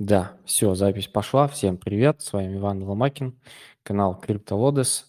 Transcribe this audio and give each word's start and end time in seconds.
Да, 0.00 0.32
все, 0.46 0.74
запись 0.74 1.08
пошла. 1.08 1.46
Всем 1.46 1.76
привет, 1.76 2.22
с 2.22 2.32
вами 2.32 2.56
Иван 2.56 2.82
Ломакин, 2.82 3.38
канал 3.82 4.18
CryptoLodes. 4.26 5.04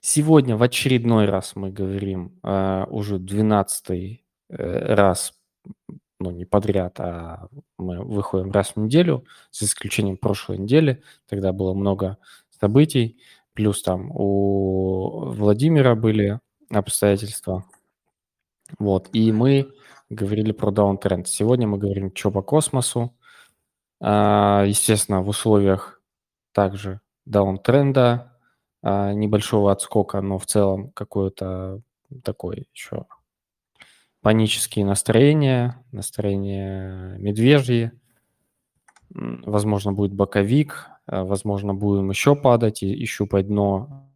Сегодня 0.00 0.56
в 0.56 0.62
очередной 0.62 1.24
раз 1.24 1.56
мы 1.56 1.72
говорим 1.72 2.38
э, 2.44 2.84
уже 2.90 3.18
12 3.18 3.90
э, 3.90 4.94
раз, 4.94 5.32
ну 6.20 6.30
не 6.30 6.44
подряд, 6.44 7.00
а 7.00 7.48
мы 7.76 8.04
выходим 8.04 8.52
раз 8.52 8.76
в 8.76 8.76
неделю, 8.76 9.24
за 9.50 9.64
исключением 9.64 10.16
прошлой 10.16 10.58
недели, 10.58 11.02
тогда 11.28 11.52
было 11.52 11.74
много 11.74 12.16
событий, 12.60 13.20
плюс 13.52 13.82
там 13.82 14.12
у 14.12 15.24
Владимира 15.32 15.96
были 15.96 16.38
обстоятельства. 16.70 17.64
Вот, 18.78 19.08
и 19.12 19.32
мы 19.32 19.72
говорили 20.08 20.52
про 20.52 20.70
даунтренд. 20.70 21.26
Сегодня 21.26 21.66
мы 21.66 21.78
говорим, 21.78 22.14
что 22.14 22.30
по 22.30 22.42
космосу, 22.42 23.16
естественно, 24.02 25.20
в 25.22 25.28
условиях 25.28 26.00
также 26.52 27.00
даунтренда, 27.26 28.30
а, 28.82 29.12
небольшого 29.12 29.72
отскока, 29.72 30.20
но 30.20 30.38
в 30.38 30.46
целом 30.46 30.90
какое-то 30.92 31.82
такое 32.24 32.64
еще 32.74 33.06
панические 34.22 34.84
настроения, 34.84 35.82
настроение 35.92 37.18
медвежьи, 37.18 37.92
возможно, 39.10 39.92
будет 39.92 40.12
боковик, 40.14 40.88
а, 41.06 41.24
возможно, 41.24 41.74
будем 41.74 42.10
еще 42.10 42.36
падать 42.36 42.82
и, 42.82 42.92
и 42.92 43.04
щупать 43.06 43.48
дно, 43.48 44.06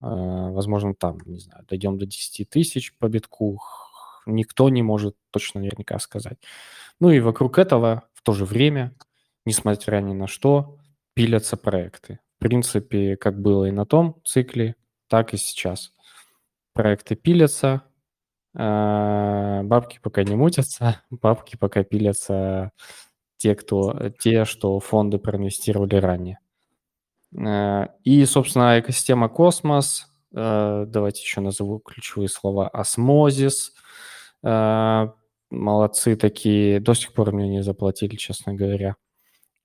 возможно, 0.00 0.94
там, 0.94 1.18
не 1.24 1.38
знаю, 1.38 1.64
дойдем 1.66 1.96
до 1.96 2.04
10 2.04 2.44
тысяч 2.44 2.94
по 2.98 3.08
битку, 3.08 3.58
никто 4.26 4.68
не 4.68 4.82
может 4.82 5.16
точно 5.30 5.60
наверняка 5.60 5.98
сказать. 5.98 6.36
Ну 7.00 7.10
и 7.10 7.20
вокруг 7.20 7.58
этого 7.58 8.02
в 8.12 8.22
то 8.22 8.32
же 8.32 8.44
время, 8.44 8.94
несмотря 9.44 9.98
ни 9.98 10.12
на 10.12 10.26
что, 10.26 10.78
пилятся 11.14 11.56
проекты. 11.56 12.20
В 12.36 12.40
принципе, 12.40 13.16
как 13.16 13.40
было 13.40 13.66
и 13.66 13.70
на 13.70 13.86
том 13.86 14.20
цикле, 14.24 14.76
так 15.08 15.34
и 15.34 15.36
сейчас. 15.36 15.92
Проекты 16.72 17.14
пилятся, 17.14 17.84
а, 18.56 19.62
бабки 19.64 19.98
пока 20.02 20.22
не 20.22 20.36
мутятся, 20.36 21.00
бабки 21.10 21.56
пока 21.56 21.82
пилятся 21.82 22.72
те, 23.36 23.54
кто, 23.54 24.10
те, 24.18 24.44
что 24.44 24.78
фонды 24.80 25.18
проинвестировали 25.18 25.96
ранее. 25.96 26.38
А, 27.36 27.90
и, 28.04 28.24
собственно, 28.26 28.78
экосистема 28.78 29.28
космос, 29.28 30.06
а, 30.34 30.86
давайте 30.86 31.22
еще 31.22 31.40
назову 31.40 31.80
ключевые 31.80 32.28
слова, 32.28 32.68
Osmosis, 32.68 33.72
молодцы 34.42 36.16
такие, 36.16 36.80
до 36.80 36.92
сих 36.92 37.14
пор 37.14 37.32
мне 37.32 37.48
не 37.48 37.62
заплатили, 37.62 38.16
честно 38.16 38.52
говоря. 38.52 38.96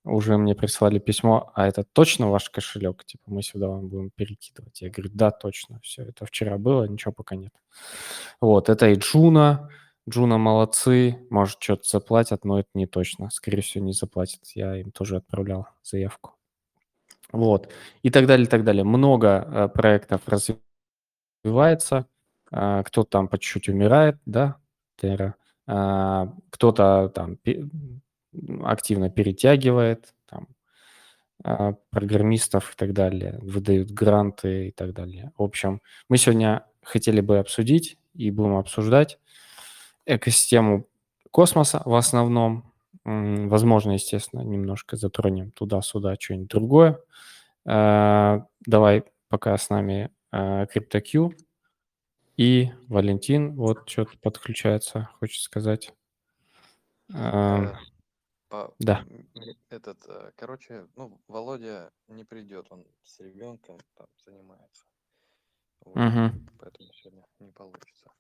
Уже 0.10 0.38
мне 0.38 0.56
прислали 0.56 1.00
письмо, 1.00 1.52
а 1.56 1.68
это 1.68 1.84
точно 1.84 2.30
ваш 2.30 2.50
кошелек? 2.50 3.06
Типа 3.06 3.24
мы 3.28 3.44
сюда 3.44 3.68
вам 3.68 3.88
будем 3.88 4.12
перекидывать. 4.12 4.82
Я 4.82 4.90
говорю, 4.90 5.12
да, 5.14 5.32
точно, 5.32 5.80
все, 5.82 6.04
это 6.04 6.26
вчера 6.26 6.58
было, 6.58 6.86
ничего 6.86 7.12
пока 7.14 7.36
нет. 7.36 7.54
Вот, 8.42 8.70
это 8.70 8.90
и 8.90 8.96
Джуна, 8.96 9.70
Джуна 10.10 10.38
молодцы, 10.38 11.28
может, 11.30 11.62
что-то 11.62 11.84
заплатят, 11.88 12.46
но 12.46 12.60
это 12.60 12.70
не 12.74 12.88
точно. 12.88 13.30
Скорее 13.30 13.62
всего, 13.62 13.86
не 13.86 13.94
заплатят. 13.94 14.42
Я 14.56 14.78
им 14.78 14.92
тоже 14.92 15.18
отправлял 15.18 15.68
заявку. 15.84 16.36
Вот. 17.32 17.72
И 18.02 18.10
так 18.10 18.26
далее, 18.26 18.46
и 18.46 18.50
так 18.50 18.64
далее. 18.64 18.84
Много 18.84 19.28
э, 19.28 19.68
проектов 19.70 20.22
развивается. 21.44 22.08
Э, 22.52 22.84
кто-то 22.84 23.10
там 23.10 23.28
по 23.28 23.38
чуть-чуть 23.38 23.70
умирает, 23.70 24.18
да, 24.26 24.58
Terra. 25.00 25.34
А, 25.72 26.34
кто-то 26.50 27.12
там 27.14 27.38
активно 28.64 29.10
перетягивает, 29.10 30.14
там, 30.28 30.48
а, 31.44 31.74
программистов 31.90 32.74
и 32.74 32.76
так 32.76 32.94
далее, 32.94 33.40
выдают 33.42 33.92
гранты 33.92 34.68
и 34.70 34.72
так 34.72 34.94
далее. 34.94 35.32
В 35.38 35.44
общем, 35.44 35.82
мы 36.10 36.18
сегодня 36.18 36.66
хотели 36.84 37.22
бы 37.22 37.40
обсудить 37.40 37.98
и 38.14 38.32
будем 38.32 38.58
обсуждать 38.58 39.20
экосистему 40.06 40.88
космоса 41.32 41.82
в 41.86 41.94
основном. 41.96 42.74
Возможно, 43.06 43.92
естественно, 43.92 44.42
немножко 44.42 44.98
затронем 44.98 45.52
туда-сюда 45.52 46.16
что-нибудь 46.20 46.50
другое. 46.50 47.00
А, 47.66 48.46
давай 48.66 49.04
пока 49.30 49.58
с 49.58 49.70
нами 49.70 50.12
CryptoQ. 50.34 51.34
И 52.38 52.72
Валентин 52.88 53.54
вот 53.56 53.90
что-то 53.90 54.18
подключается, 54.22 55.10
хочет 55.20 55.42
сказать. 55.42 55.92
Э, 57.14 57.74
по- 58.50 58.76
Да. 58.80 59.06
Этот, 59.70 60.06
э, 60.08 60.32
короче, 60.36 60.88
ну, 60.96 61.22
Володя 61.28 61.92
не 62.08 62.24
придет, 62.26 62.68
он 62.72 62.86
с 63.04 63.20
ребенком 63.20 63.78
там 63.96 64.08
занимается. 64.26 64.86
Вот, 65.86 65.96
Мгм. 65.98 66.50
поэтому 66.60 66.92
сегодня 66.94 67.26
не 67.40 67.52
получится. 67.52 68.12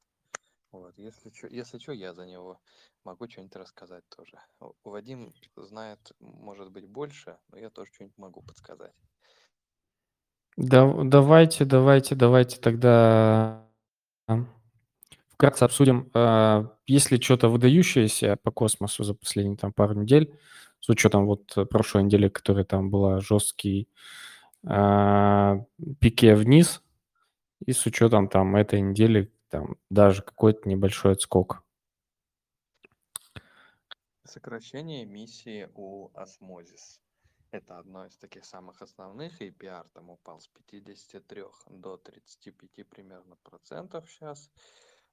Вот, 0.72 0.98
если 0.98 1.32
что, 1.32 1.48
если 1.48 1.80
что, 1.80 1.94
я 1.94 2.14
за 2.14 2.26
него 2.26 2.60
могу 3.04 3.28
что-нибудь 3.28 3.56
рассказать 3.56 4.04
тоже. 4.10 4.40
Вадим 4.84 5.34
знает, 5.56 6.12
может 6.20 6.72
быть, 6.72 6.88
больше, 6.88 7.38
но 7.50 7.58
я 7.58 7.70
тоже 7.72 7.92
что-нибудь 7.92 8.18
могу 8.18 8.42
подсказать. 8.44 8.94
Да, 10.58 10.94
давайте, 11.04 11.66
давайте, 11.66 12.16
давайте 12.16 12.60
тогда 12.60 13.66
вкратце 15.40 15.64
обсудим, 15.64 16.12
э, 16.14 16.66
есть 16.86 17.12
ли 17.12 17.22
что-то 17.22 17.48
выдающееся 17.48 18.36
по 18.44 18.52
космосу 18.52 19.06
за 19.06 19.14
последние 19.14 19.56
там 19.56 19.72
пару 19.72 19.94
недель, 19.94 20.38
с 20.82 20.90
учетом 20.90 21.26
вот 21.26 21.56
прошлой 21.70 22.04
недели, 22.04 22.28
которая 22.28 22.66
там 22.66 22.90
была 22.90 23.22
жесткий 23.22 23.88
э, 24.64 25.56
пике 26.02 26.36
вниз, 26.36 26.84
и 27.66 27.72
с 27.72 27.86
учетом 27.86 28.28
там 28.28 28.58
этой 28.58 28.82
недели 28.82 29.32
там 29.50 29.78
даже 29.90 30.24
какой-то 30.24 30.68
небольшой 30.68 31.14
отскок. 31.14 31.64
Сокращение 34.26 35.06
эмиссии 35.06 35.70
у 35.74 36.10
Osmosis. 36.16 37.00
Это 37.52 37.80
одно 37.80 38.06
из 38.06 38.18
таких 38.18 38.44
самых 38.44 38.82
основных, 38.82 39.42
и 39.42 39.50
APR 39.50 39.88
там 39.94 40.10
упал 40.10 40.42
с 40.42 40.50
53 40.50 41.44
до 41.70 41.96
35 41.96 42.90
примерно 42.90 43.38
процентов 43.38 44.12
сейчас. 44.12 44.52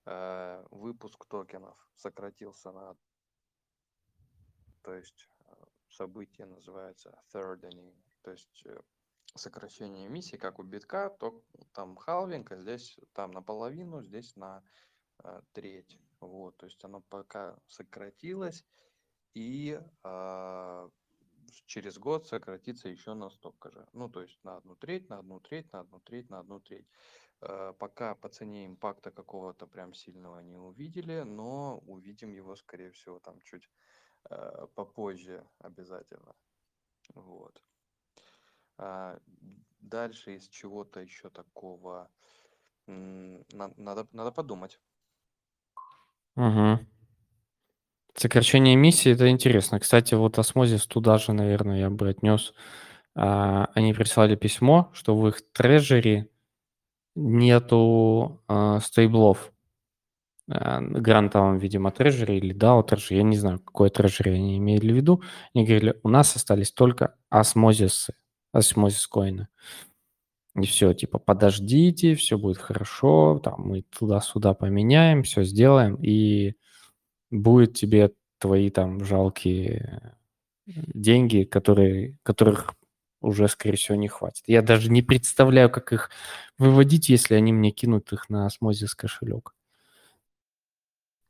Э, 0.07 0.65
выпуск 0.71 1.27
токенов 1.27 1.77
сократился 1.97 2.71
на... 2.71 2.97
То 4.83 4.95
есть 4.95 5.29
э, 5.41 5.53
событие 5.89 6.47
называется 6.47 7.21
thirdening, 7.35 7.93
то 8.23 8.31
есть 8.31 8.65
э, 8.67 8.81
сокращение 9.35 10.07
эмиссии, 10.07 10.37
как 10.37 10.61
у 10.61 10.63
битка, 10.63 11.11
то 11.11 11.43
там 11.73 11.97
халвинг, 11.97 12.53
а 12.53 12.57
здесь 12.57 12.97
там 13.13 13.33
наполовину, 13.33 14.03
здесь 14.03 14.37
на 14.37 14.63
треть. 15.53 15.99
Вот, 16.21 16.57
то 16.59 16.67
есть 16.67 16.85
оно 16.85 17.01
пока 17.01 17.59
сократилось, 17.67 18.65
и 19.35 19.81
э, 20.05 20.91
через 21.67 21.99
год 21.99 22.27
сократится 22.27 22.89
еще 22.89 23.15
на 23.15 23.29
столько 23.31 23.71
же. 23.71 23.87
Ну, 23.93 24.09
то 24.09 24.23
есть 24.23 24.43
на 24.45 24.57
одну 24.57 24.77
треть, 24.77 25.09
на 25.09 25.19
одну 25.19 25.41
треть, 25.41 25.73
на 25.73 25.81
одну 25.81 26.01
треть, 26.01 26.31
на 26.31 26.39
одну 26.39 26.61
треть. 26.61 26.87
Э, 27.43 27.73
пока 27.79 28.15
по 28.15 28.29
цене 28.29 28.67
импакта 28.67 29.11
какого-то 29.11 29.67
прям 29.67 29.95
сильного 29.95 30.41
не 30.41 30.59
увидели, 30.59 31.23
но 31.23 31.79
увидим 31.87 32.33
его, 32.33 32.57
скорее 32.57 32.91
всего, 32.91 33.19
там 33.19 33.41
чуть 33.41 33.69
э, 34.31 34.67
попозже 34.75 35.47
обязательно. 35.59 36.35
Вот. 37.15 37.63
А 38.79 39.19
дальше 39.79 40.37
из 40.37 40.49
чего-то 40.49 41.01
еще 41.01 41.31
такого 41.31 42.11
надо, 42.87 44.07
надо 44.13 44.33
подумать. 44.33 44.81
Угу. 46.37 46.87
Сокращение 48.15 48.75
эмиссии– 48.75 49.13
это 49.13 49.29
интересно. 49.29 49.81
Кстати, 49.81 50.15
вот 50.15 50.39
осмозис 50.39 50.87
туда 50.87 51.19
же, 51.19 51.33
наверное, 51.33 51.81
я 51.81 51.91
бы 51.91 52.09
отнес. 52.09 52.55
А, 53.15 53.71
они 53.75 53.93
прислали 53.93 54.37
письмо, 54.37 54.91
что 54.95 55.17
в 55.17 55.27
их 55.29 55.43
трежере 55.53 56.31
нету 57.17 58.43
а, 58.49 58.81
стейблов. 58.81 59.53
А, 60.49 60.81
грантовом, 60.81 61.59
видимо, 61.59 61.91
трежере 61.91 62.39
или 62.39 62.55
DAO 62.55 62.85
трежере. 62.85 63.19
Я 63.19 63.23
не 63.25 63.37
знаю, 63.37 63.59
какое 63.59 63.91
трежере 63.91 64.35
они 64.35 64.59
имели 64.59 64.93
в 64.93 64.97
виду. 64.97 65.23
Они 65.55 65.65
говорили, 65.65 65.99
у 66.05 66.09
нас 66.09 66.37
остались 66.37 66.71
только 66.73 67.17
осмозисы, 67.31 68.15
осмозис 68.53 69.07
коины. 69.09 69.49
И 70.55 70.63
все, 70.67 70.95
типа, 70.95 71.19
подождите, 71.19 72.15
все 72.15 72.39
будет 72.39 72.59
хорошо, 72.59 73.41
там 73.45 73.61
мы 73.63 73.83
туда-сюда 73.83 74.55
поменяем, 74.55 75.23
все 75.23 75.43
сделаем, 75.43 75.97
и 75.97 76.55
будет 77.31 77.75
тебе 77.75 78.13
твои 78.39 78.71
там 78.71 79.05
жалкие 79.05 80.17
деньги, 80.67 81.45
которые, 81.45 82.19
которых 82.23 82.75
уже, 83.27 83.49
скорее 83.49 83.77
всего, 83.77 83.97
не 83.97 84.09
хватит. 84.09 84.45
Я 84.47 84.63
даже 84.63 84.91
не 84.91 85.03
представляю, 85.03 85.71
как 85.71 85.93
их 85.93 86.11
выводить, 86.59 87.09
если 87.09 87.35
они 87.35 87.53
мне 87.53 87.71
кинут 87.71 88.13
их 88.13 88.31
на 88.31 88.47
осмозис 88.47 88.95
кошелек. 88.95 89.55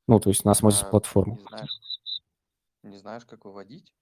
Ну, 0.07 0.21
то 0.21 0.31
есть 0.31 0.45
на 0.45 0.53
осмозис 0.53 0.83
а, 0.83 0.87
платформу. 0.87 1.37
Не 1.37 1.49
знаешь, 1.49 1.81
не 2.83 2.99
знаешь, 2.99 3.25
как 3.25 3.45
выводить? 3.45 3.93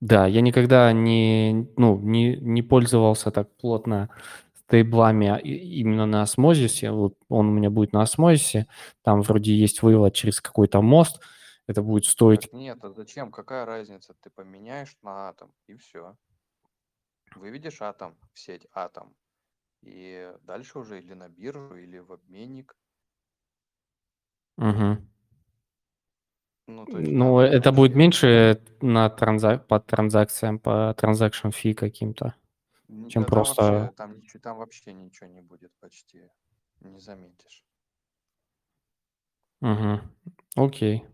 Да, 0.00 0.26
я 0.26 0.42
никогда 0.42 0.92
не, 0.92 1.66
ну, 1.76 1.98
не, 1.98 2.36
не 2.36 2.62
пользовался 2.62 3.30
так 3.30 3.50
плотно 3.56 4.10
стейблами 4.54 5.28
а, 5.28 5.36
именно 5.36 6.06
на 6.06 6.22
осмозисе. 6.22 6.90
Вот 6.90 7.14
он 7.28 7.48
у 7.48 7.52
меня 7.52 7.70
будет 7.70 7.92
на 7.92 8.02
осмозисе. 8.02 8.66
Там 9.02 9.22
вроде 9.22 9.54
есть 9.54 9.82
вывод 9.82 10.14
через 10.14 10.40
какой-то 10.40 10.82
мост. 10.82 11.20
Это 11.66 11.82
будет 11.82 12.04
стоить... 12.04 12.42
Так 12.42 12.52
нет, 12.52 12.78
а 12.82 12.90
зачем? 12.90 13.30
Какая 13.30 13.64
разница? 13.64 14.14
Ты 14.20 14.30
поменяешь 14.30 14.96
на 15.02 15.30
атом 15.30 15.52
и 15.66 15.74
все. 15.74 16.16
Выведешь 17.36 17.82
атом 17.82 18.16
в 18.32 18.38
сеть 18.38 18.66
атом. 18.72 19.14
И 19.82 20.32
дальше 20.42 20.78
уже 20.78 20.98
или 21.00 21.14
на 21.14 21.28
биржу, 21.28 21.76
или 21.76 21.98
в 21.98 22.12
обменник. 22.12 22.76
Мгм. 24.56 25.06
Ну, 26.66 26.86
то 26.86 26.98
есть 26.98 27.10
Ну, 27.12 27.40
там 27.40 27.44
это 27.46 27.72
будет 27.72 27.94
меньше 27.94 28.62
на 28.80 29.10
транзак... 29.10 29.66
по 29.66 29.80
транзакциям, 29.80 30.58
по 30.58 30.94
транзакшн 30.94 31.50
фи 31.50 31.74
каким-то, 31.74 32.34
чем 33.08 33.24
да 33.24 33.28
там 33.28 33.44
вообще, 33.44 33.90
просто... 33.90 33.92
там, 33.96 34.16
ничего, 34.16 34.40
там 34.40 34.56
вообще 34.56 34.92
ничего 34.92 35.28
не 35.28 35.40
будет 35.42 35.72
почти. 35.80 36.30
Не 36.80 37.00
заметишь. 37.00 37.64
Мгм. 39.60 40.00
Окей. 40.56 41.04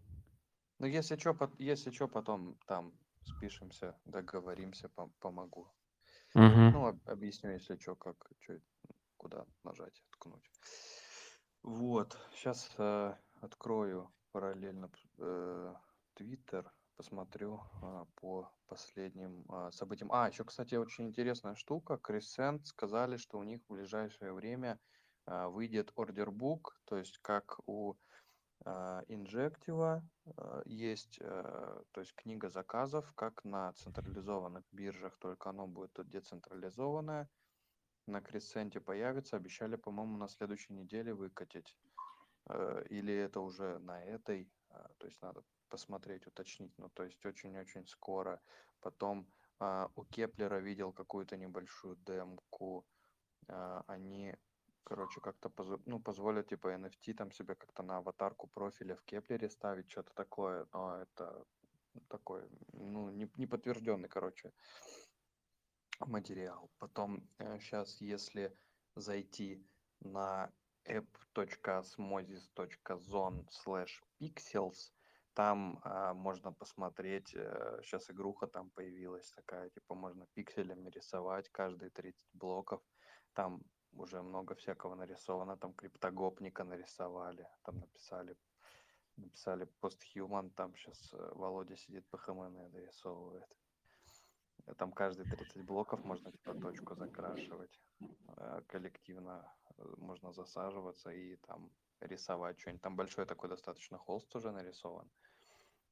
Ну, 0.78 0.86
если 0.86 1.16
что, 1.16 1.36
если 1.58 1.90
что, 1.90 2.08
потом 2.08 2.56
там 2.66 2.92
спишемся, 3.24 3.94
договоримся, 4.04 4.88
пом- 4.96 5.12
помогу. 5.20 5.68
Мгм. 6.34 6.74
Ну, 6.74 6.86
об- 6.86 7.08
объясню, 7.08 7.52
если 7.52 7.76
что, 7.76 7.96
как, 7.96 8.16
чё, 8.40 8.60
куда 9.16 9.46
нажать, 9.64 10.02
ткнуть. 10.12 10.50
Вот, 11.62 12.16
сейчас 12.32 12.70
открою 13.40 14.14
параллельно 14.32 14.90
э, 15.18 15.74
посмотрю 16.96 17.62
а, 17.82 18.06
по 18.16 18.50
последним 18.66 19.44
а, 19.48 19.70
событиям. 19.72 20.12
А, 20.12 20.28
еще, 20.28 20.44
кстати, 20.44 20.74
очень 20.74 21.08
интересная 21.08 21.54
штука. 21.54 21.94
Crescent 22.02 22.64
сказали, 22.64 23.16
что 23.16 23.38
у 23.38 23.42
них 23.42 23.62
в 23.68 23.72
ближайшее 23.72 24.32
время 24.32 24.80
а, 25.26 25.48
выйдет 25.48 25.92
ордербук, 25.96 26.80
то 26.84 26.96
есть 26.96 27.18
как 27.18 27.58
у 27.66 27.94
Инжектива 29.08 30.02
а, 30.36 30.62
есть, 30.66 31.18
а, 31.22 31.82
то 31.92 32.00
есть 32.00 32.14
книга 32.14 32.50
заказов, 32.50 33.12
как 33.14 33.44
на 33.44 33.72
централизованных 33.72 34.64
биржах, 34.72 35.16
только 35.18 35.50
оно 35.50 35.66
будет 35.66 35.92
тут 35.94 36.10
децентрализованное. 36.10 37.28
На 38.06 38.20
Кресценте 38.20 38.80
появится, 38.80 39.36
обещали, 39.36 39.76
по-моему, 39.76 40.16
на 40.16 40.28
следующей 40.28 40.74
неделе 40.74 41.14
выкатить. 41.14 41.76
Или 42.90 43.14
это 43.14 43.40
уже 43.40 43.78
на 43.78 44.02
этой, 44.02 44.50
а, 44.70 44.88
то 44.98 45.06
есть 45.06 45.20
надо 45.22 45.42
посмотреть, 45.68 46.26
уточнить, 46.26 46.72
ну, 46.78 46.88
то 46.90 47.04
есть 47.04 47.24
очень-очень 47.24 47.86
скоро. 47.86 48.40
Потом 48.80 49.26
а, 49.58 49.90
у 49.94 50.04
Кеплера 50.04 50.58
видел 50.58 50.92
какую-то 50.92 51.36
небольшую 51.36 51.96
демку, 51.96 52.86
а, 53.48 53.84
они, 53.86 54.34
короче, 54.84 55.20
как-то 55.20 55.48
позо- 55.48 55.82
ну, 55.86 56.00
позволят, 56.00 56.48
типа, 56.48 56.74
NFT 56.74 57.14
там 57.14 57.32
себе 57.32 57.54
как-то 57.54 57.82
на 57.82 57.98
аватарку 57.98 58.48
профиля 58.48 58.96
в 58.96 59.02
Кеплере 59.02 59.48
ставить, 59.48 59.90
что-то 59.90 60.12
такое, 60.14 60.66
но 60.72 60.96
это 60.96 61.44
такой, 62.08 62.48
ну, 62.72 63.10
не, 63.10 63.30
не 63.36 63.46
подтвержденный, 63.46 64.08
короче, 64.08 64.52
материал. 66.06 66.70
Потом 66.78 67.28
сейчас, 67.58 68.00
если 68.00 68.56
зайти 68.96 69.64
на 70.00 70.50
app.osmosis.zone 70.86 73.46
slash 73.48 74.02
pixels, 74.20 74.92
там 75.34 75.80
а, 75.84 76.14
можно 76.14 76.52
посмотреть, 76.52 77.28
сейчас 77.28 78.10
игруха 78.10 78.46
там 78.46 78.70
появилась 78.70 79.32
такая, 79.32 79.70
типа 79.70 79.94
можно 79.94 80.26
пикселями 80.34 80.90
рисовать 80.90 81.48
каждые 81.50 81.90
30 81.90 82.28
блоков. 82.34 82.82
Там 83.32 83.62
уже 83.92 84.22
много 84.22 84.54
всякого 84.54 84.94
нарисовано, 84.94 85.56
там 85.56 85.72
криптогопника 85.72 86.64
нарисовали, 86.64 87.46
там 87.62 87.78
написали 87.80 88.36
написали 89.16 89.64
постхуман, 89.80 90.50
там 90.50 90.74
сейчас 90.76 91.12
Володя 91.12 91.76
сидит 91.76 92.06
по 92.08 92.18
ХМН 92.18 92.70
дорисовывает. 92.70 93.44
Там 94.76 94.92
каждые 94.92 95.28
30 95.28 95.62
блоков 95.64 96.04
можно 96.04 96.30
типа 96.32 96.54
точку 96.54 96.94
закрашивать. 96.94 97.80
Э, 98.36 98.62
коллективно 98.66 99.52
э, 99.76 99.82
можно 99.96 100.32
засаживаться 100.32 101.10
и 101.10 101.36
там 101.36 101.70
рисовать 102.00 102.60
что-нибудь. 102.60 102.82
Там 102.82 102.96
большой 102.96 103.26
такой 103.26 103.48
достаточно 103.48 103.98
холст 103.98 104.34
уже 104.36 104.52
нарисован. 104.52 105.10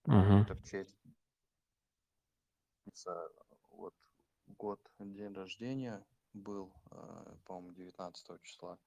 Мгм. 0.05 0.43
Это 0.43 0.55
в 0.55 0.63
честь 0.63 0.99
вот 3.71 3.95
год 4.47 4.81
день 4.99 5.33
рождения 5.33 6.05
был, 6.33 6.73
э, 6.91 7.37
по-моему, 7.45 7.73
19 7.73 8.43
числа 8.43 8.79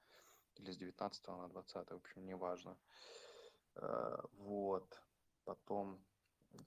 или 0.55 0.71
с 0.71 0.77
19 0.77 1.27
на 1.27 1.47
20, 1.47 1.91
в 1.91 1.95
общем, 1.95 2.25
неважно. 2.25 2.77
Вот. 4.33 5.01
Потом 5.45 6.03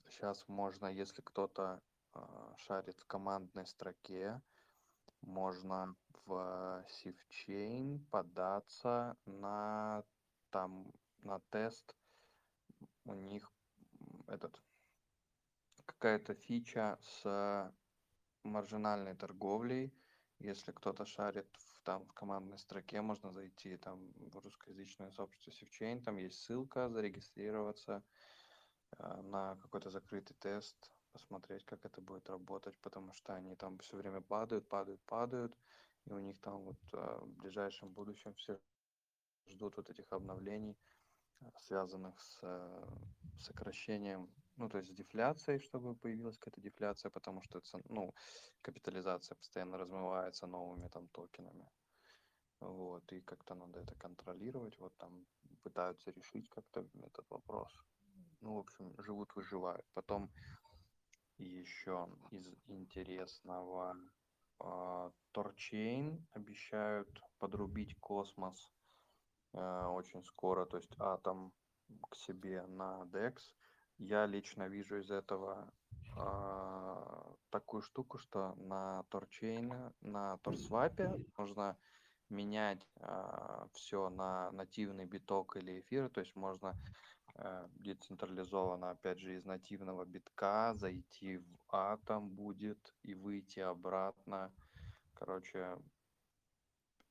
сейчас 0.09 0.49
можно, 0.49 0.87
если 0.87 1.21
кто-то 1.23 1.83
а, 2.13 2.55
шарит 2.57 3.01
в 3.01 3.07
командной 3.07 3.67
строке, 3.67 4.41
можно 5.21 5.95
в 6.25 6.85
SafeChain 6.89 7.99
податься 8.11 9.17
на 9.27 10.05
там 10.51 10.93
на 11.23 11.41
тест. 11.51 11.97
У 13.05 13.15
них 13.15 13.51
этот 14.27 14.61
какая-то 15.87 16.35
фича 16.35 16.99
с 17.01 17.73
маржинальной 18.45 19.15
торговлей. 19.15 19.93
Если 20.41 20.73
кто-то 20.73 21.07
шарит 21.07 21.49
в, 21.57 21.81
там 21.83 22.07
в 22.07 22.13
командной 22.13 22.59
строке, 22.59 23.01
можно 23.01 23.33
зайти 23.33 23.77
там 23.77 24.13
в 24.17 24.39
русскоязычное 24.39 25.11
сообщество 25.11 25.51
SafeChain, 25.51 26.03
там 26.03 26.17
есть 26.17 26.43
ссылка, 26.43 26.89
зарегистрироваться 26.89 28.03
э, 28.99 29.23
на 29.23 29.57
какой-то 29.57 29.91
закрытый 29.91 30.37
тест 30.41 30.91
посмотреть, 31.15 31.65
как 31.65 31.85
это 31.85 32.01
будет 32.01 32.29
работать, 32.29 32.77
потому 32.81 33.13
что 33.13 33.35
они 33.35 33.55
там 33.55 33.79
все 33.79 33.97
время 33.97 34.21
падают, 34.21 34.69
падают, 34.69 35.01
падают, 35.05 35.57
и 36.07 36.13
у 36.13 36.19
них 36.19 36.41
там 36.41 36.65
вот 36.65 36.79
а, 36.93 37.21
в 37.21 37.29
ближайшем 37.37 37.89
будущем 37.91 38.35
все 38.35 38.59
ждут 39.47 39.77
вот 39.77 39.89
этих 39.91 40.13
обновлений, 40.13 40.77
а, 41.41 41.53
связанных 41.61 42.21
с 42.21 42.41
а, 42.43 42.99
сокращением, 43.39 44.29
ну, 44.57 44.69
то 44.69 44.79
есть 44.79 44.91
с 44.91 44.95
дефляцией, 44.95 45.59
чтобы 45.59 45.95
появилась 45.95 46.39
какая-то 46.39 46.61
дефляция, 46.61 47.11
потому 47.11 47.43
что, 47.43 47.61
ну, 47.89 48.15
капитализация 48.63 49.37
постоянно 49.37 49.79
размывается 49.79 50.47
новыми 50.47 50.89
там 50.89 51.09
токенами. 51.09 51.71
Вот, 52.61 53.13
и 53.13 53.21
как-то 53.21 53.55
надо 53.55 53.81
это 53.81 53.95
контролировать, 53.95 54.79
вот 54.79 54.97
там 54.97 55.27
пытаются 55.63 56.11
решить 56.11 56.49
как-то 56.49 56.87
этот 57.03 57.31
вопрос. 57.31 57.73
Ну, 58.41 58.55
в 58.55 58.59
общем, 58.59 58.95
живут, 58.99 59.35
выживают. 59.35 59.87
Потом 59.95 60.31
еще 61.39 62.09
из 62.31 62.49
интересного 62.67 63.97
торчейн 65.33 66.27
обещают 66.33 67.09
подрубить 67.39 67.97
космос 68.01 68.73
э, 69.53 69.87
очень 69.87 70.23
скоро, 70.25 70.65
то 70.65 70.77
есть 70.77 70.95
атом 70.99 71.53
к 72.11 72.17
себе 72.17 72.67
на 72.67 73.03
DEX. 73.07 73.41
Я 73.99 74.27
лично 74.27 74.69
вижу 74.69 74.99
из 74.99 75.11
этого 75.11 75.73
э, 76.17 77.35
такую 77.51 77.83
штуку, 77.83 78.19
что 78.19 78.55
на 78.57 79.05
торчейне, 79.05 79.93
на 80.01 80.39
торсвапе 80.39 81.13
можно 81.37 81.77
менять 82.29 82.87
э, 82.97 83.67
все 83.73 84.09
на 84.11 84.51
нативный 84.53 85.07
биток 85.07 85.57
или 85.57 85.81
эфир, 85.81 86.09
то 86.11 86.21
есть 86.21 86.35
можно 86.37 86.77
Э, 87.37 87.69
децентрализованно, 87.75 88.91
опять 88.91 89.19
же, 89.19 89.35
из 89.35 89.45
нативного 89.45 90.05
битка, 90.05 90.73
зайти 90.75 91.39
в 91.39 91.59
атом 91.69 92.31
будет 92.31 92.95
и 93.03 93.15
выйти 93.15 93.59
обратно. 93.59 94.53
Короче, 95.15 95.77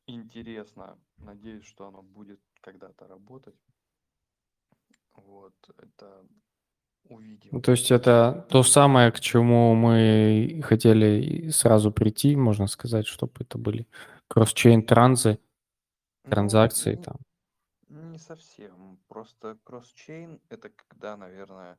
интересно. 0.08 0.98
Надеюсь, 1.18 1.66
что 1.66 1.88
оно 1.88 2.02
будет 2.02 2.40
когда-то 2.62 3.06
работать. 3.08 3.60
Вот, 5.16 5.56
это 5.78 6.26
увидим. 7.10 7.50
Ну, 7.52 7.62
то 7.62 7.72
есть 7.72 7.92
это 7.92 8.46
то 8.50 8.64
самое, 8.64 9.12
к 9.12 9.20
чему 9.20 9.76
мы 9.76 10.62
хотели 10.64 11.50
сразу 11.50 11.92
прийти, 11.92 12.36
можно 12.36 12.68
сказать, 12.68 13.08
чтобы 13.08 13.34
это 13.40 13.58
были 13.58 13.88
кросс-чейн 14.28 14.84
транзы, 14.84 15.40
ну, 16.24 16.32
транзакции 16.32 16.96
ну, 16.96 17.04
там. 17.04 17.18
Не 18.12 18.18
совсем. 18.18 19.00
Просто 19.08 19.58
кросс-чейн 19.64 20.42
это 20.50 20.70
когда, 20.70 21.18
наверное, 21.18 21.78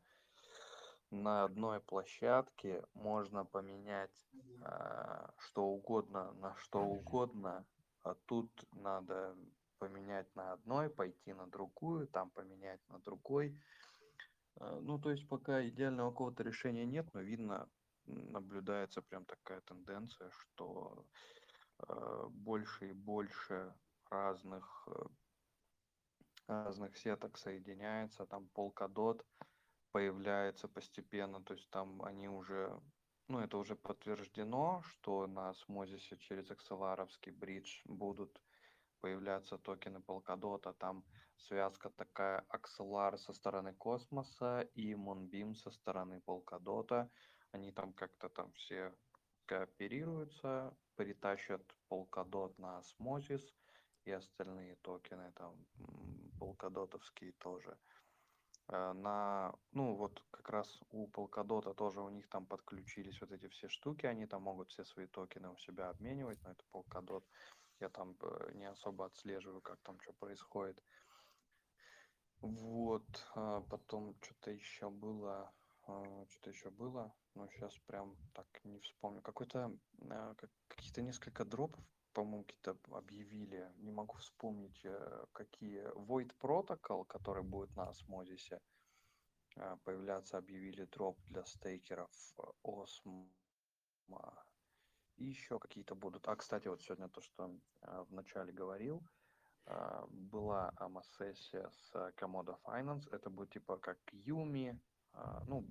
на 1.10 1.44
одной 1.44 1.80
площадке 1.80 2.82
можно 2.94 3.44
поменять 3.44 4.26
э, 4.62 5.26
что 5.38 5.66
угодно 5.66 6.32
на 6.34 6.56
что 6.56 6.80
угодно, 6.80 7.64
а 8.02 8.14
тут 8.26 8.50
надо 8.72 9.34
поменять 9.78 10.26
на 10.34 10.52
одной, 10.52 10.88
пойти 10.88 11.32
на 11.32 11.46
другую, 11.46 12.06
там 12.08 12.30
поменять 12.30 12.80
на 12.88 12.98
другой. 13.00 13.58
Э, 14.60 14.78
ну, 14.82 14.98
то 14.98 15.10
есть 15.10 15.28
пока 15.28 15.66
идеального 15.66 16.10
какого-то 16.10 16.42
решения 16.42 16.86
нет, 16.86 17.12
но 17.14 17.20
видно 17.20 17.68
наблюдается 18.06 19.02
прям 19.02 19.24
такая 19.24 19.60
тенденция, 19.62 20.30
что 20.30 21.06
э, 21.88 22.26
больше 22.30 22.90
и 22.90 22.92
больше 22.92 23.74
разных 24.10 24.88
э, 24.88 25.06
разных 26.46 26.96
сеток 26.96 27.38
соединяется, 27.38 28.26
там 28.26 28.48
Polkadot 28.54 29.24
появляется 29.92 30.68
постепенно, 30.68 31.42
то 31.42 31.54
есть 31.54 31.70
там 31.70 32.02
они 32.02 32.28
уже, 32.28 32.80
ну 33.28 33.38
это 33.38 33.56
уже 33.58 33.76
подтверждено, 33.76 34.82
что 34.82 35.26
на 35.26 35.50
Осмозисе 35.50 36.18
через 36.18 36.50
XLR 36.50 37.08
бридж 37.32 37.80
будут 37.86 38.40
появляться 39.04 39.58
токены 39.58 39.98
Polkadot, 39.98 40.62
а 40.64 40.72
там 40.72 41.04
связка 41.36 41.90
такая 41.90 42.42
Axelar 42.48 43.18
со 43.18 43.34
стороны 43.34 43.74
космоса 43.74 44.62
и 44.74 44.94
Moonbeam 44.94 45.54
со 45.54 45.70
стороны 45.70 46.22
Polkadot. 46.26 47.10
Они 47.52 47.70
там 47.70 47.92
как-то 47.92 48.30
там 48.30 48.50
все 48.52 48.94
кооперируются, 49.44 50.74
притащат 50.96 51.60
Polkadot 51.90 52.54
на 52.56 52.80
Osmosis 52.80 53.42
и 54.06 54.12
остальные 54.12 54.76
токены 54.76 55.32
там 55.32 55.66
полкадотовские 56.38 57.32
тоже. 57.32 57.76
Э, 58.68 58.92
на, 58.94 59.52
ну 59.72 59.96
вот 59.96 60.24
как 60.30 60.48
раз 60.48 60.80
у 60.90 61.08
полкадота 61.08 61.74
тоже 61.74 62.00
у 62.00 62.08
них 62.08 62.26
там 62.28 62.46
подключились 62.46 63.20
вот 63.20 63.32
эти 63.32 63.48
все 63.48 63.68
штуки, 63.68 64.06
они 64.06 64.26
там 64.26 64.42
могут 64.42 64.70
все 64.70 64.84
свои 64.84 65.06
токены 65.06 65.50
у 65.50 65.58
себя 65.58 65.90
обменивать, 65.90 66.42
но 66.42 66.52
это 66.52 66.64
полкадот. 66.70 67.24
Я 67.80 67.88
там 67.88 68.16
э, 68.20 68.52
не 68.54 68.66
особо 68.66 69.06
отслеживаю, 69.06 69.60
как 69.60 69.80
там 69.82 70.00
что 70.00 70.12
происходит. 70.12 70.82
Вот, 72.40 73.26
а 73.34 73.60
потом 73.62 74.16
что-то 74.20 74.50
еще 74.50 74.90
было, 74.90 75.52
а, 75.86 76.26
что-то 76.28 76.50
еще 76.50 76.70
было, 76.70 77.14
но 77.34 77.48
сейчас 77.48 77.78
прям 77.86 78.16
так 78.32 78.46
не 78.64 78.78
вспомню. 78.80 79.22
Какой-то, 79.22 79.76
а, 80.10 80.34
какие-то 80.68 81.02
несколько 81.02 81.44
дропов 81.44 81.84
по-моему, 82.14 82.44
какие-то 82.44 82.78
объявили, 82.92 83.72
не 83.78 83.90
могу 83.90 84.14
вспомнить, 84.18 84.84
э, 84.84 85.26
какие. 85.32 85.82
Void 85.96 86.32
Protocol, 86.40 87.04
который 87.04 87.42
будет 87.42 87.74
на 87.76 87.88
Осмозисе, 87.88 88.60
э, 89.56 89.76
появляться, 89.84 90.38
объявили 90.38 90.84
дроп 90.84 91.18
для 91.26 91.44
стейкеров 91.44 92.12
Осмо. 92.62 93.28
И 95.16 95.24
еще 95.24 95.58
какие-то 95.58 95.94
будут. 95.94 96.26
А, 96.28 96.36
кстати, 96.36 96.68
вот 96.68 96.82
сегодня 96.82 97.08
то, 97.08 97.20
что 97.20 97.56
э, 97.82 98.04
вначале 98.08 98.52
говорил, 98.52 99.02
была 100.10 100.72
AMA-сессия 100.76 101.70
с 101.70 101.94
Komodo 102.16 102.58
Finance. 102.66 103.08
Это 103.10 103.30
будет 103.30 103.50
типа 103.50 103.78
как 103.78 103.98
Umee. 104.12 104.78
Ну, 105.46 105.66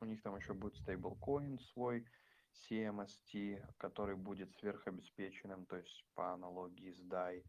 у 0.00 0.04
них 0.04 0.22
там 0.22 0.36
еще 0.36 0.52
будет 0.52 0.76
стейблкоин 0.76 1.58
свой 1.58 2.06
CMST, 2.54 3.62
который 3.78 4.16
будет 4.16 4.52
сверхобеспеченным, 4.54 5.66
то 5.66 5.76
есть 5.76 6.04
по 6.14 6.32
аналогии 6.32 6.92
с 6.92 7.00
DAI. 7.02 7.44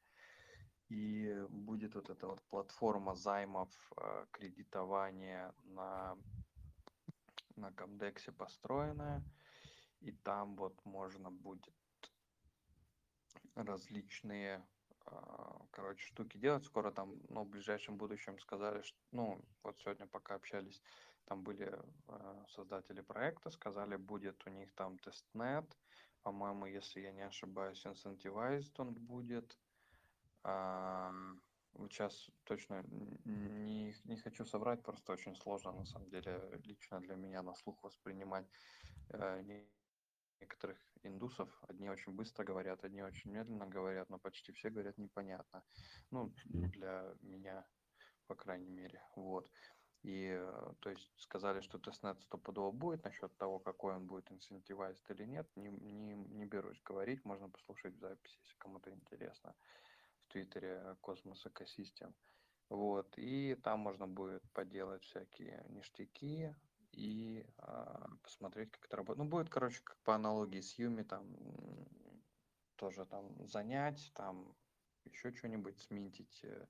И 0.90 1.34
будет 1.50 1.96
вот 1.96 2.10
эта 2.10 2.28
вот 2.28 2.42
платформа 2.50 3.16
займов, 3.16 3.70
э, 3.98 4.26
кредитования 4.32 5.54
на, 5.64 6.16
на 7.56 7.72
Комдексе 7.72 8.32
построенная. 8.32 9.24
И 10.02 10.12
там 10.12 10.56
вот 10.56 10.84
можно 10.86 11.32
будет 11.32 11.74
различные 13.56 14.66
а, 15.06 15.66
короче, 15.72 16.08
штуки 16.08 16.38
делать 16.38 16.66
скоро 16.66 16.92
там, 16.92 17.16
но 17.30 17.44
в 17.44 17.50
ближайшем 17.50 17.98
будущем 17.98 18.40
сказали, 18.40 18.82
что, 18.82 18.98
ну, 19.12 19.40
вот 19.64 19.80
сегодня 19.80 20.08
пока 20.08 20.36
общались, 20.36 20.82
там 21.26 21.44
были 21.44 21.80
э, 22.08 22.44
создатели 22.50 23.02
проекта, 23.02 23.52
сказали, 23.52 23.98
будет 23.98 24.46
у 24.48 24.50
них 24.50 24.74
там 24.74 24.98
тестнет, 25.00 25.66
по-моему, 26.24 26.66
если 26.66 27.02
я 27.02 27.12
не 27.12 27.22
ошибаюсь, 27.22 27.86
incentivized 27.86 28.74
он 28.78 28.94
будет. 28.94 29.58
А, 30.44 31.12
сейчас 31.90 32.30
точно 32.44 32.84
не, 33.26 33.94
не 34.06 34.18
хочу 34.18 34.46
соврать, 34.46 34.82
просто 34.82 35.14
очень 35.14 35.36
сложно, 35.36 35.72
на 35.72 35.86
самом 35.86 36.10
деле, 36.10 36.62
лично 36.64 37.00
для 37.00 37.16
меня 37.16 37.42
на 37.44 37.54
слух 37.56 37.84
воспринимать 37.84 38.48
э, 39.10 39.44
некоторых 40.40 40.78
индусов. 41.04 41.50
Одни 41.68 41.90
очень 41.90 42.14
быстро 42.14 42.44
говорят, 42.44 42.84
одни 42.84 43.04
очень 43.04 43.32
медленно 43.32 43.68
говорят, 43.68 44.10
но 44.10 44.18
почти 44.18 44.52
все 44.52 44.70
говорят 44.70 44.98
непонятно. 44.98 45.64
Ну, 46.12 46.34
для 46.46 47.14
меня, 47.22 47.66
по 48.28 48.36
крайней 48.36 48.70
мере. 48.70 49.02
Вот. 49.16 49.50
И, 50.04 50.38
э, 50.40 50.74
то 50.82 50.90
есть, 50.92 51.12
сказали, 51.18 51.62
что 51.62 51.80
тестнет 51.80 52.22
стопудово 52.22 52.72
будет. 52.72 53.04
Насчет 53.04 53.36
того, 53.38 53.60
какой 53.60 53.96
он 53.96 54.06
будет 54.06 54.32
incentivized 54.32 55.10
или 55.12 55.26
нет, 55.26 55.50
не, 55.56 55.70
не, 55.70 56.14
не 56.14 56.46
берусь 56.46 56.82
говорить. 56.84 57.26
Можно 57.26 57.50
послушать 57.50 57.96
в 57.96 58.00
записи, 58.00 58.38
если 58.44 58.56
кому-то 58.58 58.92
интересно. 58.92 59.56
В 60.22 60.34
Твиттере 60.34 60.96
Cosmos 61.02 61.46
Ecosystem. 61.46 62.14
Вот. 62.70 63.18
И 63.18 63.56
там 63.56 63.80
можно 63.80 64.08
будет 64.08 64.44
поделать 64.52 65.04
всякие 65.04 65.66
ништяки 65.70 66.56
и 66.96 67.46
а, 67.58 68.08
посмотреть, 68.24 68.72
как 68.72 68.86
это 68.86 68.98
работает. 68.98 69.24
Ну, 69.24 69.30
будет, 69.30 69.50
короче, 69.50 69.82
как 69.84 69.98
по 70.04 70.16
аналогии 70.16 70.62
с 70.62 70.78
Umee, 70.78 71.04
там 71.04 71.26
тоже 72.76 73.06
там 73.06 73.46
занять, 73.48 74.12
там 74.16 74.56
еще 75.06 75.32
что-нибудь 75.32 75.80
сминтить, 75.80 76.44
э, 76.44 76.68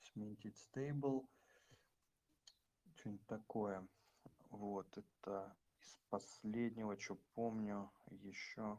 сминтить 0.00 0.56
стейбл 0.58 1.28
что-нибудь 2.96 3.26
такое. 3.26 3.86
Вот, 4.50 4.86
это 4.96 5.56
из 5.80 5.98
последнего, 6.08 6.96
что 6.98 7.16
помню, 7.34 7.90
еще, 8.10 8.78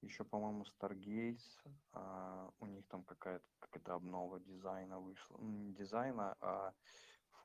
еще, 0.00 0.24
по-моему, 0.24 0.64
Stargaze, 0.64 1.40
а, 1.92 2.50
у 2.60 2.66
них 2.66 2.86
там 2.88 3.04
какая-то 3.04 3.44
какая-то 3.58 3.94
обнова 3.94 4.40
дизайна 4.40 5.00
вышла. 5.00 5.38
Не 5.38 5.72
дизайна, 5.72 6.36
а 6.40 6.74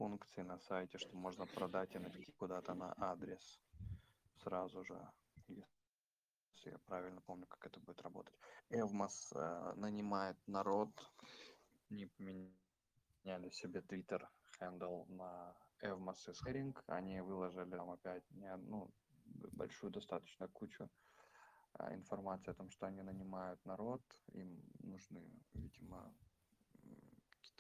функции 0.02 0.42
на 0.42 0.58
сайте, 0.58 0.98
что 0.98 1.16
можно 1.16 1.46
продать 1.46 1.96
NFT 1.96 2.32
куда-то 2.38 2.74
на 2.74 2.92
адрес 2.98 3.62
сразу 4.44 4.84
же, 4.84 4.98
если 5.48 6.72
я 6.72 6.80
правильно 6.80 7.22
помню, 7.22 7.46
как 7.46 7.68
это 7.68 7.80
будет 7.80 8.02
работать. 8.02 8.34
Эвмос 8.72 9.32
э, 9.36 9.74
нанимает 9.76 10.38
народ, 10.48 10.90
не 11.92 12.08
поменяли 12.08 13.50
себе 13.52 13.82
Twitter 13.82 14.22
handle 14.60 15.06
на 15.10 15.56
Evmos 15.84 16.28
и 16.28 16.32
Sharing. 16.32 16.74
Они 16.88 17.22
выложили 17.22 17.70
там 17.70 17.92
опять 17.92 18.24
ну, 18.32 18.90
большую 19.52 19.92
достаточно 19.92 20.48
кучу 20.48 20.90
а, 21.74 21.94
информации 21.94 22.52
о 22.52 22.56
том, 22.56 22.72
что 22.72 22.88
они 22.88 23.04
нанимают 23.04 23.64
народ. 23.66 24.02
Им 24.34 24.64
нужны, 24.80 25.30
видимо, 25.54 26.12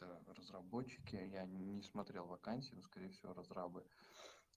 какие-то 0.02 0.34
разработчики. 0.34 1.16
Я 1.16 1.46
не 1.46 1.82
смотрел 1.84 2.26
вакансии, 2.26 2.74
но, 2.76 2.82
скорее 2.82 3.10
всего, 3.10 3.34
разрабы 3.34 3.84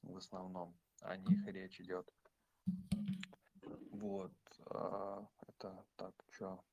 в 0.02 0.16
основном. 0.16 0.76
О 1.00 1.16
них 1.16 1.46
речь 1.46 1.80
идет. 1.80 2.08
Вот. 3.90 4.32
А, 4.66 5.26
это 5.48 5.84
так, 5.96 6.14
что 6.30 6.64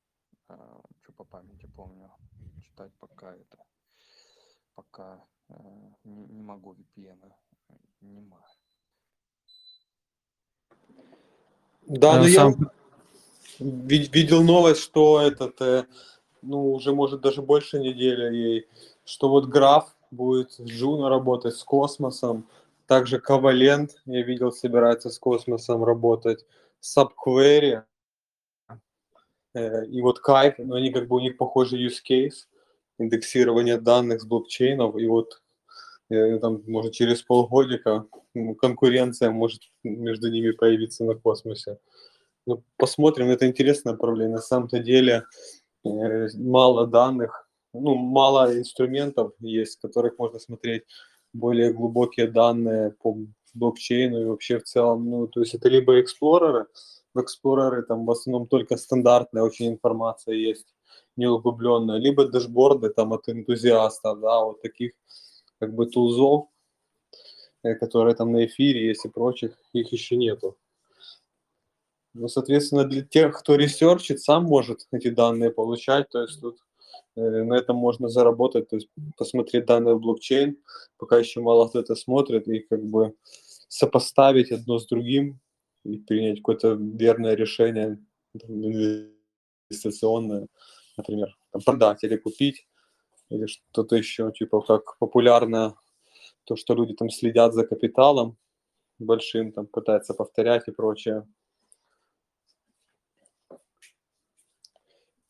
а, 0.48 0.80
что 1.02 1.12
по 1.12 1.24
памяти 1.24 1.66
помню. 1.74 2.10
Читать 2.62 2.92
пока 2.98 3.34
это. 3.34 3.58
Пока 4.74 5.24
Э, 5.52 5.54
не, 6.04 6.26
не 6.26 6.42
могу 6.42 6.74
VPN, 6.74 7.32
не 8.00 8.20
могу. 8.20 8.42
Да, 11.86 12.18
но 12.18 12.28
сам... 12.28 12.70
я 13.58 13.66
видел 13.68 14.42
новость, 14.42 14.82
что 14.82 15.20
этот, 15.20 15.60
э, 15.60 15.86
ну, 16.42 16.72
уже 16.72 16.92
может 16.92 17.20
даже 17.20 17.40
больше 17.40 17.78
недели 17.78 18.34
ей, 18.34 18.68
что 19.04 19.28
вот 19.28 19.46
граф 19.46 19.94
будет 20.10 20.52
с 20.52 20.60
Джуна 20.60 21.08
работать 21.08 21.56
с 21.56 21.64
космосом, 21.64 22.46
также 22.86 23.18
Ковалент, 23.18 24.02
я 24.04 24.22
видел, 24.22 24.52
собирается 24.52 25.08
с 25.08 25.18
космосом 25.18 25.84
работать, 25.84 26.44
Subquery, 26.82 27.82
э, 29.54 29.86
и 29.86 30.02
вот 30.02 30.18
Кайф, 30.18 30.58
но 30.58 30.76
они 30.76 30.90
как 30.90 31.08
бы 31.08 31.16
у 31.16 31.20
них 31.20 31.36
похожий 31.36 31.86
use 31.86 32.02
case, 32.06 32.46
индексирование 32.98 33.80
данных 33.80 34.20
с 34.20 34.26
блокчейнов, 34.26 34.96
и 34.96 35.06
вот 35.06 35.42
э, 36.10 36.38
там, 36.38 36.62
может, 36.66 36.92
через 36.92 37.22
полгодика 37.22 38.06
конкуренция 38.60 39.30
может 39.30 39.62
между 39.84 40.30
ними 40.30 40.50
появиться 40.50 41.04
на 41.04 41.14
космосе. 41.14 41.78
Ну, 42.46 42.62
посмотрим, 42.76 43.28
это 43.28 43.46
интересное 43.46 43.92
направление. 43.92 44.36
На 44.36 44.42
самом-то 44.42 44.80
деле 44.80 45.24
мало 45.84 46.86
данных, 46.86 47.48
ну, 47.72 47.94
мало 47.94 48.58
инструментов 48.58 49.32
есть, 49.40 49.78
в 49.78 49.80
которых 49.82 50.18
можно 50.18 50.38
смотреть 50.38 50.84
более 51.32 51.72
глубокие 51.72 52.26
данные 52.26 52.90
по 52.90 53.16
блокчейну 53.54 54.22
и 54.22 54.24
вообще 54.26 54.58
в 54.58 54.64
целом, 54.64 55.10
ну, 55.10 55.26
то 55.26 55.40
есть 55.40 55.54
это 55.54 55.68
либо 55.68 56.00
эксплореры, 56.00 56.66
в 57.14 57.20
эксплореры 57.20 57.82
там 57.82 58.06
в 58.06 58.10
основном 58.10 58.46
только 58.46 58.76
стандартная 58.76 59.42
очень 59.42 59.68
информация 59.68 60.34
есть, 60.34 60.66
неуглубленная, 61.16 61.98
либо 61.98 62.26
дашборды 62.26 62.90
там 62.90 63.12
от 63.12 63.28
энтузиастов, 63.28 64.20
да, 64.20 64.44
вот 64.44 64.62
таких 64.62 64.92
как 65.58 65.74
бы 65.74 65.86
тулзов. 65.86 66.48
э, 67.62 67.74
которые 67.74 68.14
там 68.14 68.32
на 68.32 68.44
эфире 68.46 68.88
есть 68.88 69.04
и 69.04 69.08
прочих, 69.08 69.56
их 69.72 69.92
еще 69.92 70.16
нету. 70.16 70.56
Ну, 72.14 72.28
соответственно, 72.28 72.84
для 72.84 73.02
тех, 73.02 73.38
кто 73.38 73.56
ресерчит, 73.56 74.20
сам 74.20 74.44
может 74.44 74.86
эти 74.92 75.08
данные 75.08 75.50
получать, 75.50 76.10
то 76.10 76.20
есть 76.22 76.40
тут 76.40 76.58
э, 77.16 77.20
на 77.20 77.54
этом 77.54 77.76
можно 77.76 78.08
заработать, 78.08 78.68
то 78.68 78.76
есть 78.76 78.88
посмотреть 79.16 79.64
данные 79.64 79.94
в 79.94 80.00
блокчейн, 80.00 80.58
пока 80.98 81.18
еще 81.18 81.40
мало 81.40 81.68
кто 81.68 81.80
это 81.80 81.94
смотрит, 81.94 82.46
и 82.48 82.60
как 82.60 82.84
бы 82.84 83.14
сопоставить 83.68 84.52
одно 84.52 84.78
с 84.78 84.86
другим 84.86 85.40
и 85.84 85.98
принять 85.98 86.38
какое-то 86.38 86.74
верное 86.74 87.34
решение 87.34 87.98
инвестиционное, 88.34 90.48
например, 90.98 91.34
там, 91.52 91.62
продать 91.62 92.04
или 92.04 92.16
купить, 92.16 92.66
или 93.30 93.46
что-то 93.46 93.96
еще, 93.96 94.30
типа 94.32 94.60
как 94.60 94.98
популярно 94.98 95.76
то, 96.44 96.56
что 96.56 96.74
люди 96.74 96.94
там 96.94 97.10
следят 97.10 97.54
за 97.54 97.66
капиталом 97.66 98.36
большим, 98.98 99.52
там 99.52 99.66
пытаются 99.66 100.14
повторять 100.14 100.68
и 100.68 100.72
прочее. 100.72 101.26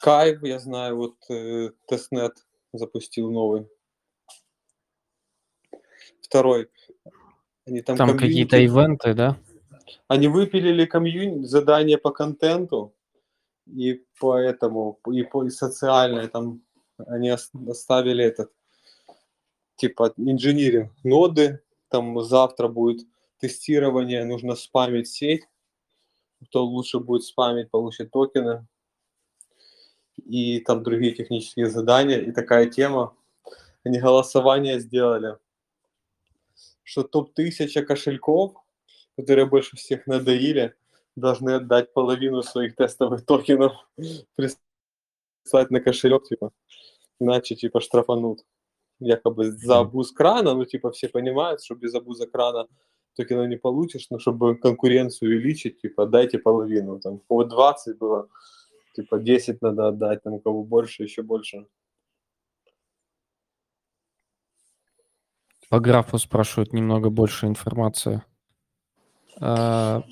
KYVE, 0.02 0.42
я 0.42 0.58
знаю, 0.58 0.96
вот 0.96 1.14
э, 1.30 1.70
тестнет 1.86 2.32
запустил 2.72 3.30
новый. 3.30 3.68
Второй. 6.20 6.68
Они 7.64 7.82
там 7.82 7.96
там 7.96 8.18
какие-то 8.18 8.56
ивенты, 8.56 9.14
да? 9.14 9.38
Они 10.08 10.26
выпилили 10.26 10.86
комьюнити, 10.86 11.46
задание 11.46 11.98
по 11.98 12.10
контенту, 12.10 12.92
и 13.66 14.04
поэтому, 14.18 14.98
и 15.08 15.22
по 15.22 15.44
и 15.44 15.50
социальное, 15.50 16.26
там 16.26 16.62
они 17.06 17.28
оставили 17.28 18.24
этот, 18.24 18.50
типа, 19.76 20.14
инжиниринг 20.16 20.90
ноды, 21.04 21.62
там 21.88 22.20
завтра 22.22 22.66
будет 22.66 23.06
тестирование, 23.38 24.24
нужно 24.24 24.56
спамить 24.56 25.06
сеть, 25.06 25.44
кто 26.48 26.64
лучше 26.64 26.98
будет 26.98 27.22
спамить, 27.22 27.70
получит 27.70 28.10
токены, 28.10 28.66
и 30.16 30.60
там 30.60 30.82
другие 30.82 31.14
технические 31.14 31.70
задания, 31.70 32.18
и 32.18 32.32
такая 32.32 32.66
тема. 32.66 33.14
Они 33.84 33.98
голосование 33.98 34.78
сделали, 34.80 35.36
что 36.82 37.02
топ-1000 37.02 37.82
кошельков, 37.82 38.54
которые 39.16 39.46
больше 39.46 39.76
всех 39.76 40.06
надоили, 40.06 40.74
должны 41.16 41.50
отдать 41.50 41.92
половину 41.92 42.42
своих 42.42 42.76
тестовых 42.76 43.24
токенов, 43.24 43.72
прислать 44.36 45.70
на 45.70 45.80
кошелек, 45.80 46.24
типа, 46.24 46.52
иначе, 47.20 47.54
типа, 47.54 47.80
штрафанут. 47.80 48.44
Якобы 49.00 49.50
за 49.50 49.80
абуз 49.80 50.12
крана, 50.12 50.54
ну, 50.54 50.64
типа, 50.64 50.90
все 50.92 51.08
понимают, 51.08 51.62
что 51.62 51.74
без 51.74 51.94
абуза 51.94 52.26
крана 52.26 52.68
токена 53.16 53.46
не 53.46 53.56
получишь, 53.56 54.06
но 54.10 54.18
чтобы 54.18 54.56
конкуренцию 54.56 55.30
увеличить, 55.30 55.80
типа, 55.80 56.06
дайте 56.06 56.38
половину. 56.38 57.00
Там, 57.00 57.18
по 57.18 57.44
20 57.44 57.98
было, 57.98 58.28
типа 58.92 59.18
10 59.18 59.62
надо 59.62 59.88
отдать, 59.88 60.22
там 60.22 60.34
у 60.34 60.40
кого 60.40 60.64
больше, 60.64 61.02
еще 61.02 61.22
больше. 61.22 61.66
По 65.68 65.80
графу 65.80 66.18
спрашивают 66.18 66.72
немного 66.72 67.08
больше 67.08 67.46
информации. 67.46 68.22
А, 69.40 70.02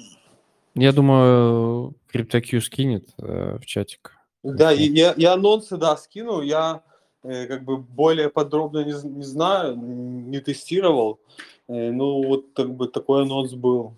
я 0.75 0.92
думаю, 0.92 1.94
CryptoQ 2.12 2.60
скинет 2.60 3.10
э, 3.18 3.58
в 3.58 3.66
чатик. 3.66 4.16
Да, 4.42 4.70
я, 4.70 5.14
я 5.16 5.34
анонсы, 5.34 5.76
да, 5.76 5.96
скину. 5.96 6.40
Я 6.40 6.82
э, 7.22 7.46
как 7.46 7.64
бы 7.64 7.76
более 7.76 8.30
подробно 8.30 8.84
не, 8.84 8.94
не 9.08 9.25
знаю, 9.25 9.76
не 9.76 10.40
тестировал. 10.40 11.20
Э, 11.68 11.90
ну, 11.90 12.26
вот 12.26 12.46
как 12.54 12.75
бы 12.75 12.88
такой 12.88 13.22
анонс 13.22 13.52
был. 13.52 13.96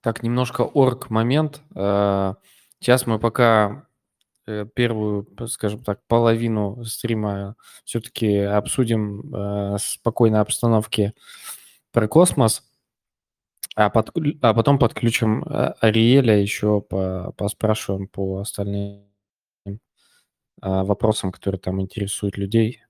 Так, 0.00 0.22
немножко 0.22 0.62
орг 0.62 1.10
момент. 1.10 1.60
Э, 1.74 2.34
сейчас 2.78 3.06
мы 3.06 3.18
пока 3.18 3.86
э, 4.46 4.66
первую, 4.74 5.26
скажем 5.48 5.82
так, 5.82 6.00
половину 6.06 6.84
стрима 6.84 7.56
все-таки 7.84 8.36
обсудим 8.38 9.34
э, 9.34 9.76
спокойной 9.80 10.40
обстановке 10.40 11.14
про 11.92 12.06
космос, 12.06 12.62
а, 13.74 13.90
под, 13.90 14.10
а 14.42 14.54
потом 14.54 14.78
подключим 14.78 15.44
Ариэля, 15.80 16.40
еще 16.40 16.80
по, 16.80 17.32
поспрашиваем 17.36 18.08
по 18.08 18.38
остальным 18.38 19.04
вопросам, 20.60 21.30
которые 21.30 21.60
там 21.60 21.80
интересуют 21.80 22.36
людей 22.36 22.82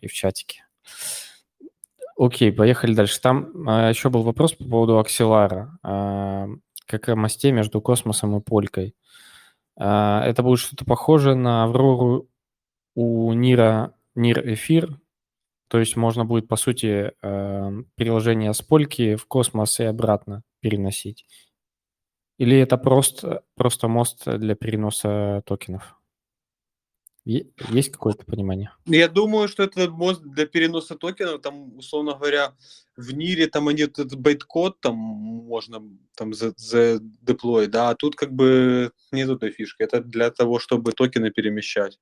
и 0.00 0.08
в 0.08 0.12
чатике. 0.12 0.64
Окей, 2.18 2.52
поехали 2.52 2.94
дальше. 2.94 3.20
Там 3.20 3.68
а, 3.68 3.88
еще 3.90 4.10
был 4.10 4.22
вопрос 4.22 4.52
по 4.52 4.64
поводу 4.64 4.98
акселара. 4.98 5.78
А, 5.84 6.48
как 6.86 7.06
мосте 7.16 7.52
между 7.52 7.80
космосом 7.80 8.36
и 8.36 8.40
полькой. 8.40 8.96
А, 9.78 10.24
это 10.24 10.42
будет 10.42 10.58
что-то 10.58 10.84
похожее 10.84 11.36
на 11.36 11.64
Аврору 11.64 12.28
у 12.96 13.32
Нира, 13.34 13.94
Нир 14.16 14.40
Эфир. 14.54 14.98
То 15.68 15.78
есть 15.78 15.96
можно 15.96 16.24
будет, 16.24 16.48
по 16.48 16.56
сути, 16.56 17.12
а, 17.22 17.72
приложение 17.94 18.52
с 18.52 18.62
польки 18.62 19.16
в 19.16 19.26
космос 19.26 19.78
и 19.80 19.84
обратно 19.84 20.42
переносить. 20.60 21.26
Или 22.38 22.58
это 22.58 22.78
просто, 22.78 23.42
просто 23.56 23.88
мост 23.88 24.24
для 24.26 24.56
переноса 24.56 25.42
токенов? 25.46 25.97
Есть 27.28 27.92
какое-то 27.92 28.24
понимание? 28.24 28.72
Я 28.86 29.06
думаю, 29.06 29.48
что 29.48 29.62
это 29.62 29.90
мост 29.90 30.22
для 30.22 30.46
переноса 30.46 30.94
токенов, 30.94 31.42
там, 31.42 31.76
условно 31.76 32.14
говоря, 32.14 32.54
в 32.96 33.12
НИРе 33.12 33.48
там 33.48 33.68
они 33.68 33.82
этот 33.82 34.16
байткод 34.16 34.80
там 34.80 34.96
можно 34.96 35.82
там 36.16 36.32
за, 36.32 36.54
за 36.56 37.00
да, 37.00 37.90
а 37.90 37.94
тут 37.94 38.16
как 38.16 38.32
бы 38.32 38.92
нет 39.12 39.28
этой 39.28 39.50
фишки. 39.50 39.82
Это 39.82 40.00
для 40.00 40.30
того, 40.30 40.58
чтобы 40.58 40.92
токены 40.92 41.30
перемещать. 41.30 42.00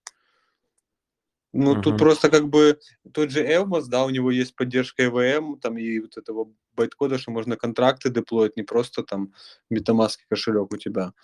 Ну, 1.53 1.75
uh-huh. 1.75 1.83
тут 1.83 1.99
просто 1.99 2.31
как 2.31 2.49
бы 2.49 2.79
тот 3.13 3.31
же 3.31 3.45
Elmos, 3.45 3.87
да, 3.89 4.05
у 4.05 4.11
него 4.11 4.31
есть 4.31 4.55
поддержка 4.55 5.07
EVM, 5.07 5.59
там 5.59 5.77
и 5.77 5.99
вот 5.99 6.17
этого 6.19 6.53
байткода, 6.77 7.19
что 7.19 7.33
можно 7.33 7.57
контракты 7.57 8.11
деплоить, 8.11 8.57
не 8.57 8.63
просто 8.63 9.03
там 9.03 9.33
MetaMask 9.73 10.19
кошелек 10.29 10.73
у 10.73 10.77
тебя. 10.77 11.15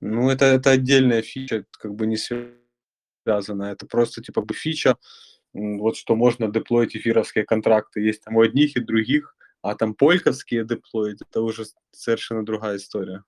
Ну, 0.00 0.30
это, 0.30 0.46
это 0.46 0.70
отдельная 0.70 1.22
фича, 1.22 1.64
как 1.78 1.94
бы 1.94 2.08
не 2.08 2.16
связанная 2.16 2.65
связано. 3.26 3.64
Это 3.64 3.86
просто 3.86 4.22
типа 4.22 4.42
бы 4.42 4.54
фича, 4.54 4.96
вот 5.52 5.96
что 5.96 6.14
можно 6.14 6.48
деплоить 6.48 6.96
эфировские 6.96 7.44
контракты. 7.44 8.00
Есть 8.00 8.22
там 8.22 8.36
у 8.36 8.40
одних 8.40 8.76
и 8.76 8.80
других, 8.80 9.34
а 9.62 9.74
там 9.74 9.94
польковские 9.94 10.64
деплоить, 10.64 11.22
это 11.22 11.40
уже 11.40 11.64
совершенно 11.90 12.44
другая 12.44 12.76
история. 12.76 13.24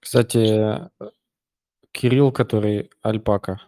Кстати, 0.00 0.90
Кирилл, 1.92 2.32
который 2.32 2.90
Альпака. 3.02 3.60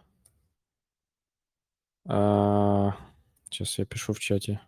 А, 2.05 2.95
сейчас 3.49 3.77
я 3.79 3.85
пишу 3.85 4.13
в 4.13 4.19
чате. 4.19 4.61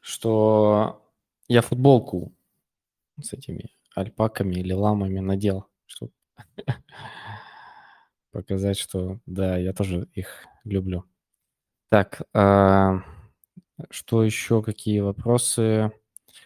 Что 0.00 1.07
я 1.48 1.62
футболку 1.62 2.32
с 3.20 3.32
этими 3.32 3.70
альпаками 3.94 4.56
или 4.56 4.72
ламами 4.72 5.18
надел, 5.18 5.66
чтобы 5.86 6.12
показать, 8.30 8.78
что 8.78 9.20
да, 9.26 9.56
я 9.56 9.72
тоже 9.72 10.08
их 10.12 10.46
люблю. 10.64 11.04
Так, 11.90 12.22
а, 12.34 13.02
что 13.90 14.22
еще, 14.22 14.62
какие 14.62 15.00
вопросы? 15.00 15.92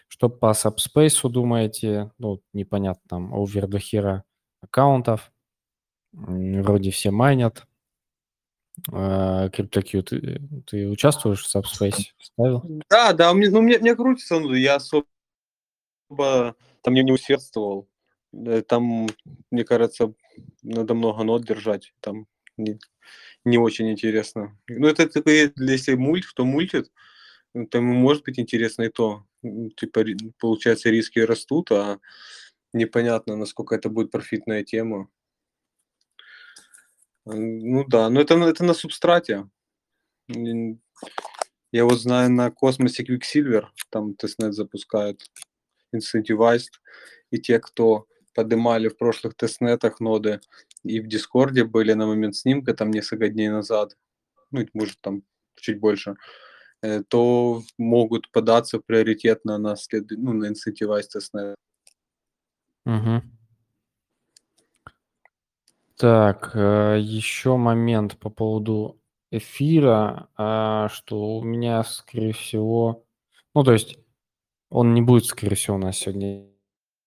Что 0.07 0.29
по 0.29 0.51
Subspace 0.51 1.29
думаете? 1.29 2.11
Ну, 2.17 2.41
непонятно, 2.53 3.01
там, 3.07 3.33
овер 3.33 3.67
до 3.67 3.79
хера 3.79 4.23
аккаунтов. 4.61 5.31
Вроде 6.13 6.91
все 6.91 7.11
майнят. 7.11 7.67
Uh, 8.89 9.51
CryptoQ, 9.51 10.01
ты, 10.01 10.41
ты 10.65 10.87
участвуешь 10.89 11.45
в 11.45 11.55
Subspace? 11.55 12.05
Ставил? 12.19 12.63
Да, 12.89 13.13
да, 13.13 13.33
мне, 13.33 13.49
ну, 13.49 13.61
мне, 13.61 13.77
мне 13.77 13.95
крутится, 13.95 14.39
ну, 14.39 14.53
я 14.53 14.75
особо 14.75 15.05
там 16.09 16.93
не, 16.93 17.03
не 17.03 17.11
усердствовал. 17.11 17.87
Там, 18.67 19.07
мне 19.51 19.63
кажется, 19.63 20.13
надо 20.63 20.95
много 20.95 21.23
нот 21.23 21.45
держать. 21.45 21.93
Там 21.99 22.27
не, 22.57 22.79
не 23.45 23.57
очень 23.57 23.91
интересно. 23.91 24.57
Ну, 24.67 24.87
это 24.87 25.07
такое, 25.07 25.53
если 25.55 25.93
мульт, 25.93 26.25
кто 26.25 26.45
мультит, 26.45 26.91
там 27.69 27.85
может 27.85 28.23
быть 28.23 28.39
интересно 28.39 28.83
и 28.83 28.89
то. 28.89 29.25
Типа, 29.77 30.03
получается, 30.39 30.89
риски 30.89 31.19
растут, 31.19 31.71
а 31.71 31.99
непонятно, 32.73 33.35
насколько 33.35 33.75
это 33.75 33.89
будет 33.89 34.09
профитная 34.09 34.63
тема. 34.63 35.09
Ну 37.25 37.85
да, 37.87 38.09
но 38.09 38.21
это, 38.21 38.35
это 38.35 38.63
на 38.63 38.73
субстрате. 38.73 39.49
Я 40.27 41.85
вот 41.85 41.99
знаю 41.99 42.29
на 42.31 42.51
космосе 42.51 43.03
Quicksilver, 43.03 43.65
там 43.89 44.13
тестнет 44.15 44.53
запускают, 44.53 45.23
incentivized, 45.95 46.73
и 47.31 47.39
те, 47.39 47.59
кто 47.59 48.07
поднимали 48.33 48.89
в 48.89 48.97
прошлых 48.97 49.35
тестнетах 49.35 49.99
ноды 49.99 50.39
и 50.83 50.99
в 50.99 51.07
Дискорде 51.07 51.63
были 51.63 51.93
на 51.93 52.07
момент 52.07 52.35
снимка, 52.35 52.73
там 52.73 52.91
несколько 52.91 53.29
дней 53.29 53.49
назад, 53.49 53.97
ну, 54.51 54.65
может, 54.73 54.99
там 55.01 55.23
чуть 55.55 55.79
больше, 55.79 56.15
э, 56.81 57.03
то 57.07 57.63
могут 57.77 58.29
податься 58.31 58.79
приоритетно 58.79 59.57
на, 59.57 59.75
след... 59.75 60.11
ну, 60.11 60.33
на 60.33 60.51
incentivized 60.51 61.03
тестнет. 61.03 61.55
Угу. 62.85 63.21
Так, 66.03 66.51
э, 66.53 66.97
еще 66.99 67.55
момент 67.55 68.17
по 68.19 68.29
поводу 68.29 68.99
эфира, 69.31 70.27
а, 70.35 70.89
что 70.89 71.37
у 71.37 71.43
меня, 71.45 71.81
скорее 71.85 72.33
всего, 72.33 73.05
ну, 73.55 73.63
то 73.63 73.71
есть 73.71 73.97
он 74.69 74.93
не 74.93 75.01
будет, 75.01 75.23
скорее 75.23 75.55
всего, 75.55 75.77
у 75.77 75.79
нас 75.79 75.95
сегодня 75.97 76.45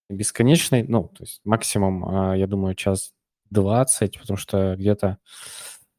бесконечный, 0.09 0.83
ну, 0.85 1.09
то 1.09 1.25
есть 1.25 1.43
максимум, 1.45 2.09
а, 2.09 2.35
я 2.39 2.47
думаю, 2.47 2.75
час 2.75 3.13
двадцать, 3.51 4.19
потому 4.19 4.39
что 4.39 4.77
где-то 4.77 5.19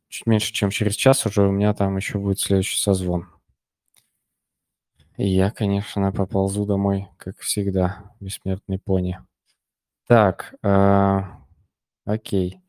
чуть 0.07 0.25
меньше, 0.25 0.51
чем 0.51 0.71
через 0.71 0.95
час 0.95 1.23
уже 1.27 1.43
у 1.43 1.51
меня 1.51 1.75
там 1.75 1.97
еще 1.97 2.17
будет 2.17 2.39
следующий 2.39 2.79
созвон. 2.79 3.27
И 5.17 5.27
я, 5.27 5.51
конечно, 5.51 6.12
поползу 6.12 6.65
домой, 6.65 7.10
как 7.17 7.38
всегда, 7.41 8.12
бессмертный 8.19 8.79
пони. 8.79 9.19
Так, 10.07 10.55
э, 10.63 11.21
окей. 12.03 12.63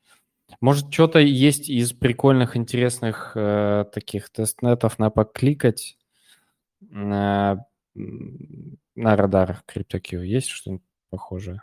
Может, 0.61 0.93
что-то 0.93 1.21
есть 1.21 1.69
из 1.69 1.93
прикольных, 1.93 2.57
интересных 2.57 3.33
э, 3.37 3.85
таких 3.93 4.29
тестнетов 4.31 4.99
на 4.99 5.11
покликать 5.11 5.97
на, 6.81 7.65
на 7.95 9.17
радарах 9.17 9.63
CryptoQ? 9.67 10.25
Есть 10.25 10.49
что-нибудь 10.49 10.85
похожее? 11.11 11.63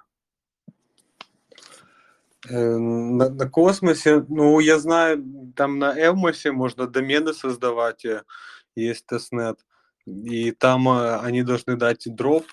Э, 2.50 2.78
на, 2.78 3.30
на 3.30 3.50
космосе, 3.50 4.26
ну, 4.30 4.60
я 4.60 4.80
знаю, 4.80 5.24
там 5.56 5.80
на 5.80 5.98
Evmos 5.98 6.43
е 6.43 6.52
можно 6.52 6.88
домены 6.88 7.34
создавать, 7.34 8.06
э, 8.06 8.24
есть 8.76 9.06
тестнет, 9.08 9.60
и 10.06 10.52
там 10.52 10.88
э, 10.90 11.18
они 11.20 11.44
должны 11.44 11.76
дать 11.76 12.04
дроп, 12.06 12.46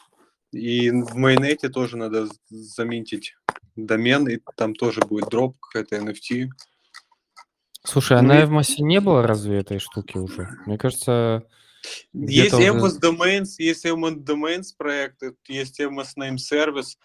и 0.52 0.90
в 0.90 1.16
мейннете 1.16 1.68
тоже 1.68 1.96
надо 1.96 2.28
заминтить 2.48 3.36
домен, 3.76 4.28
и 4.28 4.38
там 4.56 4.74
тоже 4.74 5.00
будет 5.00 5.28
дроп, 5.28 5.56
какая-то 5.58 5.96
NFT. 5.96 6.48
Слушай, 7.84 8.18
а 8.18 8.22
ну, 8.22 8.28
на 8.28 8.42
Эвмосе 8.42 8.82
не 8.82 9.00
было 9.00 9.26
разве 9.26 9.58
этой 9.58 9.78
штуки 9.78 10.16
уже? 10.16 10.48
Мне 10.66 10.78
кажется... 10.78 11.44
Есть 12.12 12.54
уже... 12.54 12.68
Domains, 13.00 13.54
есть 13.58 13.84
Evmos 13.84 14.14
Domains 14.14 14.66
проект, 14.76 15.22
есть 15.48 15.80
Evmos 15.80 16.10
Name 16.16 16.36
Service. 16.36 16.96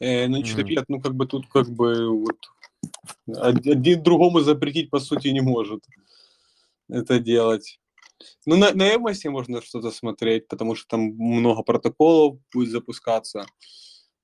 Э, 0.00 0.26
ну, 0.28 0.44
что-то 0.44 0.62
mm. 0.62 0.84
ну, 0.88 1.00
как 1.00 1.14
бы 1.14 1.26
тут 1.26 1.46
как 1.48 1.70
бы 1.70 2.10
вот 2.10 2.36
один 3.38 4.02
другому 4.02 4.40
запретить, 4.40 4.90
по 4.90 5.00
сути, 5.00 5.28
не 5.28 5.40
может 5.40 5.82
это 6.90 7.18
делать. 7.18 7.80
Ну, 8.46 8.56
на, 8.56 8.72
на 8.72 8.94
Эвмосе 8.94 9.30
можно 9.30 9.62
что-то 9.62 9.90
смотреть, 9.90 10.46
потому 10.48 10.74
что 10.74 10.88
там 10.88 11.00
много 11.16 11.62
протоколов 11.62 12.38
будет 12.52 12.70
запускаться. 12.70 13.46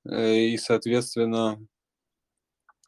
Э, 0.07 0.37
и, 0.37 0.57
соответственно, 0.57 1.59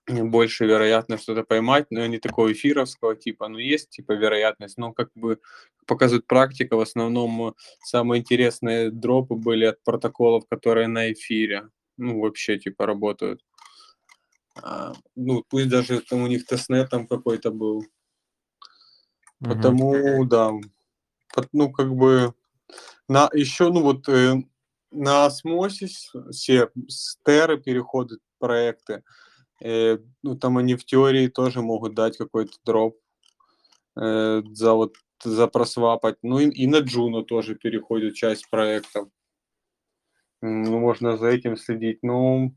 больше 0.06 0.66
вероятность 0.66 1.22
что-то 1.22 1.44
поймать, 1.44 1.86
но 1.90 2.06
не 2.06 2.18
такого 2.18 2.52
эфировского 2.52 3.14
типа, 3.14 3.48
но 3.48 3.58
есть 3.58 3.90
типа 3.90 4.12
вероятность, 4.12 4.78
но 4.78 4.92
как 4.92 5.10
бы 5.14 5.38
показывает 5.86 6.26
практика, 6.26 6.76
в 6.76 6.80
основном 6.80 7.54
самые 7.84 8.20
интересные 8.20 8.90
дропы 8.90 9.34
были 9.34 9.66
от 9.66 9.82
протоколов, 9.84 10.44
которые 10.48 10.88
на 10.88 11.12
эфире, 11.12 11.68
ну 11.96 12.20
вообще 12.20 12.58
типа 12.58 12.86
работают. 12.86 13.44
А, 14.62 14.92
ну 15.14 15.44
пусть 15.48 15.68
даже 15.68 16.00
там 16.00 16.22
у 16.22 16.26
них 16.26 16.46
тестнет 16.46 16.90
там 16.90 17.06
какой-то 17.06 17.50
был. 17.50 17.84
Потому, 19.38 19.94
mm-hmm. 19.94 20.24
да, 20.26 20.52
ну 21.52 21.72
как 21.72 21.94
бы 21.94 22.34
на 23.08 23.30
еще, 23.32 23.70
ну 23.70 23.82
вот 23.82 24.08
э, 24.08 24.42
на 24.90 25.26
осмосис 25.26 26.12
все 26.31 26.70
стеры 26.88 27.61
переходят 27.61 28.20
проекты. 28.38 29.03
Э, 29.62 29.98
ну, 30.22 30.37
там 30.37 30.59
они 30.59 30.74
в 30.74 30.85
теории 30.85 31.29
тоже 31.29 31.62
могут 31.62 31.94
дать 31.94 32.16
какой-то 32.16 32.57
дроп 32.64 32.98
э, 33.96 34.42
за 34.53 34.74
вот 34.74 34.96
за 35.22 35.46
просвапать. 35.48 36.16
Ну 36.22 36.38
и, 36.38 36.48
и 36.48 36.66
на 36.66 36.79
Джуну 36.79 37.22
тоже 37.22 37.55
переходит 37.55 38.14
часть 38.14 38.48
проектов. 38.50 39.09
Ну, 40.40 40.79
можно 40.79 41.18
за 41.18 41.26
этим 41.29 41.57
следить. 41.57 41.98
Ну, 42.03 42.55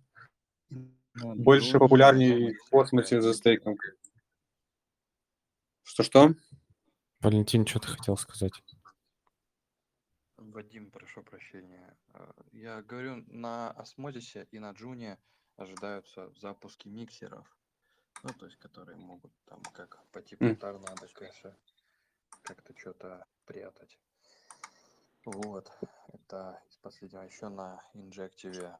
ну 0.69 1.35
больше 1.35 1.79
популярнее 1.79 2.53
в 2.53 2.69
космосе 2.69 3.21
за 3.21 3.33
стейком. 3.33 3.77
Что-что? 5.83 6.33
Валентин, 7.19 7.67
что 7.67 7.79
ты 7.79 7.87
хотел 7.89 8.17
сказать? 8.17 8.53
Вадим, 10.53 10.91
прошу 10.91 11.23
прощения. 11.23 11.97
Э, 12.13 12.31
я 12.51 12.81
говорю, 12.83 13.23
на 13.27 13.71
Осмозисе 13.71 14.47
и 14.51 14.59
на 14.59 14.71
Джуне 14.71 15.17
ожидаются 15.55 16.31
запуски 16.35 16.87
миксеров. 16.87 17.47
Ну, 18.21 18.29
то 18.37 18.45
есть, 18.45 18.57
которые 18.59 18.97
могут 18.97 19.33
там 19.45 19.61
как 19.73 20.05
по 20.11 20.21
типу 20.21 20.45
mm. 20.45 20.55
торнадо 20.55 21.07
кэша 21.07 21.57
как-то 22.43 22.77
что-то 22.77 23.25
прятать. 23.45 23.99
Вот. 25.25 25.71
Это 26.09 26.61
из 26.69 26.77
последнего. 26.77 27.23
Еще 27.23 27.49
на 27.49 27.83
инжективе 27.93 28.77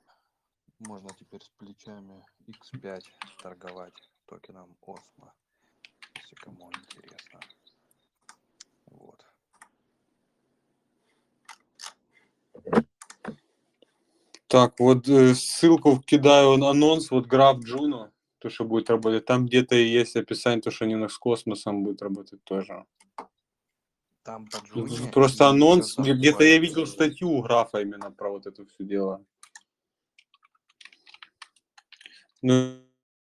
можно 0.77 1.09
теперь 1.09 1.41
с 1.41 1.49
плечами 1.49 2.23
X5 2.47 3.03
торговать 3.41 4.11
токеном 4.27 4.77
Осмо. 4.85 5.33
Если 6.15 6.35
кому 6.35 6.69
интересно. 6.71 7.39
Вот. 8.85 9.25
Так, 14.47 14.79
вот 14.79 15.07
э, 15.07 15.33
ссылку 15.33 15.99
кидаю 15.99 16.57
на 16.57 16.69
анонс, 16.69 17.09
вот 17.09 17.25
Graph 17.25 17.59
Juno, 17.59 18.11
то, 18.37 18.49
что 18.49 18.65
будет 18.65 18.89
работать. 18.89 19.25
Там 19.25 19.47
где-то 19.47 19.75
есть 19.75 20.15
описание, 20.15 20.61
то, 20.61 20.69
что 20.69 20.85
они 20.85 21.07
с 21.07 21.17
космосом 21.17 21.83
будет 21.83 22.01
работать 22.01 22.43
тоже. 22.43 22.85
Там 24.23 24.47
по 24.47 24.57
Джуне 24.57 25.11
Просто 25.11 25.47
анонс, 25.49 25.97
где-то 25.97 26.43
я 26.43 26.59
видел 26.59 26.85
статью 26.85 27.31
у 27.31 27.41
графа 27.41 27.81
именно 27.81 28.11
про 28.11 28.29
вот 28.29 28.45
это 28.45 28.65
все 28.65 28.83
дело. 28.83 29.25
Ну, 32.41 32.75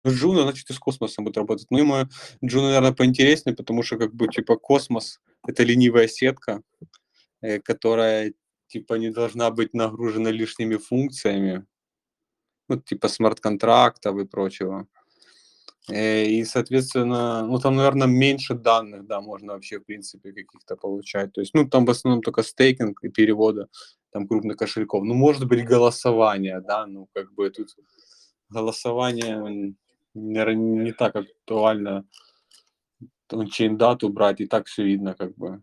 Джуна, 0.07 0.43
значит, 0.43 0.71
и 0.71 0.73
с 0.73 0.79
космосом 0.79 1.25
будет 1.25 1.37
работать. 1.37 1.67
Ну, 1.71 1.79
ему 1.79 2.09
Джуна, 2.45 2.69
наверное, 2.69 2.93
поинтереснее, 2.93 3.55
потому 3.55 3.83
что, 3.83 3.99
как 3.99 4.15
бы, 4.15 4.29
типа, 4.29 4.57
космос— 4.57 5.21
это 5.47 5.63
ленивая 5.65 6.09
сетка, 6.09 6.63
э, 7.43 7.61
которая 7.61 8.33
типа 8.71 8.95
не 8.95 9.11
должна 9.11 9.51
быть 9.51 9.75
нагружена 9.75 10.31
лишними 10.31 10.77
функциями, 10.77 11.67
ну, 12.69 12.81
типа 12.81 13.09
смарт-контрактов 13.09 14.17
и 14.19 14.25
прочего. 14.25 14.87
Э, 15.89 16.25
и, 16.25 16.45
соответственно, 16.45 17.47
ну, 17.47 17.59
там, 17.59 17.77
наверное, 17.77 18.07
меньше 18.07 18.55
данных, 18.55 19.07
да, 19.07 19.21
можно 19.21 19.53
вообще, 19.53 19.79
в 19.79 19.85
принципе, 19.85 20.33
каких-то 20.33 20.77
получать. 20.77 21.33
То 21.33 21.41
есть, 21.41 21.55
ну, 21.55 21.69
там 21.69 21.85
в 21.85 21.91
основном 21.91 22.23
только 22.23 22.43
стейкинг 22.43 23.05
и 23.05 23.09
переводы 23.09 23.67
там 24.13 24.29
крупных 24.29 24.57
кошельков. 24.57 25.05
Ну, 25.05 25.15
может 25.15 25.47
быть, 25.49 25.65
голосование, 25.65 26.61
да, 26.61 26.87
ну, 26.87 27.09
как 27.15 27.33
бы 27.35 27.51
тут 27.51 27.77
голосование, 28.49 29.75
наверное, 30.15 30.85
не 30.85 30.93
так 30.93 31.17
актуально 31.17 32.05
чейн 33.51 33.77
дату 33.77 34.09
брать, 34.09 34.41
и 34.41 34.47
так 34.47 34.67
все 34.67 34.85
видно, 34.85 35.15
как 35.15 35.37
бы. 35.37 35.63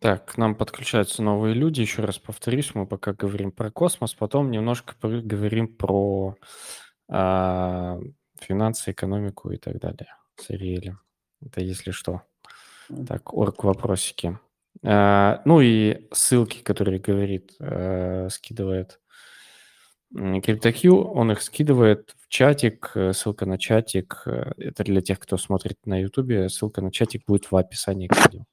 Так, 0.00 0.32
к 0.32 0.36
нам 0.38 0.54
подключаются 0.54 1.22
новые 1.22 1.54
люди. 1.54 1.80
Еще 1.80 2.02
раз 2.02 2.18
повторюсь, 2.18 2.74
мы 2.74 2.86
пока 2.86 3.12
говорим 3.12 3.52
про 3.52 3.70
космос, 3.70 4.14
потом 4.14 4.50
немножко 4.50 4.94
говорим 5.02 5.68
про 5.68 6.36
а, 7.08 7.98
финансы, 8.38 8.92
экономику 8.92 9.50
и 9.50 9.56
так 9.56 9.78
далее 9.78 10.16
с 10.36 10.50
Ириэлем. 10.50 11.00
Это 11.44 11.60
если 11.60 11.90
что. 11.90 12.22
Так, 13.06 13.34
орг 13.34 13.64
вопросики. 13.64 14.38
А, 14.84 15.42
ну 15.44 15.60
и 15.60 16.08
ссылки, 16.12 16.62
которые 16.62 16.98
говорит, 16.98 17.54
а, 17.60 18.28
скидывает 18.30 19.00
CryptoQ, 20.14 20.90
он 20.90 21.32
их 21.32 21.42
скидывает 21.42 22.14
в 22.18 22.28
чатик, 22.28 22.92
ссылка 23.12 23.46
на 23.46 23.56
чатик, 23.58 24.22
э, 24.26 24.52
это 24.58 24.84
для 24.84 25.00
тех, 25.00 25.18
кто 25.18 25.38
смотрит 25.38 25.78
на 25.86 25.98
YouTube, 25.98 26.50
ссылка 26.50 26.82
на 26.82 26.92
чатик 26.92 27.24
будет 27.26 27.50
в 27.50 27.56
описании 27.56 28.08
к 28.08 28.16
видео. 28.16 28.44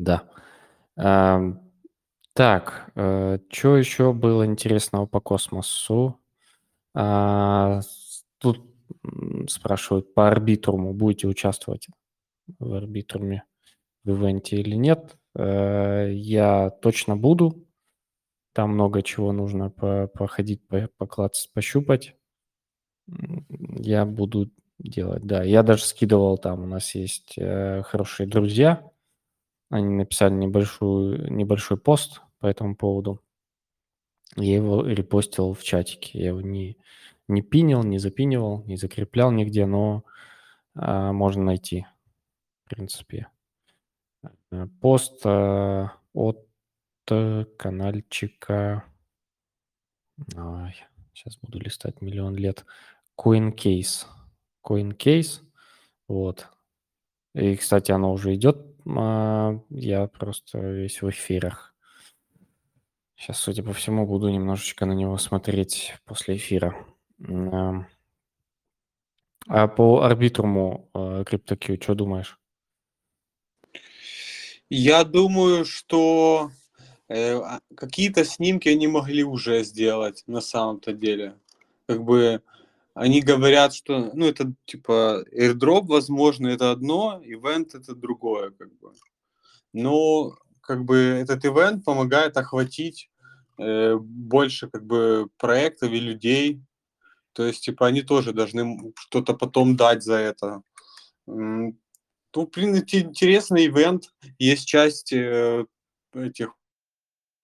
Да. 0.00 0.22
так, 2.34 2.90
э, 2.96 3.38
что 3.50 3.76
еще 3.76 4.12
было 4.12 4.46
интересного 4.46 5.06
по 5.06 5.20
космосу? 5.20 6.18
А, 6.94 7.80
тут 8.38 8.62
спрашивают, 9.48 10.14
по 10.14 10.28
арбитруму 10.28 10.94
будете 10.94 11.28
участвовать 11.28 11.88
в 12.60 12.74
арбитруме 12.74 13.44
в 14.04 14.12
ивенте 14.12 14.58
или 14.58 14.76
нет? 14.76 15.16
Э, 15.36 16.10
я 16.12 16.70
точно 16.70 17.16
буду. 17.16 17.66
Там 18.54 18.72
много 18.74 19.02
чего 19.02 19.32
нужно 19.32 19.70
по 19.70 20.08
походить, 20.08 20.66
по 20.68 20.88
поклацать, 20.98 21.52
пощупать. 21.54 22.16
Я 23.80 24.04
буду 24.06 24.50
делать, 24.78 25.24
да. 25.26 25.42
Я 25.44 25.62
даже 25.62 25.84
скидывал 25.84 26.38
там, 26.38 26.64
у 26.64 26.66
нас 26.66 26.94
есть, 26.94 27.34
э, 27.38 27.82
хорошие 27.84 28.26
друзья. 28.28 28.89
Они 29.70 29.88
написали 29.88 30.34
небольшую 30.34 31.32
небольшой 31.32 31.78
пост 31.78 32.20
по 32.38 32.46
этому 32.46 32.76
поводу. 32.76 33.22
Я 34.36 34.56
его 34.56 34.84
репостил 34.84 35.54
в 35.54 35.62
чатике. 35.62 36.18
Я 36.18 36.28
его 36.28 36.40
не 36.40 36.76
не 37.28 37.42
пинил, 37.42 37.82
не 37.84 37.98
запинивал, 37.98 38.64
не 38.64 38.76
закреплял 38.76 39.30
нигде, 39.30 39.64
но, 39.64 40.04
а, 40.74 41.12
можно 41.12 41.44
найти, 41.44 41.86
в 42.64 42.70
принципе. 42.70 43.28
Э, 44.50 44.66
пост, 44.80 45.20
а, 45.24 45.92
от 46.12 46.46
канальчика 47.56 48.84
Ай, 50.36 50.74
щас 51.12 51.38
буду 51.38 51.58
листать 51.58 52.00
миллион 52.00 52.36
лет. 52.36 52.64
CoinCase. 53.18 54.06
CoinCase. 54.64 55.40
Вот. 56.08 56.48
И, 57.34 57.56
кстати, 57.56 57.90
оно 57.90 58.12
уже 58.12 58.34
идет. 58.34 58.58
А, 58.98 59.60
я 59.70 60.06
просто 60.06 60.58
весь 60.58 61.02
в 61.02 61.10
эфирах. 61.10 61.74
Сейчас, 63.16 63.38
судя 63.38 63.62
по 63.62 63.72
всему, 63.72 64.06
буду 64.06 64.28
немножечко 64.28 64.86
на 64.86 64.92
него 64.92 65.18
смотреть 65.18 65.94
после 66.04 66.36
эфира. 66.36 66.74
А, 69.48 69.68
по 69.68 70.02
арбитруму 70.02 70.88
CryptoQ, 70.94 71.82
что 71.82 71.94
думаешь? 71.94 72.38
Я 74.68 75.02
думаю, 75.02 75.64
что 75.64 76.50
э, 77.08 77.34
а, 77.34 77.60
какие-то 77.74 78.24
снимки 78.24 78.68
они 78.68 78.86
могли 78.86 79.24
уже 79.24 79.64
сделать 79.64 80.22
на 80.28 80.40
самом-то 80.40 80.92
деле. 80.92 81.34
Как 81.86 82.04
бы 82.04 82.40
они 82.94 83.20
говорят, 83.20 83.74
что, 83.74 84.10
ну, 84.14 84.26
это 84.26 84.52
типа 84.64 85.24
airdrop, 85.32 85.86
возможно, 85.86 86.48
это 86.48 86.70
одно, 86.70 87.20
ивент 87.24 87.74
это 87.74 87.94
другое, 87.94 88.50
как 88.50 88.72
бы. 88.78 88.92
Но 89.72 90.36
как 90.60 90.84
бы 90.84 90.96
этот 90.96 91.44
ивент 91.44 91.84
помогает 91.84 92.36
охватить 92.36 93.10
э, 93.58 93.96
больше 93.96 94.68
как 94.68 94.84
бы 94.84 95.28
проектов 95.36 95.90
и 95.90 96.00
людей. 96.00 96.62
То 97.32 97.44
есть, 97.44 97.64
типа, 97.64 97.86
они 97.86 98.02
тоже 98.02 98.32
должны 98.32 98.92
что-то 98.96 99.34
потом 99.34 99.76
дать 99.76 100.02
за 100.02 100.14
это. 100.14 100.62
Ну, 101.26 101.74
блин, 102.34 102.76
интересный 102.76 103.66
ивент. 103.66 104.12
Есть 104.38 104.66
часть 104.66 105.12
э, 105.12 105.64
этих 106.12 106.54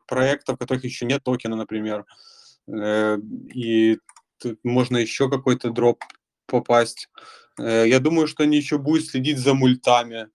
проектов, 0.07 0.59
которых 0.59 0.85
еще 0.85 1.07
нет 1.07 1.23
токена, 1.23 1.57
например. 1.57 2.05
Э, 2.69 3.19
и 3.55 3.99
можно 4.63 4.97
еще 4.97 5.31
какой-то 5.31 5.71
дроп 5.71 6.03
попасть. 6.47 7.09
Э, 7.59 7.85
я 7.87 8.01
думаю, 8.01 8.27
что 8.27 8.43
они 8.45 8.57
еще 8.57 8.79
будут 8.79 9.07
следить 9.07 9.39
за 9.39 9.55
мультами. 9.55 10.29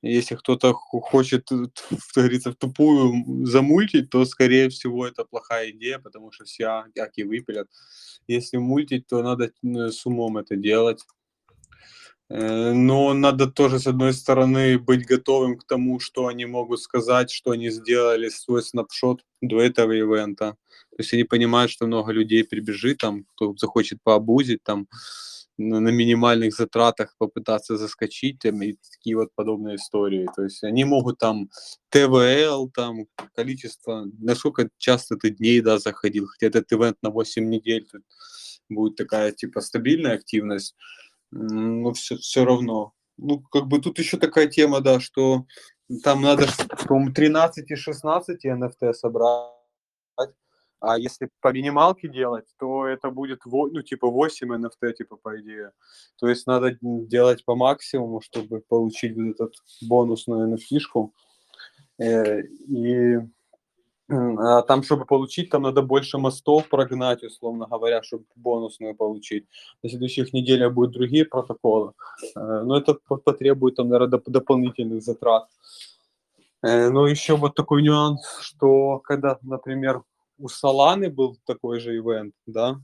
Если 0.00 0.36
кто-то 0.36 0.74
хочет, 0.74 1.48
как 1.48 1.70
говорится, 2.14 2.52
в 2.52 2.56
тупую 2.56 3.44
замультить, 3.44 4.10
то, 4.10 4.24
скорее 4.24 4.68
всего, 4.68 5.06
это 5.06 5.24
плохая 5.24 5.70
идея, 5.70 5.98
потому 5.98 6.30
что 6.30 6.44
все 6.44 6.84
аки 6.96 7.22
выпилят. 7.22 7.68
Если 8.28 8.58
мультить, 8.58 9.08
то 9.08 9.22
надо 9.22 9.50
с 9.64 10.06
умом 10.06 10.38
это 10.38 10.54
делать. 10.54 11.04
Э, 12.30 12.72
но 12.72 13.14
надо 13.14 13.46
тоже, 13.46 13.78
с 13.78 13.86
одной 13.86 14.12
стороны, 14.12 14.78
быть 14.78 15.06
готовым 15.06 15.56
к 15.56 15.64
тому, 15.64 15.98
что 16.00 16.26
они 16.26 16.46
могут 16.46 16.80
сказать, 16.80 17.30
что 17.30 17.52
они 17.52 17.70
сделали 17.70 18.28
свой 18.28 18.62
снапшот 18.62 19.22
до 19.40 19.60
этого 19.60 19.92
ивента. 19.92 20.56
То 20.90 20.96
есть 20.98 21.12
они 21.14 21.24
понимают, 21.24 21.70
что 21.70 21.86
много 21.86 22.12
людей 22.12 22.44
прибежит, 22.44 22.98
там, 22.98 23.24
кто 23.34 23.54
захочет 23.56 23.98
пообузить, 24.02 24.62
там, 24.62 24.88
на, 25.58 25.90
минимальных 25.90 26.54
затратах 26.54 27.14
попытаться 27.18 27.76
заскочить, 27.76 28.38
там, 28.40 28.62
и 28.62 28.76
такие 28.92 29.16
вот 29.16 29.30
подобные 29.34 29.76
истории. 29.76 30.28
То 30.36 30.44
есть 30.44 30.62
они 30.64 30.84
могут 30.84 31.18
там 31.18 31.50
ТВЛ, 31.90 32.70
там, 32.70 33.06
количество, 33.34 34.06
насколько 34.20 34.68
часто 34.78 35.16
ты 35.16 35.30
дней, 35.30 35.60
да, 35.60 35.78
заходил, 35.78 36.26
хотя 36.26 36.46
этот 36.46 36.72
ивент 36.72 36.96
на 37.02 37.10
8 37.10 37.48
недель, 37.48 37.86
тут 37.90 38.02
будет 38.68 38.96
такая, 38.96 39.32
типа, 39.32 39.60
стабильная 39.60 40.14
активность, 40.14 40.74
но 41.30 41.92
все, 41.92 42.16
все 42.16 42.44
равно. 42.44 42.92
Ну, 43.16 43.40
как 43.40 43.66
бы 43.66 43.80
тут 43.80 43.98
еще 43.98 44.16
такая 44.16 44.46
тема, 44.46 44.80
да, 44.80 45.00
что 45.00 45.44
там 46.02 46.22
надо, 46.22 46.46
по-моему, 46.86 47.12
13 47.12 47.70
и 47.70 47.74
16 47.74 48.44
NFT 48.44 48.92
собрать. 48.92 49.52
А 50.80 50.96
если 50.96 51.28
по 51.40 51.52
минималке 51.52 52.08
делать, 52.08 52.46
то 52.56 52.86
это 52.86 53.10
будет, 53.10 53.40
ну, 53.46 53.82
типа 53.82 54.08
8 54.08 54.54
NFT, 54.54 54.92
типа, 54.92 55.16
по 55.16 55.40
идее. 55.40 55.72
То 56.20 56.28
есть 56.28 56.46
надо 56.46 56.78
делать 56.80 57.44
по 57.44 57.56
максимуму, 57.56 58.20
чтобы 58.20 58.60
получить 58.60 59.16
вот 59.16 59.34
этот 59.34 59.54
бонусную 59.82 60.54
NFT-шку. 60.54 61.12
Э, 61.98 62.42
и 62.42 63.18
там, 64.08 64.82
чтобы 64.82 65.04
получить, 65.04 65.50
там 65.50 65.62
надо 65.62 65.82
больше 65.82 66.18
мостов 66.18 66.68
прогнать, 66.68 67.22
условно 67.22 67.66
говоря, 67.66 68.02
чтобы 68.02 68.24
бонусную 68.36 68.94
получить. 68.94 69.46
На 69.82 69.90
следующих 69.90 70.32
неделях 70.32 70.72
будут 70.72 70.92
другие 70.92 71.26
протоколы, 71.26 71.92
э, 72.34 72.62
но 72.64 72.78
это 72.78 72.94
потребует, 72.94 73.76
там, 73.76 73.88
наверное, 73.88 74.20
дополнительных 74.26 75.02
затрат. 75.02 75.48
Э, 76.62 76.88
но 76.88 77.06
еще 77.06 77.36
вот 77.36 77.54
такой 77.54 77.82
нюанс, 77.82 78.38
что 78.40 78.98
когда, 79.00 79.38
например, 79.42 80.02
у 80.38 80.48
Соланы 80.48 81.10
был 81.10 81.36
такой 81.44 81.78
же 81.78 81.94
ивент, 81.96 82.34
да, 82.46 82.80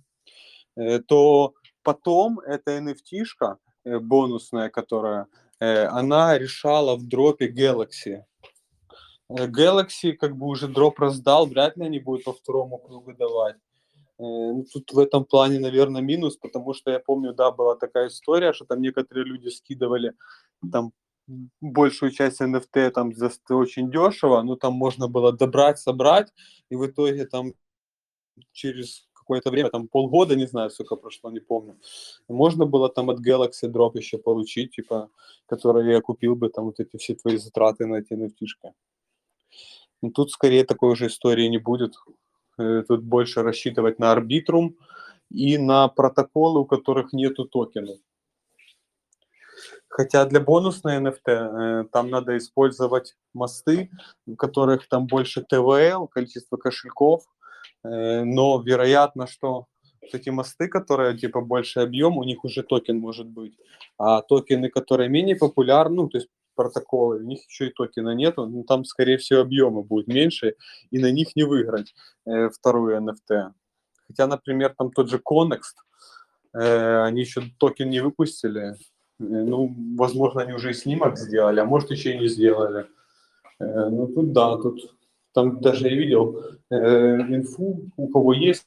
э, 0.76 0.98
то 0.98 1.54
потом 1.82 2.38
эта 2.40 2.78
NFT-шка 2.78 3.56
бонусная, 3.84 4.68
которая, 4.68 5.26
она 5.58 6.38
решала 6.38 6.96
в 6.96 7.06
дропе 7.06 7.48
Galaxy 7.50 8.24
Galaxy 9.30 10.12
как 10.12 10.36
бы 10.36 10.46
уже 10.46 10.68
дроп 10.68 11.00
раздал, 11.00 11.46
вряд 11.46 11.76
ли 11.76 11.84
они 11.84 11.98
будут 11.98 12.24
по 12.24 12.32
второму 12.32 12.78
кругу 12.78 13.14
давать. 13.14 13.56
Э, 14.18 14.22
ну, 14.22 14.64
тут 14.72 14.92
в 14.92 14.98
этом 14.98 15.24
плане, 15.24 15.58
наверное, 15.58 16.02
минус, 16.02 16.36
потому 16.36 16.74
что 16.74 16.90
я 16.90 16.98
помню, 17.00 17.32
да, 17.34 17.50
была 17.50 17.76
такая 17.76 18.08
история, 18.08 18.52
что 18.52 18.64
там 18.64 18.80
некоторые 18.80 19.24
люди 19.24 19.48
скидывали 19.48 20.14
там 20.72 20.92
большую 21.60 22.12
часть 22.12 22.40
NFT 22.40 22.90
там 22.90 23.14
за 23.14 23.30
очень 23.50 23.90
дешево, 23.90 24.42
но 24.42 24.56
там 24.56 24.74
можно 24.74 25.08
было 25.08 25.32
добрать, 25.32 25.78
собрать, 25.78 26.32
и 26.70 26.76
в 26.76 26.86
итоге 26.86 27.24
там 27.26 27.54
через 28.52 29.08
какое-то 29.12 29.50
время, 29.50 29.70
там 29.70 29.88
полгода, 29.88 30.36
не 30.36 30.46
знаю, 30.46 30.70
сколько 30.70 30.96
прошло, 30.96 31.30
не 31.30 31.40
помню. 31.40 31.78
Можно 32.28 32.66
было 32.66 32.90
там 32.90 33.08
от 33.08 33.20
Galaxy 33.26 33.70
Drop 33.72 33.92
еще 33.94 34.18
получить, 34.18 34.76
типа, 34.76 35.08
который 35.46 35.92
я 35.92 36.00
купил 36.00 36.36
бы 36.36 36.50
там 36.50 36.66
вот 36.66 36.78
эти 36.78 36.98
все 36.98 37.14
твои 37.14 37.38
затраты 37.38 37.86
на 37.86 37.96
эти 37.96 38.12
NFT-шки. 38.12 38.72
Ну, 40.04 40.10
тут 40.10 40.30
скорее 40.30 40.64
такой 40.64 40.92
уже 40.92 41.06
истории 41.06 41.46
не 41.48 41.56
будет. 41.56 41.94
Э, 42.58 42.82
тут 42.86 43.02
больше 43.02 43.42
рассчитывать 43.42 43.98
на 43.98 44.12
арбитрум 44.12 44.76
и 45.30 45.56
на 45.56 45.88
протоколы, 45.88 46.60
у 46.60 46.66
которых 46.66 47.14
нету 47.14 47.46
токенов. 47.46 47.96
Хотя 49.88 50.26
для 50.26 50.40
бонусной 50.40 50.98
NFT 50.98 51.20
э, 51.26 51.84
там 51.90 52.10
надо 52.10 52.36
использовать 52.36 53.16
мосты, 53.32 53.88
у 54.26 54.36
которых 54.36 54.86
там 54.88 55.06
больше 55.06 55.42
ТВЛ, 55.42 56.06
количество 56.08 56.58
кошельков, 56.58 57.24
э, 57.82 58.24
но 58.24 58.60
вероятно, 58.60 59.26
что 59.26 59.68
эти 60.12 60.28
мосты, 60.28 60.68
которые 60.68 61.16
типа 61.16 61.40
больше 61.40 61.80
объем, 61.80 62.18
у 62.18 62.24
них 62.24 62.44
уже 62.44 62.62
токен 62.62 62.98
может 62.98 63.26
быть. 63.26 63.56
А 63.96 64.20
токены, 64.20 64.68
которые 64.68 65.08
менее 65.08 65.36
популярны, 65.36 65.96
ну, 65.96 66.08
то 66.10 66.18
есть 66.18 66.28
протоколы, 66.54 67.18
у 67.18 67.22
них 67.22 67.44
еще 67.48 67.68
и 67.68 67.72
токена 67.72 68.14
нету, 68.14 68.46
ну, 68.46 68.64
там, 68.64 68.84
скорее 68.84 69.16
всего, 69.18 69.40
объемы 69.40 69.82
будут 69.82 70.08
меньше, 70.08 70.54
и 70.90 70.98
на 70.98 71.10
них 71.10 71.36
не 71.36 71.44
выиграть 71.44 71.94
э, 72.26 72.48
вторую 72.50 72.98
NFT. 72.98 73.52
Хотя, 74.08 74.26
например, 74.26 74.74
там 74.76 74.90
тот 74.90 75.08
же 75.08 75.18
Connext, 75.18 75.76
э, 76.52 77.02
они 77.02 77.20
еще 77.20 77.42
токен 77.58 77.90
не 77.90 78.00
выпустили, 78.00 78.72
э, 78.72 78.76
ну, 79.18 79.74
возможно, 79.96 80.42
они 80.42 80.52
уже 80.52 80.70
и 80.70 80.74
снимок 80.74 81.18
сделали, 81.18 81.60
а 81.60 81.64
может, 81.64 81.90
еще 81.90 82.14
и 82.14 82.18
не 82.18 82.28
сделали. 82.28 82.86
Э, 83.60 83.88
ну, 83.88 84.06
тут 84.08 84.32
да, 84.32 84.56
тут 84.56 84.94
там 85.32 85.60
даже 85.60 85.88
я 85.88 85.96
видел 85.96 86.40
э, 86.70 86.76
инфу, 86.76 87.90
у 87.96 88.08
кого 88.08 88.32
есть 88.32 88.66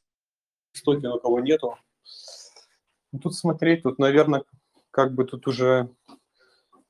токен, 0.83 1.11
у 1.11 1.19
кого 1.19 1.39
нету. 1.39 1.75
Тут 3.21 3.35
смотреть, 3.35 3.83
тут, 3.83 3.99
наверное, 3.99 4.43
как 4.91 5.13
бы 5.13 5.23
тут 5.25 5.47
уже 5.47 5.89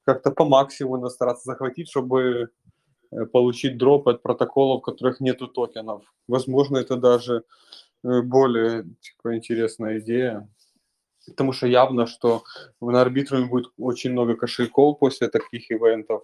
как-то 0.07 0.31
по 0.31 0.45
максимуму 0.45 1.09
стараться 1.09 1.43
захватить, 1.43 1.89
чтобы 1.89 2.49
э, 3.11 3.25
получить 3.25 3.77
дроп 3.77 4.07
от 4.07 4.21
протоколов, 4.21 4.79
в 4.79 4.85
которых 4.85 5.19
нету 5.19 5.47
токенов. 5.49 6.01
Возможно, 6.29 6.77
это 6.77 6.95
даже 6.95 7.43
э, 8.05 8.21
более 8.21 8.85
типа, 9.01 9.35
интересная 9.35 9.99
идея. 9.99 10.49
Потому 11.25 11.51
что 11.51 11.67
явно, 11.67 12.07
что 12.07 12.43
на 12.79 13.01
арбитруме 13.01 13.47
будет 13.47 13.73
очень 13.77 14.13
много 14.13 14.35
кошельков 14.35 14.97
после 14.97 15.27
таких 15.27 15.69
ивентов. 15.69 16.23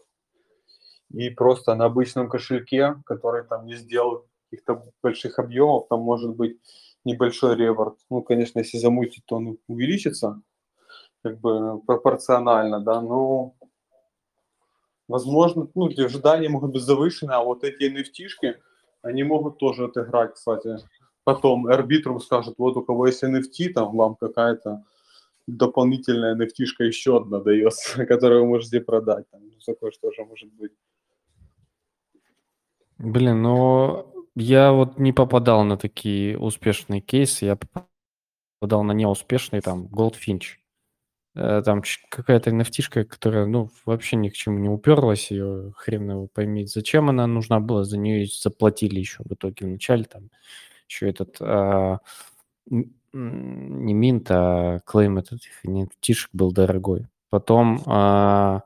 И 1.12 1.30
просто 1.30 1.76
на 1.76 1.86
обычном 1.86 2.30
кошельке, 2.30 2.96
который 3.06 3.44
там 3.44 3.66
не 3.66 3.76
сделал 3.76 4.26
каких-то 4.50 4.82
больших 5.04 5.40
объемов, 5.40 5.88
там 5.90 6.00
может 6.00 6.34
быть 6.38 6.58
небольшой 7.04 7.58
реворд. 7.58 7.98
Ну, 8.10 8.22
конечно, 8.22 8.60
если 8.60 8.78
замутить, 8.78 9.26
то 9.26 9.36
он 9.36 9.58
увеличится 9.68 10.42
как 11.22 11.42
бы 11.42 11.82
пропорционально, 11.82 12.80
да, 12.80 13.02
но 13.02 13.56
возможно, 15.08 15.68
ну, 15.76 15.88
ожидания 15.88 16.50
могут 16.50 16.72
быть 16.72 16.84
завышены, 16.84 17.32
а 17.32 17.44
вот 17.44 17.64
эти 17.64 17.84
nft 17.84 18.56
они 19.02 19.24
могут 19.24 19.58
тоже 19.58 19.86
отыграть, 19.86 20.34
кстати. 20.34 20.78
Потом 21.24 21.68
арбитрум 21.68 22.20
скажет, 22.20 22.56
вот 22.58 22.78
у 22.78 22.84
кого 22.84 23.08
есть 23.08 23.24
NFT, 23.24 23.74
там 23.74 23.96
вам 23.96 24.16
какая-то 24.16 24.84
дополнительная 25.48 26.36
nft 26.36 26.86
еще 26.86 27.18
одна 27.18 27.40
дается, 27.40 28.06
которую 28.08 28.44
вы 28.44 28.48
можете 28.48 28.82
продать. 28.82 29.30
Там, 29.30 29.42
такое 29.66 29.92
что 29.92 30.12
же 30.12 30.26
может 30.26 30.52
быть. 30.54 30.72
Блин, 32.98 33.42
ну 33.42 34.14
я 34.36 34.72
вот 34.72 34.98
не 34.98 35.14
попадал 35.14 35.64
на 35.64 35.78
такие 35.78 36.38
успешные 36.38 37.02
кейсы, 37.02 37.46
я 37.46 37.58
попадал 37.58 38.84
на 38.84 38.94
неуспешные, 38.94 39.62
там, 39.62 39.86
Goldfinch. 39.88 40.63
Э, 41.36 41.64
там 41.66 41.82
какая-то 42.10 42.52
nft 42.52 43.06
которая, 43.06 43.46
ну, 43.46 43.70
вообще 43.86 44.18
ни 44.18 44.30
к 44.30 44.34
чему 44.34 44.60
не 44.60 44.70
уперлась, 44.70 45.32
ее 45.32 45.74
хрен 45.76 46.12
его 46.12 46.28
поймет, 46.28 46.70
зачем 46.70 47.10
она 47.10 47.26
нужна 47.26 47.60
была, 47.60 47.84
за 47.84 47.98
нее 47.98 48.28
заплатили 48.28 49.00
еще 49.00 49.24
в 49.24 49.34
итоге 49.34 49.66
вначале, 49.66 50.04
там, 50.04 50.30
еще 50.88 51.10
этот, 51.10 51.38
а, 51.42 52.00
не 52.68 53.94
минт, 53.94 54.28
а 54.30 54.80
клейм 54.86 55.18
этот 55.18 55.40
nft 55.66 56.28
был 56.34 56.52
дорогой. 56.52 57.08
Потом 57.30 57.82
а, 57.88 58.62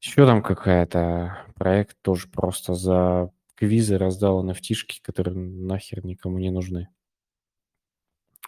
еще 0.00 0.26
там 0.26 0.42
какая-то 0.42 1.44
проект 1.54 1.96
тоже 2.02 2.26
просто 2.28 2.74
за 2.74 3.30
квизы 3.54 3.98
раздал 3.98 4.44
nft 4.44 5.00
которые 5.02 5.36
нахер 5.36 6.04
никому 6.04 6.38
не 6.38 6.50
нужны. 6.50 6.88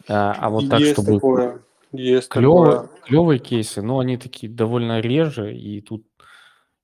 А, 0.08 0.32
а 0.32 0.50
вот 0.50 0.68
так, 0.68 0.80
Есть 0.80 0.94
чтобы 0.94 1.14
такое. 1.14 1.62
Есть 1.92 2.28
клевые, 2.28 2.82
такое. 2.82 3.00
клевые 3.04 3.38
кейсы, 3.38 3.82
но 3.82 3.98
они 3.98 4.16
такие 4.16 4.52
довольно 4.52 5.00
реже, 5.00 5.54
и 5.56 5.80
тут 5.80 6.06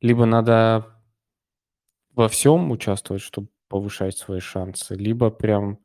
либо 0.01 0.27
надо 0.27 0.87
во 2.14 2.29
всем 2.29 2.71
участвовать, 2.71 3.23
чтобы 3.23 3.49
повышать 3.68 4.16
свои 4.16 4.40
шансы, 4.40 4.94
либо 4.94 5.31
прям 5.31 5.79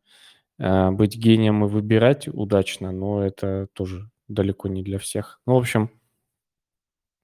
э, 0.60 0.92
быть 0.92 1.18
гением 1.18 1.66
и 1.66 1.70
выбирать 1.70 2.28
удачно, 2.28 2.92
но 2.92 3.24
это 3.24 3.68
тоже 3.74 4.10
далеко 4.28 4.68
не 4.70 4.84
для 4.84 5.00
всех. 5.00 5.42
Ну, 5.46 5.56
в 5.56 5.58
общем, 5.58 5.92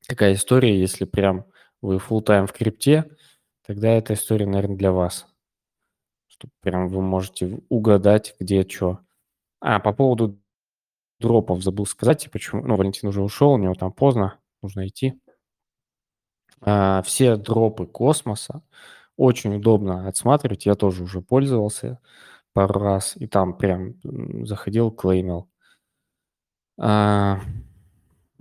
такая 0.08 0.34
история, 0.34 0.80
если 0.80 1.06
прям 1.06 1.46
вы 1.82 1.98
full 1.98 2.22
тайм 2.22 2.48
в 2.48 2.54
крипте, 2.54 3.10
тогда 3.66 3.90
эта 3.90 4.14
история, 4.14 4.46
наверное, 4.46 4.78
для 4.78 4.92
вас. 4.92 5.28
Что 6.28 6.50
прям 6.62 6.88
вы 6.90 7.02
можете 7.02 7.60
угадать, 7.70 8.36
где 8.40 8.68
что. 8.68 9.00
А, 9.62 9.80
по 9.80 9.94
поводу 9.94 10.39
дропов 11.20 11.62
забыл 11.62 11.86
сказать, 11.86 12.30
почему, 12.32 12.66
ну, 12.66 12.76
Валентин 12.76 13.10
уже 13.10 13.22
ушел, 13.22 13.52
у 13.52 13.58
него 13.58 13.76
там 13.76 13.92
поздно, 13.92 14.40
нужно 14.62 14.88
идти. 14.88 15.20
А, 16.62 17.02
все 17.04 17.36
дропы 17.36 17.86
космоса 17.86 18.64
очень 19.18 19.56
удобно 19.56 20.08
отсматривать, 20.08 20.66
я 20.66 20.76
тоже 20.76 21.04
уже 21.04 21.22
пользовался 21.22 22.00
пару 22.54 22.80
раз, 22.80 23.18
и 23.18 23.28
там 23.28 23.58
прям 23.58 23.96
заходил, 24.46 24.92
клеймил. 24.92 25.50
А, 26.80 27.42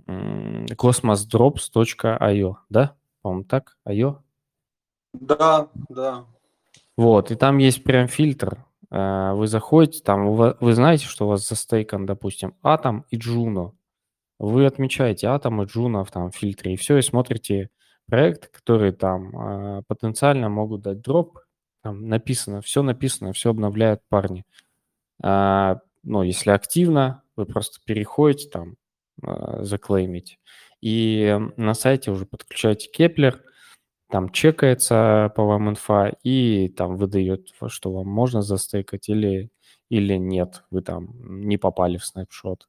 cosmosdrops.io, 0.07 2.55
да? 2.69 2.95
По-моему, 3.21 3.43
так? 3.43 3.77
IO? 3.87 4.21
Да, 5.13 5.67
да. 5.89 6.25
Вот, 6.95 7.31
и 7.31 7.35
там 7.35 7.57
есть 7.57 7.83
прям 7.83 8.07
фильтр, 8.07 8.63
вы 8.91 9.47
заходите, 9.47 10.03
там 10.03 10.31
вы 10.33 10.73
знаете, 10.73 11.05
что 11.05 11.25
у 11.25 11.29
вас 11.29 11.47
застейкан, 11.47 12.05
допустим, 12.05 12.55
Атом 12.63 13.05
и 13.09 13.17
Juno. 13.17 13.73
Вы 14.39 14.65
отмечаете 14.65 15.27
Атом 15.27 15.61
и 15.61 15.65
Juno 15.65 16.03
в 16.03 16.11
там 16.11 16.31
фильтре, 16.31 16.73
и 16.73 16.77
все, 16.77 16.97
и 16.97 17.01
смотрите 17.01 17.69
проект, 18.09 18.47
которые 18.47 18.91
там 18.91 19.37
э, 19.37 19.83
потенциально 19.87 20.49
могут 20.49 20.81
дать 20.81 21.01
дроп. 21.01 21.39
Там 21.83 22.07
написано, 22.07 22.61
все 22.61 22.81
написано, 22.81 23.31
все 23.33 23.51
обновляют 23.51 24.01
парни. 24.09 24.45
А, 25.21 25.79
ну, 26.03 26.23
если 26.23 26.51
активно, 26.51 27.23
вы 27.35 27.45
просто 27.45 27.79
переходите 27.85 28.49
там, 28.49 28.75
э, 29.23 29.63
заклеймить. 29.63 30.39
И 30.81 31.37
на 31.57 31.73
сайте 31.73 32.11
уже 32.11 32.25
подключаете 32.25 32.89
Keplr, 32.89 33.43
там 34.09 34.31
чекается 34.31 35.31
по 35.35 35.45
вам 35.45 35.69
инфа 35.69 36.09
и 36.23 36.69
там 36.69 36.97
выдает, 36.97 37.53
что 37.67 37.91
вам 37.91 38.07
можно 38.07 38.41
застейкать 38.41 39.07
или, 39.07 39.51
или 39.89 40.15
нет, 40.15 40.63
вы 40.71 40.81
там 40.81 41.47
не 41.47 41.57
попали 41.57 41.97
в 41.97 42.05
snapshot. 42.05 42.67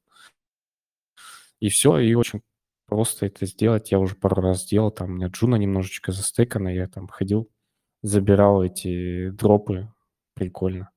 И 1.61 1.69
все, 1.69 1.99
и 1.99 2.15
очень 2.15 2.43
просто 2.87 3.27
это 3.27 3.47
сделать. 3.47 3.91
Я 3.91 3.99
уже 4.01 4.17
пару 4.17 4.43
раз 4.43 4.65
сделал, 4.65 4.91
там 4.91 5.11
у 5.11 5.15
меня 5.15 5.29
Джуна 5.29 5.57
немножечко 5.57 6.13
застейкана, 6.13 6.69
я 6.69 6.87
там 6.89 7.09
ходил, 7.09 7.49
забирал 8.03 8.63
эти 8.63 9.31
дропы, 9.31 9.89
прикольно. 10.35 10.91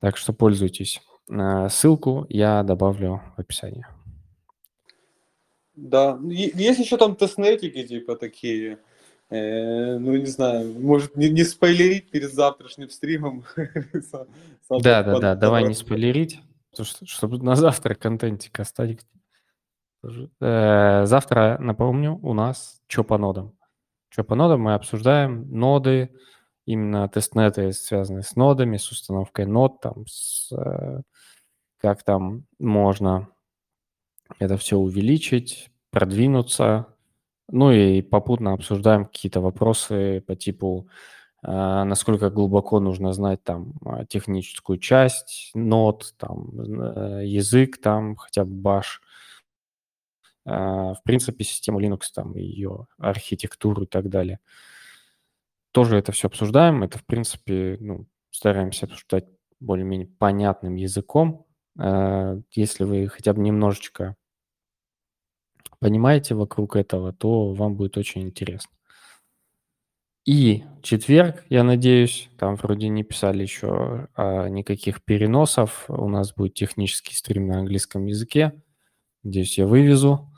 Так 0.00 0.16
что 0.16 0.32
пользуйтесь. 0.32 1.02
Э, 1.30 1.68
ссылку 1.68 2.26
я 2.28 2.62
добавлю 2.62 3.22
в 3.36 3.40
описании. 3.40 3.86
Да, 5.74 6.18
есть 6.22 6.78
еще 6.78 6.96
там 6.96 7.16
тестнетики, 7.16 7.82
типа 7.82 8.16
такие, 8.16 8.78
ну, 9.30 10.16
не 10.16 10.26
знаю, 10.26 10.78
может, 10.80 11.16
не, 11.16 11.28
не 11.28 11.44
спойлерить 11.44 12.10
перед 12.10 12.32
завтрашним 12.32 12.90
стримом. 12.90 13.44
Да, 14.68 15.02
да, 15.02 15.20
да, 15.20 15.34
давай 15.34 15.64
не 15.64 15.74
спойлерить, 15.74 16.40
чтобы 16.82 17.38
на 17.38 17.54
завтра 17.54 17.94
контентик 17.94 18.58
оставить. 18.58 19.06
Э, 20.40 21.04
завтра, 21.06 21.58
напомню, 21.60 22.18
у 22.22 22.34
нас 22.34 22.80
что 22.86 23.04
по 23.04 23.18
нодам. 23.18 23.56
Что 24.08 24.24
по 24.24 24.34
нодам 24.34 24.62
мы 24.62 24.74
обсуждаем 24.74 25.50
ноды, 25.50 26.10
именно 26.66 27.08
тестнеты, 27.08 27.72
связанные 27.72 28.22
с 28.22 28.36
нодами, 28.36 28.76
с 28.76 28.90
установкой 28.90 29.46
нод, 29.46 29.80
там, 29.80 30.06
с, 30.06 30.52
э, 30.52 31.00
как 31.78 32.02
там 32.02 32.46
можно 32.58 33.28
это 34.38 34.56
все 34.56 34.76
увеличить, 34.76 35.70
продвинуться, 35.90 36.93
ну 37.50 37.70
и 37.72 38.02
попутно 38.02 38.52
обсуждаем 38.52 39.06
какие-то 39.06 39.40
вопросы 39.40 40.22
по 40.26 40.34
типу, 40.36 40.88
а, 41.46 41.84
насколько 41.84 42.30
глубоко 42.30 42.80
нужно 42.80 43.12
знать 43.12 43.44
там 43.44 43.74
а, 43.84 44.06
техническую 44.06 44.78
часть, 44.78 45.50
нот, 45.54 46.14
там, 46.16 46.58
э, 46.58 47.26
язык, 47.26 47.80
там, 47.82 48.16
хотя 48.16 48.46
бы 48.46 48.52
баш. 48.54 49.02
А, 50.46 50.94
в 50.94 51.02
принципе, 51.02 51.44
систему 51.44 51.80
Linux, 51.80 52.00
там, 52.14 52.34
ее 52.34 52.86
архитектуру 52.98 53.82
и 53.84 53.86
так 53.86 54.08
далее. 54.08 54.40
Тоже 55.72 55.98
это 55.98 56.12
все 56.12 56.28
обсуждаем. 56.28 56.82
Это, 56.82 56.98
в 56.98 57.04
принципе, 57.04 57.76
ну, 57.80 58.06
стараемся 58.30 58.86
обсуждать 58.86 59.26
более-менее 59.60 60.08
понятным 60.18 60.76
языком. 60.76 61.46
Если 61.76 62.84
вы 62.84 63.08
хотя 63.08 63.32
бы 63.32 63.40
немножечко 63.40 64.16
понимаете 65.80 66.34
вокруг 66.34 66.76
этого, 66.76 67.12
то 67.12 67.52
вам 67.52 67.76
будет 67.76 67.96
очень 67.96 68.22
интересно. 68.22 68.70
И 70.24 70.64
четверг, 70.82 71.44
я 71.50 71.64
надеюсь, 71.64 72.30
там 72.38 72.56
вроде 72.56 72.88
не 72.88 73.04
писали 73.04 73.42
еще 73.42 74.08
а, 74.14 74.48
никаких 74.48 75.04
переносов. 75.04 75.84
У 75.88 76.08
нас 76.08 76.32
будет 76.32 76.54
технический 76.54 77.14
стрим 77.14 77.48
на 77.48 77.58
английском 77.58 78.06
языке. 78.06 78.54
Надеюсь, 79.22 79.58
я 79.58 79.66
вывезу. 79.66 80.32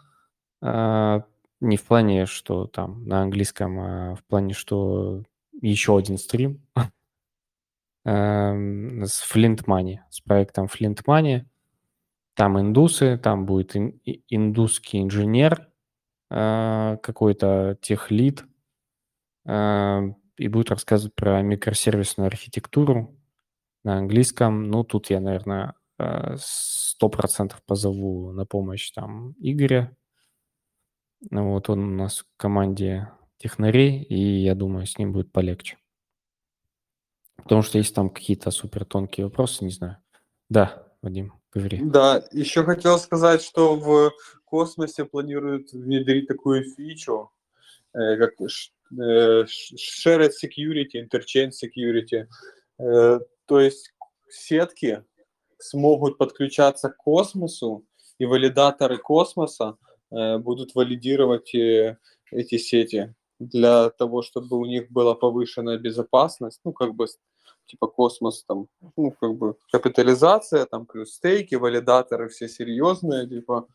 А, 0.61 1.23
не 1.61 1.77
в 1.77 1.85
плане, 1.85 2.27
что 2.27 2.67
там 2.67 3.05
на 3.07 3.23
английском, 3.23 3.79
а 3.79 4.15
в 4.17 4.25
плане, 4.25 4.55
что 4.55 5.23
еще 5.63 5.97
один 5.97 6.19
стрим 6.19 6.67
эм, 8.05 9.05
с 9.05 9.23
Flint 9.23 9.65
Money, 9.67 9.99
с 10.11 10.21
проектом 10.21 10.67
Flint 10.67 11.05
Money. 11.07 11.45
Там 12.37 12.61
индусы, 12.61 13.17
там 13.17 13.47
будет 13.47 13.75
ин, 13.77 13.99
индусский 14.29 15.03
инженер, 15.03 15.71
э, 16.31 16.99
какой-то 17.03 17.79
техлид, 17.81 18.45
э, 19.47 20.01
и 20.37 20.49
будет 20.49 20.71
рассказывать 20.71 21.15
про 21.15 21.41
микросервисную 21.41 22.27
архитектуру 22.27 23.19
на 23.85 23.97
английском. 23.97 24.65
Ну, 24.65 24.85
тут 24.85 25.09
я, 25.09 25.21
наверное, 25.21 25.75
э, 25.99 26.37
сто 26.39 27.09
процентов 27.09 27.63
позову 27.65 28.33
на 28.33 28.45
помощь 28.45 28.91
там 28.91 29.33
Игоря. 29.39 29.97
Вот 31.31 31.71
он 31.71 31.79
у 31.81 31.97
нас 31.97 32.19
в 32.19 32.27
команде 32.37 33.11
технарей, 33.39 34.03
и 34.03 34.43
я 34.43 34.55
думаю, 34.55 34.85
с 34.85 34.99
ним 34.99 35.13
будет 35.13 35.33
полегче. 35.33 35.79
Потому 37.37 37.63
что 37.63 37.79
есть 37.79 37.95
там 37.95 38.11
какие-то 38.11 38.51
супер 38.51 38.85
тонкие 38.85 39.25
вопросы, 39.25 39.65
не 39.65 39.71
знаю. 39.71 39.97
Да, 40.51 40.86
Вадим 41.07 41.33
говори. 41.53 41.79
Да, 41.85 42.25
еще 42.33 42.65
хотел 42.65 42.99
сказать, 42.99 43.41
что 43.41 43.77
в 43.77 44.13
космосе 44.45 45.05
планируют 45.05 45.73
внедрить 45.73 46.27
такую 46.27 46.65
фичу, 46.65 47.31
э, 47.95 48.17
как 48.17 48.33
э, 48.41 49.45
shared 49.47 50.33
security, 50.33 50.97
interchange 50.97 51.53
security. 51.53 52.27
Э, 52.81 53.21
то 53.47 53.61
есть 53.61 53.95
сетки 54.29 55.05
смогут 55.59 56.19
подключаться 56.19 56.89
к 56.89 56.97
космосу, 56.97 57.85
и 58.19 58.27
валидаторы 58.27 58.99
космоса 58.99 59.77
будут 60.11 60.75
валидировать 60.75 61.55
эти 61.55 62.59
сети 62.59 63.15
для 63.39 63.91
того, 63.91 64.23
чтобы 64.23 64.57
у 64.57 64.65
них 64.65 64.91
была 64.91 65.15
повышенная 65.15 65.79
безопасность, 65.79 66.61
ну, 66.65 66.73
как 66.73 66.95
бы, 66.95 67.07
типа 67.67 67.87
космос 67.89 68.45
там, 68.45 68.69
ну, 68.97 69.11
как 69.11 69.35
бы 69.35 69.57
капитализация, 69.73 70.67
там, 70.67 70.87
плюс 70.87 71.15
стейки, 71.15 71.55
валидаторы 71.57 72.29
все 72.29 72.49
серьезные, 72.49 73.29
типа, 73.29 73.67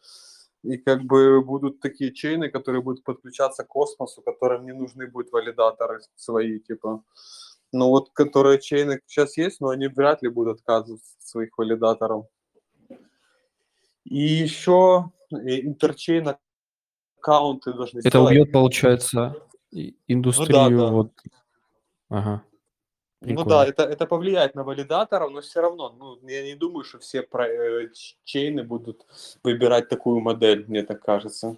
и 0.63 0.77
как 0.77 1.03
бы 1.03 1.41
будут 1.41 1.79
такие 1.79 2.13
чейны, 2.13 2.49
которые 2.49 2.81
будут 2.81 3.03
подключаться 3.03 3.63
к 3.63 3.67
космосу, 3.67 4.21
которым 4.21 4.65
не 4.65 4.73
нужны 4.73 5.07
будут 5.07 5.31
валидаторы 5.31 6.01
свои, 6.15 6.59
типа, 6.59 7.03
ну 7.71 7.87
вот, 7.87 8.09
которые 8.11 8.59
чейны 8.59 8.99
сейчас 9.07 9.37
есть, 9.37 9.61
но 9.61 9.69
они 9.69 9.87
вряд 9.87 10.21
ли 10.23 10.29
будут 10.29 10.59
отказываться 10.59 11.15
от 11.17 11.23
своих 11.23 11.57
валидаторов. 11.57 12.25
И 14.03 14.17
еще 14.17 15.11
интерчейн 15.31 16.35
аккаунты 17.17 17.73
должны 17.73 17.99
Это 17.99 18.09
сделать. 18.09 18.31
убьет, 18.31 18.51
получается, 18.51 19.35
индустрию. 20.07 20.69
Ну, 20.71 20.77
да, 20.77 20.85
да. 20.85 20.91
Вот. 20.91 21.11
Ага. 22.09 22.43
Прикольно. 23.21 23.43
Ну 23.43 23.49
да, 23.49 23.65
это, 23.67 23.83
это 23.83 24.07
повлияет 24.07 24.55
на 24.55 24.63
валидаторов, 24.63 25.31
но 25.31 25.41
все 25.41 25.61
равно, 25.61 25.91
ну, 25.91 26.27
я 26.27 26.41
не 26.43 26.55
думаю, 26.55 26.83
что 26.83 26.97
все 26.97 27.21
про, 27.21 27.47
э, 27.47 27.89
чейны 28.23 28.63
будут 28.63 29.05
выбирать 29.43 29.89
такую 29.89 30.21
модель, 30.21 30.65
мне 30.67 30.81
так 30.81 31.03
кажется. 31.03 31.57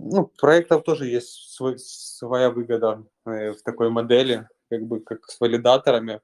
Ну, 0.00 0.26
проектов 0.36 0.82
тоже 0.82 1.06
есть 1.06 1.52
свой, 1.52 1.78
своя 1.78 2.50
выгода 2.50 3.04
э, 3.24 3.52
в 3.52 3.62
такой 3.62 3.88
модели, 3.88 4.48
как 4.68 4.82
бы 4.82 4.98
как 4.98 5.30
с 5.30 5.38
валидаторами. 5.38 6.20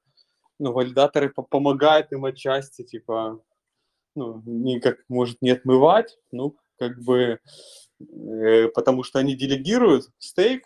Ну, 0.58 0.72
валидаторы 0.72 1.28
по 1.28 1.42
помогают 1.42 2.10
им 2.12 2.24
отчасти, 2.24 2.82
типа, 2.82 3.40
ну, 4.16 4.42
никак, 4.46 4.98
может, 5.08 5.40
не 5.42 5.50
отмывать, 5.50 6.18
ну, 6.32 6.56
как 6.76 7.00
бы, 7.00 7.38
э, 8.00 8.68
потому 8.74 9.04
что 9.04 9.20
они 9.20 9.36
делегируют 9.36 10.10
стейк, 10.18 10.64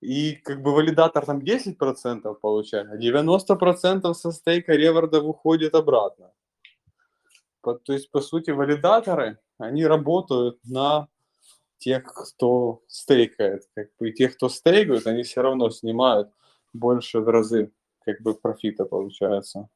и 0.00 0.34
как 0.36 0.62
бы 0.62 0.72
валидатор 0.72 1.24
там 1.24 1.38
10% 1.38 2.34
получает, 2.34 2.88
а 2.90 2.96
90% 2.96 4.14
со 4.14 4.32
стейка 4.32 4.74
реворда 4.74 5.20
выходит 5.20 5.74
обратно. 5.74 6.32
То 7.62 7.92
есть, 7.92 8.10
по 8.10 8.20
сути, 8.20 8.50
валидаторы, 8.50 9.38
они 9.58 9.84
работают 9.84 10.58
на 10.64 11.08
тех, 11.78 12.04
кто 12.04 12.82
стейкает. 12.86 13.68
Как 13.74 13.88
бы, 13.98 14.10
и 14.10 14.12
тех, 14.12 14.36
кто 14.36 14.48
стейкают, 14.48 15.06
они 15.06 15.22
все 15.22 15.42
равно 15.42 15.70
снимают 15.70 16.30
больше 16.72 17.20
в 17.20 17.28
разы 17.28 17.72
как 18.04 18.22
бы 18.22 18.34
профита 18.34 18.86
получается. 18.86 19.68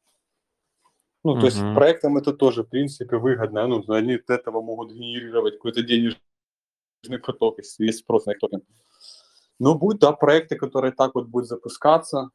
Ну, 1.25 1.37
uh-huh. 1.37 1.41
то 1.41 1.47
есть 1.47 1.61
проектам 1.75 2.17
это 2.17 2.33
тоже, 2.33 2.65
в 2.65 2.69
принципе, 2.69 3.17
выгодно. 3.17 3.67
Ну, 3.67 3.85
они 3.93 4.15
от 4.15 4.31
этого 4.31 4.63
могут 4.63 4.93
генерировать 4.93 5.55
какой-то 5.55 5.83
денежный 5.83 6.19
поток, 7.23 7.59
если 7.59 7.87
есть 7.87 8.01
спрос 8.01 8.27
на 8.27 8.35
токен. 8.35 8.63
Но 9.63 9.77
будут, 9.77 10.01
да, 10.01 10.11
проекты, 10.11 10.57
которые 10.57 10.91
так 10.91 11.15
вот 11.15 11.29
будут 11.29 11.49
запускаться. 11.49 12.31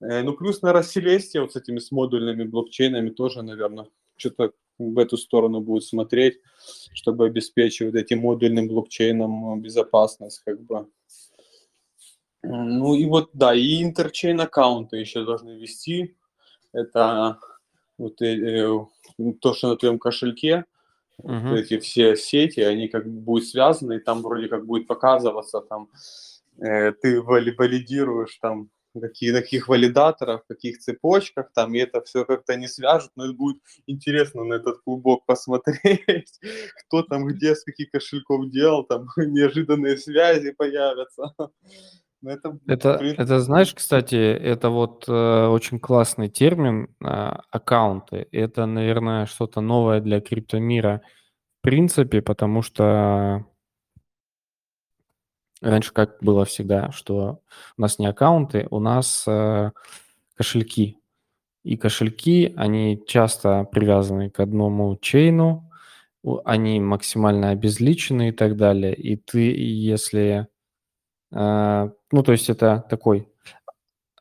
Э, 0.00 0.22
ну, 0.22 0.32
плюс, 0.32 0.62
наверное, 0.62 0.86
Celestia 0.86 1.40
вот 1.40 1.52
с 1.52 1.56
этими 1.56 1.80
с 1.80 1.90
модульными 1.90 2.44
блокчейнами 2.44 3.10
тоже, 3.10 3.42
наверное, 3.42 3.88
что-то 4.16 4.52
в 4.78 4.96
эту 4.96 5.16
сторону 5.16 5.60
будет 5.60 5.82
смотреть, 5.82 6.38
чтобы 6.94 7.26
обеспечивать 7.26 7.96
этим 7.96 8.20
модульным 8.20 8.68
блокчейном 8.68 9.60
безопасность, 9.60 10.42
как 10.44 10.60
бы. 10.62 10.86
Ну 12.44 12.94
и 12.94 13.06
вот, 13.06 13.30
да, 13.32 13.52
и 13.52 13.82
интерчейн 13.82 14.40
аккаунты 14.40 14.98
еще 14.98 15.24
должны 15.24 15.58
вести. 15.58 16.16
Это 16.72 17.40
вот 17.98 18.22
э, 18.22 18.36
э, 18.36 19.34
то, 19.40 19.52
что 19.52 19.70
на 19.70 19.76
твоем 19.76 19.98
кошельке, 19.98 20.64
uh-huh. 21.20 21.48
вот 21.48 21.56
эти 21.56 21.80
все 21.80 22.14
сети, 22.14 22.60
они 22.60 22.86
как 22.86 23.04
бы 23.04 23.20
будут 23.20 23.48
связаны, 23.48 23.96
и 23.96 23.98
там 23.98 24.22
вроде 24.22 24.46
как 24.46 24.64
будет 24.64 24.86
показываться, 24.86 25.60
там, 25.60 25.88
э, 25.92 25.96
ты 26.58 27.20
валидируешь 27.22 28.38
там 28.40 28.70
какие, 29.00 29.30
на 29.30 29.42
каких 29.42 29.68
валидаторах, 29.68 30.44
в 30.44 30.48
каких 30.48 30.78
цепочках, 30.78 31.50
там, 31.54 31.74
и 31.74 31.78
это 31.78 32.02
все 32.02 32.24
как-то 32.24 32.56
не 32.56 32.68
свяжут, 32.68 33.10
но 33.16 33.24
это 33.24 33.34
будет 33.34 33.58
интересно 33.86 34.44
на 34.44 34.54
этот 34.54 34.80
клубок 34.82 35.24
посмотреть, 35.26 36.40
кто 36.86 37.02
там 37.02 37.26
где, 37.26 37.54
с 37.54 37.64
каких 37.64 37.90
кошельков 37.90 38.50
делал, 38.50 38.84
там 38.84 39.06
неожиданные 39.16 39.96
связи 39.96 40.52
появятся. 40.52 41.32
Ну, 42.22 42.30
это, 42.30 42.58
это, 42.66 42.88
это, 43.18 43.40
знаешь, 43.40 43.74
кстати, 43.74 44.16
это 44.16 44.70
вот 44.70 45.04
э, 45.06 45.46
очень 45.46 45.78
классный 45.78 46.30
термин 46.30 46.88
э, 47.04 47.06
аккаунты. 47.06 48.26
Это, 48.32 48.64
наверное, 48.64 49.26
что-то 49.26 49.60
новое 49.60 50.00
для 50.00 50.22
криптомира 50.22 51.02
в 51.58 51.62
принципе, 51.62 52.22
потому 52.22 52.62
что 52.62 53.44
раньше 55.60 55.92
как 55.92 56.18
было 56.20 56.44
всегда, 56.44 56.90
что 56.92 57.40
у 57.76 57.80
нас 57.80 57.98
не 57.98 58.06
аккаунты, 58.06 58.66
у 58.70 58.80
нас 58.80 59.24
э, 59.26 59.70
кошельки. 60.34 60.98
И 61.64 61.76
кошельки, 61.76 62.52
они 62.56 63.02
часто 63.06 63.64
привязаны 63.64 64.30
к 64.30 64.40
одному 64.40 64.96
чейну, 64.96 65.70
они 66.44 66.80
максимально 66.80 67.50
обезличены 67.50 68.28
и 68.28 68.32
так 68.32 68.56
далее. 68.56 68.94
И 68.94 69.16
ты, 69.16 69.52
если 69.52 70.48
а, 71.32 71.90
ну, 72.12 72.22
то 72.22 72.32
есть 72.32 72.48
это 72.50 72.84
такой, 72.88 73.28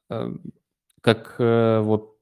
э, 0.10 0.32
как 1.02 1.36
э, 1.40 1.80
вот 1.82 2.18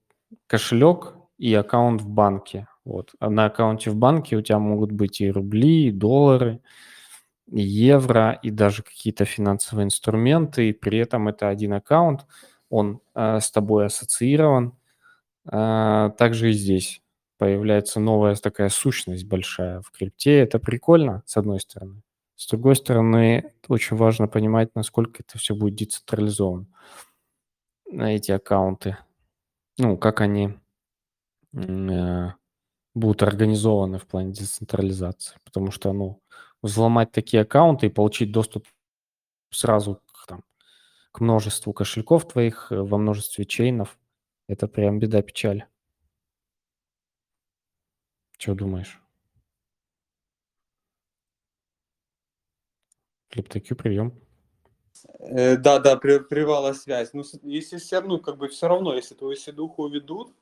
кошелек 0.48 1.16
и 1.38 1.54
аккаунт 1.54 2.02
в 2.02 2.10
банке. 2.10 2.68
Вот. 2.86 3.14
А 3.20 3.30
на 3.30 3.46
аккаунте 3.46 3.90
в 3.92 3.96
банке 3.96 4.36
у 4.36 4.42
тебя 4.42 4.60
могут 4.60 4.92
быть 4.92 5.22
и 5.22 5.32
рубли, 5.32 5.88
и 5.88 5.92
доллары, 5.92 6.56
и 6.56 6.60
евро, 7.62 8.40
и 8.42 8.50
даже 8.52 8.84
какие-то 8.84 9.26
финансовые 9.26 9.86
инструменты, 9.86 10.70
и 10.70 10.74
при 10.74 11.00
этом 11.00 11.28
это 11.28 11.50
один 11.50 11.74
аккаунт, 11.74 12.26
он 12.70 13.02
э, 13.14 13.40
с 13.40 13.52
тобой 13.52 13.86
ассоциирован. 13.86 14.78
Э, 15.52 16.12
также 16.18 16.50
и 16.50 16.54
здесь 16.54 17.02
появляется 17.38 18.00
новая 18.00 18.36
такая 18.36 18.70
сущность 18.70 19.26
большая 19.26 19.82
в 19.82 19.92
крипте. 19.92 20.40
Это 20.40 20.60
прикольно, 20.60 21.24
с 21.26 21.38
одной 21.38 21.60
стороны. 21.60 22.02
С 22.36 22.48
другой 22.48 22.76
стороны, 22.76 23.54
очень 23.68 23.96
важно 23.98 24.28
понимать, 24.28 24.74
насколько 24.76 25.24
это 25.24 25.38
все 25.38 25.56
будет 25.56 25.76
децентрализовано. 25.76 26.66
На 27.92 28.16
эти 28.16 28.32
аккаунты. 28.32 28.98
Ну, 29.78 29.98
как 29.98 30.22
они 30.22 30.58
э, 31.54 32.28
будут 32.96 33.24
организованы 33.24 34.00
в 34.00 34.08
плане 34.08 34.34
децентрализации. 34.34 35.38
Потому 35.44 35.72
что, 35.72 35.94
ну, 35.94 36.22
взломать 36.64 37.12
такие 37.12 37.44
аккаунты 37.44 37.88
и 37.88 37.90
получить 37.90 38.32
доступ 38.32 38.66
сразу 39.52 40.02
к, 40.12 40.26
там, 40.26 40.44
к 41.12 41.20
множеству 41.20 41.74
кошельков 41.74 42.28
твоих 42.28 42.72
э, 42.72 42.82
во 42.82 42.98
множестве 42.98 43.46
чейнов, 43.46 44.00
это 44.48 44.68
прям 44.68 44.98
беда-печаль. 44.98 45.66
Что 48.40 48.56
думаешь? 48.56 49.00
CryptoQ, 53.32 53.76
прием. 53.76 54.20
Э, 55.20 55.58
да, 55.58 55.80
да, 55.80 55.98
прервала 55.98 56.74
связь. 56.74 57.14
Ну, 57.14 57.24
если 57.44 57.78
все 57.78 58.00
равно, 58.00 58.20
как 58.20 58.38
бы 58.38 58.48
все 58.48 58.68
равно, 58.68 58.96
если 58.96 59.16
твою 59.16 59.36
седуху 59.36 59.84
уведут, 59.84 60.34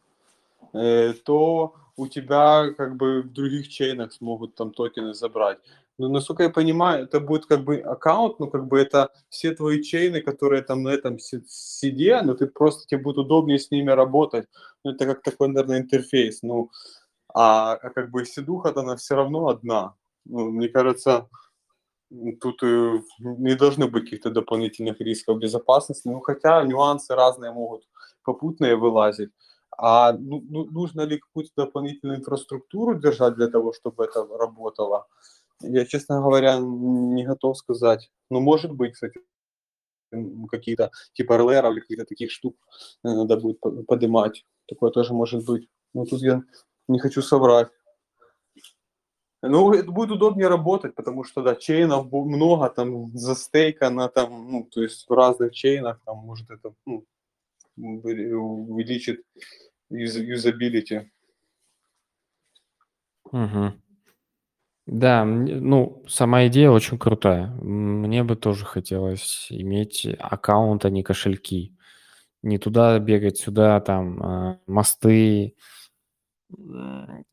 э, 0.73 1.13
то 1.25 1.75
у 1.95 2.07
тебя 2.07 2.71
как 2.77 2.95
бы 2.95 3.21
в 3.21 3.31
других 3.31 3.69
чейнах 3.69 4.13
смогут 4.13 4.55
там 4.55 4.71
токены 4.71 5.13
забрать. 5.13 5.59
Но 6.01 6.09
насколько 6.09 6.43
я 6.43 6.49
понимаю, 6.49 7.03
это 7.03 7.19
будет 7.19 7.45
как 7.45 7.63
бы 7.63 7.77
аккаунт, 7.77 8.39
ну 8.39 8.49
как 8.49 8.67
бы 8.67 8.79
это 8.79 9.09
все 9.29 9.53
твои 9.53 9.81
чейны, 9.83 10.21
которые 10.21 10.63
там 10.63 10.83
на 10.83 10.89
этом 10.89 11.19
сиде, 11.19 12.21
но 12.23 12.33
ты 12.33 12.47
просто 12.47 12.87
тебе 12.87 13.01
будет 13.01 13.19
удобнее 13.19 13.59
с 13.59 13.69
ними 13.71 13.91
работать. 13.91 14.47
Ну 14.83 14.91
это 14.91 15.05
как 15.05 15.21
такой, 15.21 15.49
наверное, 15.49 15.79
интерфейс. 15.79 16.41
Ну, 16.41 16.71
а, 17.33 17.73
а 17.73 17.89
как 17.91 18.09
бы 18.09 18.25
седуха-то 18.25 18.81
она 18.81 18.95
все 18.95 19.15
равно 19.15 19.47
одна. 19.47 19.95
Ну, 20.25 20.49
мне 20.51 20.69
кажется, 20.69 21.29
тут 22.41 22.63
э, 22.63 23.01
не 23.19 23.55
должно 23.55 23.87
быть 23.87 24.05
каких-то 24.05 24.31
дополнительных 24.31 24.99
рисков 25.01 25.39
безопасности, 25.39 26.07
ну 26.07 26.19
хотя 26.19 26.63
нюансы 26.63 27.15
разные 27.15 27.51
могут 27.51 27.87
попутные 28.23 28.75
вылазить. 28.75 29.29
А 29.77 30.13
ну, 30.13 30.43
ну, 30.49 30.65
нужно 30.65 31.01
ли 31.01 31.19
какую-то 31.19 31.51
дополнительную 31.55 32.19
инфраструктуру 32.19 32.95
держать 32.95 33.35
для 33.35 33.47
того, 33.47 33.73
чтобы 33.73 34.03
это 34.03 34.25
работало? 34.37 35.07
Я, 35.63 35.85
честно 35.85 36.21
говоря, 36.21 36.59
не 36.59 37.25
готов 37.25 37.57
сказать. 37.57 38.11
Ну, 38.29 38.39
может 38.39 38.71
быть, 38.71 38.93
кстати, 38.93 39.19
какие-то 40.49 40.91
типа 41.13 41.37
РЛР 41.37 41.71
или 41.71 41.79
каких-то 41.79 42.05
таких 42.05 42.31
штук 42.31 42.55
э, 43.03 43.09
надо 43.09 43.37
будет 43.37 43.59
поднимать. 43.87 44.45
Такое 44.67 44.91
тоже 44.91 45.13
может 45.13 45.45
быть. 45.45 45.69
Но 45.93 46.05
тут 46.05 46.21
я 46.21 46.43
не 46.87 46.99
хочу 46.99 47.21
соврать. 47.21 47.69
Ну, 49.43 49.73
это 49.73 49.91
будет 49.91 50.11
удобнее 50.11 50.47
работать, 50.47 50.93
потому 50.93 51.23
что, 51.23 51.41
да, 51.41 51.55
чейнов 51.55 52.11
много, 52.11 52.69
там, 52.69 53.17
застейкано, 53.17 54.07
там, 54.09 54.51
ну, 54.51 54.63
то 54.65 54.83
есть 54.83 55.09
в 55.09 55.13
разных 55.13 55.53
чейнах, 55.53 55.99
там, 56.05 56.17
может, 56.17 56.51
это, 56.51 56.75
ну, 56.85 57.05
увеличит 57.75 59.23
юзабилити. 59.89 61.11
Угу. 63.31 63.73
Да, 64.87 65.23
ну, 65.25 66.03
сама 66.07 66.47
идея 66.47 66.71
очень 66.71 66.97
крутая. 66.97 67.47
Мне 67.47 68.23
бы 68.23 68.35
тоже 68.35 68.65
хотелось 68.65 69.47
иметь 69.49 70.07
аккаунт, 70.19 70.85
а 70.85 70.89
не 70.89 71.03
кошельки. 71.03 71.75
Не 72.43 72.57
туда 72.57 72.97
бегать, 72.99 73.37
сюда 73.37 73.79
там 73.81 74.23
а, 74.23 74.59
мосты, 74.67 75.55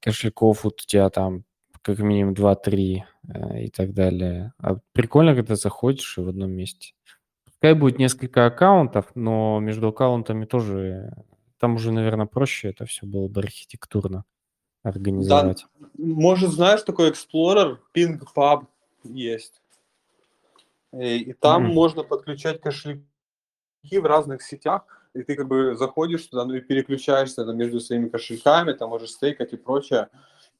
кошельков 0.00 0.64
вот 0.64 0.82
у 0.82 0.86
тебя 0.86 1.10
там 1.10 1.44
как 1.82 1.98
минимум 2.00 2.34
2-3 2.34 3.02
э, 3.28 3.64
и 3.64 3.70
так 3.70 3.94
далее. 3.94 4.52
А 4.58 4.76
прикольно, 4.92 5.34
когда 5.34 5.56
заходишь 5.56 6.18
и 6.18 6.20
в 6.20 6.28
одном 6.28 6.50
месте. 6.50 6.92
Пускай 7.46 7.74
будет 7.74 7.98
несколько 7.98 8.46
аккаунтов, 8.46 9.06
но 9.14 9.58
между 9.60 9.88
аккаунтами 9.88 10.44
тоже, 10.44 11.12
там 11.58 11.76
уже, 11.76 11.92
наверное, 11.92 12.26
проще 12.26 12.68
это 12.70 12.84
все 12.86 13.06
было 13.06 13.28
бы 13.28 13.40
архитектурно 13.40 14.24
организовать. 14.82 15.66
Да, 15.78 15.88
может, 15.98 16.50
знаешь, 16.50 16.82
такой 16.82 17.10
Explorer, 17.10 17.78
Ping 17.94 18.20
Pub 18.34 18.66
есть. 19.04 19.60
И, 20.92 21.18
и 21.18 21.32
там 21.32 21.66
mm. 21.66 21.72
можно 21.72 22.02
подключать 22.02 22.60
кошельки 22.60 23.04
в 23.92 24.04
разных 24.04 24.42
сетях, 24.42 24.82
и 25.14 25.22
ты 25.22 25.36
как 25.36 25.48
бы 25.48 25.76
заходишь 25.76 26.26
туда, 26.26 26.44
ну 26.44 26.54
и 26.54 26.60
переключаешься 26.60 27.44
там, 27.44 27.56
между 27.56 27.80
своими 27.80 28.08
кошельками, 28.08 28.72
там 28.72 28.90
можешь 28.90 29.10
стейкать 29.10 29.52
и 29.52 29.56
прочее. 29.56 30.08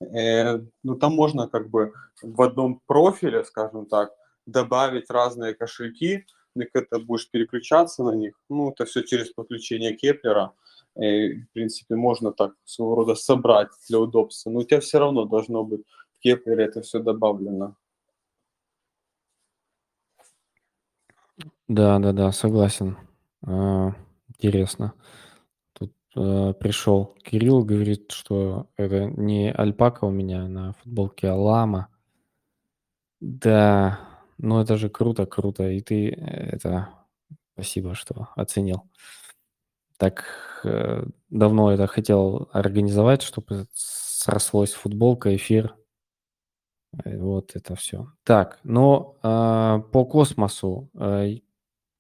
Э, 0.00 0.60
ну 0.82 0.96
там 0.96 1.14
можно 1.14 1.48
как 1.48 1.68
бы 1.70 1.92
в 2.22 2.42
одном 2.42 2.80
профиле, 2.86 3.44
скажем 3.44 3.86
так, 3.86 4.12
добавить 4.46 5.10
разные 5.10 5.54
кошельки, 5.54 6.26
и 6.56 6.64
когда 6.64 6.98
будешь 6.98 7.30
переключаться 7.30 8.02
на 8.02 8.12
них, 8.12 8.34
ну 8.48 8.70
это 8.70 8.84
все 8.84 9.02
через 9.02 9.30
подключение 9.30 9.94
Кеплера. 9.94 10.52
И, 10.52 10.52
в 10.98 11.52
принципе, 11.52 11.94
можно 11.94 12.32
так 12.32 12.54
своего 12.64 12.96
рода 12.96 13.14
собрать 13.14 13.68
для 13.88 14.00
удобства, 14.00 14.50
но 14.50 14.60
у 14.60 14.64
тебя 14.64 14.80
все 14.80 14.98
равно 14.98 15.24
должно 15.26 15.62
быть 15.64 15.82
в 16.12 16.20
Кеплере 16.20 16.64
это 16.64 16.82
все 16.82 16.98
добавлено. 16.98 17.76
Да, 21.68 21.98
да, 22.00 22.12
да, 22.12 22.32
согласен. 22.32 22.96
А, 23.46 23.92
интересно. 24.28 24.94
Тут 25.74 25.92
а, 26.16 26.52
пришел 26.54 27.14
Кирилл, 27.22 27.62
говорит, 27.62 28.10
что 28.10 28.66
это 28.76 29.04
не 29.04 29.52
альпака 29.52 30.04
у 30.04 30.10
меня 30.10 30.48
на 30.48 30.72
футболке, 30.72 31.28
а 31.28 31.36
лама. 31.36 31.88
Да, 33.20 34.00
ну 34.38 34.60
это 34.60 34.76
же 34.76 34.88
круто, 34.88 35.26
круто. 35.26 35.70
И 35.70 35.80
ты 35.80 36.08
э, 36.08 36.56
это... 36.56 36.88
Спасибо, 37.54 37.94
что 37.94 38.28
оценил 38.36 38.84
так 39.98 40.24
э, 40.64 41.04
давно 41.28 41.72
это 41.72 41.86
хотел 41.86 42.48
организовать, 42.52 43.22
чтобы 43.22 43.66
срослось 43.74 44.72
футболка, 44.72 45.34
эфир. 45.36 45.76
Э, 47.04 47.18
вот 47.18 47.54
это 47.54 47.74
все. 47.74 48.12
Так, 48.24 48.60
но 48.64 49.16
э, 49.22 49.82
по 49.92 50.04
космосу, 50.04 50.90
э, 50.98 51.40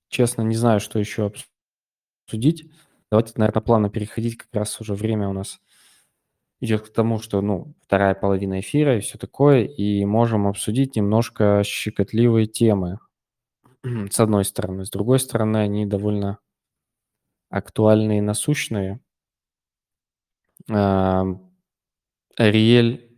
честно, 0.08 0.42
не 0.42 0.56
знаю, 0.56 0.80
что 0.80 0.98
еще 0.98 1.32
обсудить. 2.26 2.70
Давайте, 3.10 3.32
наверное, 3.36 3.62
плавно 3.62 3.90
переходить, 3.90 4.38
как 4.38 4.48
раз 4.52 4.80
уже 4.80 4.94
время 4.94 5.28
у 5.28 5.32
нас 5.32 5.60
идет 6.60 6.82
к 6.82 6.92
тому, 6.92 7.20
что, 7.20 7.40
ну, 7.40 7.74
вторая 7.84 8.14
половина 8.14 8.60
эфира 8.60 8.96
и 8.96 9.00
все 9.00 9.18
такое, 9.18 9.64
и 9.64 10.04
можем 10.04 10.46
обсудить 10.46 10.96
немножко 10.96 11.62
щекотливые 11.64 12.46
темы, 12.46 12.98
с 13.84 14.18
одной 14.20 14.44
стороны. 14.44 14.84
С 14.84 14.90
другой 14.90 15.20
стороны, 15.20 15.58
они 15.58 15.86
довольно 15.86 16.38
актуальные 17.48 18.22
насущные. 18.22 19.00
Ариэль, 22.36 23.08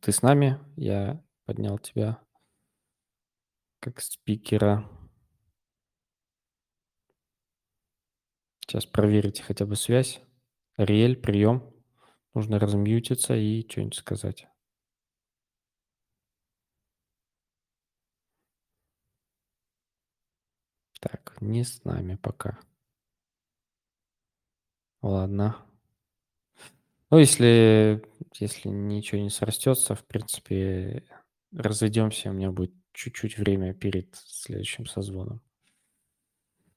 ты 0.00 0.12
с 0.12 0.22
нами? 0.22 0.58
Я 0.76 1.22
поднял 1.44 1.78
тебя 1.78 2.22
как 3.80 4.00
спикера. 4.00 4.88
Сейчас 8.60 8.86
проверите 8.86 9.42
хотя 9.42 9.66
бы 9.66 9.76
связь. 9.76 10.20
Ариэль, 10.76 11.16
прием. 11.16 11.74
Нужно 12.32 12.58
размьютиться 12.58 13.34
и 13.34 13.68
что-нибудь 13.68 13.96
сказать. 13.96 14.46
Так, 21.00 21.36
не 21.40 21.64
с 21.64 21.84
нами 21.84 22.14
пока. 22.14 22.58
Ладно. 25.02 25.56
Ну, 27.10 27.18
если, 27.18 28.02
если 28.38 28.68
ничего 28.68 29.20
не 29.20 29.30
срастется, 29.30 29.94
в 29.94 30.04
принципе, 30.04 31.04
разойдемся, 31.52 32.30
у 32.30 32.32
меня 32.32 32.50
будет 32.50 32.72
чуть-чуть 32.92 33.36
время 33.38 33.74
перед 33.74 34.14
следующим 34.14 34.86
созвоном. 34.86 35.42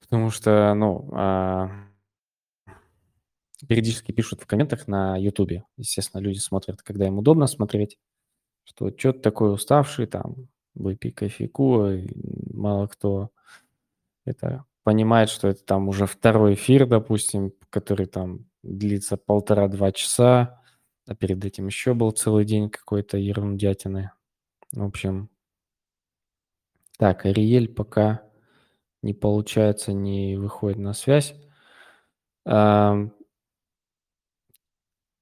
Потому 0.01 0.29
что, 0.29 0.73
ну, 0.75 1.09
а, 1.13 1.71
периодически 3.67 4.11
пишут 4.11 4.41
в 4.41 4.45
комментах 4.47 4.87
на 4.87 5.17
Ютубе. 5.17 5.65
Естественно, 5.77 6.21
люди 6.21 6.37
смотрят, 6.37 6.81
когда 6.81 7.07
им 7.07 7.17
удобно 7.17 7.47
смотреть, 7.47 7.97
что 8.65 8.91
что-то 8.97 9.19
такое 9.21 9.51
уставший, 9.51 10.07
там, 10.07 10.49
выпей 10.75 11.11
кофейку, 11.11 11.89
мало 12.53 12.87
кто 12.87 13.31
это 14.25 14.65
понимает, 14.85 15.29
что 15.29 15.47
это 15.49 15.65
там 15.65 15.89
уже 15.89 16.05
второй 16.05 16.53
эфир, 16.53 16.85
допустим, 16.85 17.51
который 17.71 18.05
там 18.05 18.45
длится 18.61 19.17
полтора-два 19.17 19.91
часа, 19.91 20.61
а 21.07 21.15
перед 21.15 21.43
этим 21.43 21.65
еще 21.65 21.95
был 21.95 22.11
целый 22.11 22.45
день 22.45 22.69
какой-то 22.69 23.17
ерундятины. 23.17 24.11
В 24.71 24.83
общем, 24.83 25.29
так, 26.99 27.25
Ариэль 27.25 27.67
пока 27.67 28.21
не 29.01 29.13
получается, 29.15 29.91
не 29.91 30.37
выходит 30.37 30.77
на 30.77 30.93
связь. 30.93 31.35
А, 32.45 33.09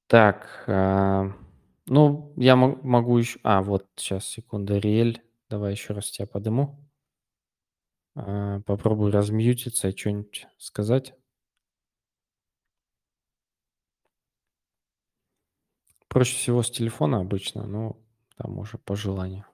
так, 0.08 0.66
а, 0.68 1.32
ну, 1.86 2.34
я 2.36 2.58
могу 2.58 3.18
еще... 3.18 3.40
А, 3.44 3.62
вот, 3.62 3.88
сейчас, 3.96 4.26
секунду, 4.28 4.76
Ариэль, 4.76 5.22
давай 5.50 5.72
еще 5.72 5.94
раз 5.94 6.12
тебя 6.12 6.28
подыму. 6.28 6.83
А, 8.16 8.62
попробуй 8.62 9.12
размьютиться 9.12 9.90
и 9.90 9.96
что-нибудь 9.96 10.48
сказать. 10.58 11.14
Проще 16.08 16.38
всего 16.38 16.64
с 16.64 16.72
телефона 16.72 17.20
обычно, 17.20 17.68
но 17.68 17.98
там 18.38 18.58
уже 18.58 18.78
по 18.78 18.96
желанию. 18.96 19.46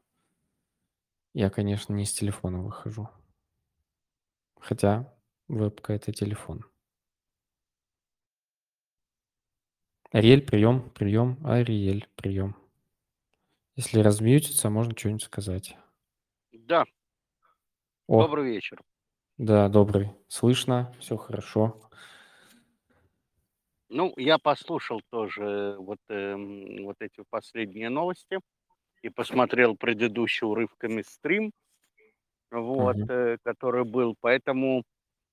Я, 1.34 1.49
конечно, 1.49 1.93
не 1.93 2.05
с 2.05 2.14
телефона 2.14 2.62
выхожу. 2.62 3.10
Хотя 4.60 5.12
вебка 5.47 5.93
это 5.93 6.12
телефон. 6.14 6.64
Ариэль, 10.12 10.43
прием, 10.45 10.91
прием, 10.91 11.39
Ариэль, 11.43 12.07
прием. 12.16 12.55
Если 13.76 13.99
размьютиться, 14.01 14.70
можно 14.70 14.95
что-нибудь 14.95 15.24
сказать. 15.24 15.76
Да, 16.53 16.86
О, 18.10 18.24
добрый 18.24 18.45
вечер. 18.51 18.82
да, 19.38 19.70
добрый. 19.70 20.10
Слышно, 20.28 20.91
все 20.99 21.16
хорошо. 21.16 21.80
Ну, 23.88 24.14
я 24.18 24.39
послушал 24.39 25.01
тоже 25.12 25.76
вот, 25.78 25.99
эм, 26.10 26.86
вот 26.86 26.95
эти 27.01 27.24
последние 27.30 27.89
новости 27.89 28.39
и 29.03 29.10
посмотрел 29.10 29.76
предыдущий 29.76 30.47
урывками 30.47 31.03
стрим, 31.03 31.51
вот, 32.49 32.97
э, 33.10 33.38
который 33.43 33.86
был. 33.86 34.16
Поэтому, 34.22 34.84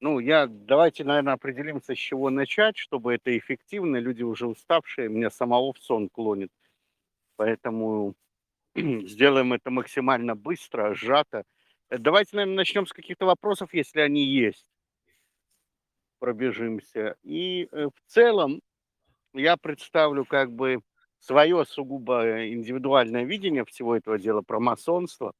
ну, 0.00 0.18
я 0.18 0.46
давайте, 0.46 1.02
наверное, 1.04 1.32
определимся, 1.32 1.94
с 1.94 1.98
чего 1.98 2.28
начать, 2.28 2.76
чтобы 2.76 3.14
это 3.14 3.36
эффективно. 3.38 3.96
Люди 3.96 4.22
уже 4.22 4.46
уставшие, 4.46 5.08
меня 5.08 5.30
самого 5.30 5.72
в 5.72 5.78
сон 5.78 6.10
клонит. 6.10 6.50
Поэтому 7.36 8.14
сделаем 8.76 9.54
это 9.54 9.70
максимально 9.70 10.36
быстро, 10.36 10.94
сжато. 10.94 11.44
Э, 11.90 11.98
давайте, 11.98 12.36
наверное, 12.36 12.56
начнем 12.56 12.86
с 12.86 12.92
каких-то 12.92 13.26
вопросов, 13.26 13.74
если 13.74 14.00
они 14.00 14.24
есть. 14.24 14.66
Пробежимся. 16.18 17.16
И 17.22 17.68
э, 17.70 17.86
в 17.86 18.10
целом 18.10 18.60
я 19.34 19.56
представлю 19.56 20.24
как 20.26 20.52
бы 20.52 20.80
свое 21.20 21.64
сугубо 21.66 22.48
индивидуальное 22.48 23.24
видение 23.24 23.64
всего 23.64 23.96
этого 23.96 24.18
дела 24.18 24.42
про 24.42 24.60
масонство 24.60 25.32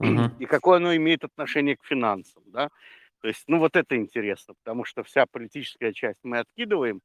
Мгм. 0.00 0.32
и 0.38 0.46
какое 0.46 0.76
оно 0.78 0.94
имеет 0.96 1.24
отношение 1.24 1.76
к 1.76 1.84
финансам, 1.84 2.42
да. 2.46 2.68
То 3.20 3.28
есть, 3.28 3.44
ну 3.46 3.58
вот 3.58 3.76
это 3.76 3.96
интересно, 3.96 4.54
потому 4.64 4.84
что 4.84 5.04
вся 5.04 5.26
политическая 5.26 5.92
часть 5.92 6.18
мы 6.24 6.38
откидываем, 6.38 7.00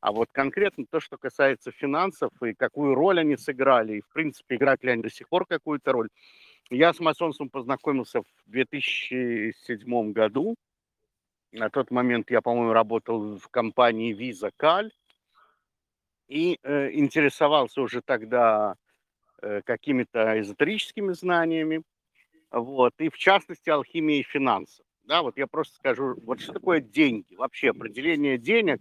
а 0.00 0.10
вот 0.12 0.28
конкретно 0.32 0.84
то, 0.90 0.98
что 1.00 1.16
касается 1.16 1.70
финансов 1.70 2.30
и 2.42 2.54
какую 2.54 2.94
роль 2.94 3.20
они 3.20 3.36
сыграли, 3.36 3.98
и 3.98 4.00
в 4.00 4.08
принципе 4.12 4.56
играют 4.56 4.82
ли 4.82 4.90
они 4.90 5.02
до 5.02 5.10
сих 5.10 5.28
пор 5.28 5.46
какую-то 5.46 5.92
роль, 5.92 6.08
я 6.70 6.92
с 6.92 7.00
масонством 7.00 7.48
познакомился 7.50 8.22
в 8.22 8.50
2007 8.50 10.12
году. 10.12 10.54
На 11.52 11.68
тот 11.68 11.90
момент 11.90 12.30
я, 12.30 12.40
по-моему, 12.40 12.72
работал 12.72 13.38
в 13.38 13.48
компании 13.48 14.16
Visa 14.16 14.50
Cal 14.58 14.90
и 16.28 16.58
э, 16.62 16.92
интересовался 16.92 17.82
уже 17.82 18.00
тогда 18.00 18.76
э, 19.42 19.60
какими-то 19.64 20.40
эзотерическими 20.40 21.12
знаниями, 21.12 21.82
вот, 22.50 22.94
и 22.98 23.10
в 23.10 23.18
частности 23.18 23.68
алхимией 23.68 24.22
финансов. 24.22 24.86
Да, 25.04 25.22
вот 25.22 25.36
я 25.36 25.46
просто 25.46 25.74
скажу, 25.76 26.14
вот 26.24 26.40
что 26.40 26.52
такое 26.52 26.80
деньги, 26.80 27.34
вообще 27.34 27.70
определение 27.70 28.38
денег 28.38 28.80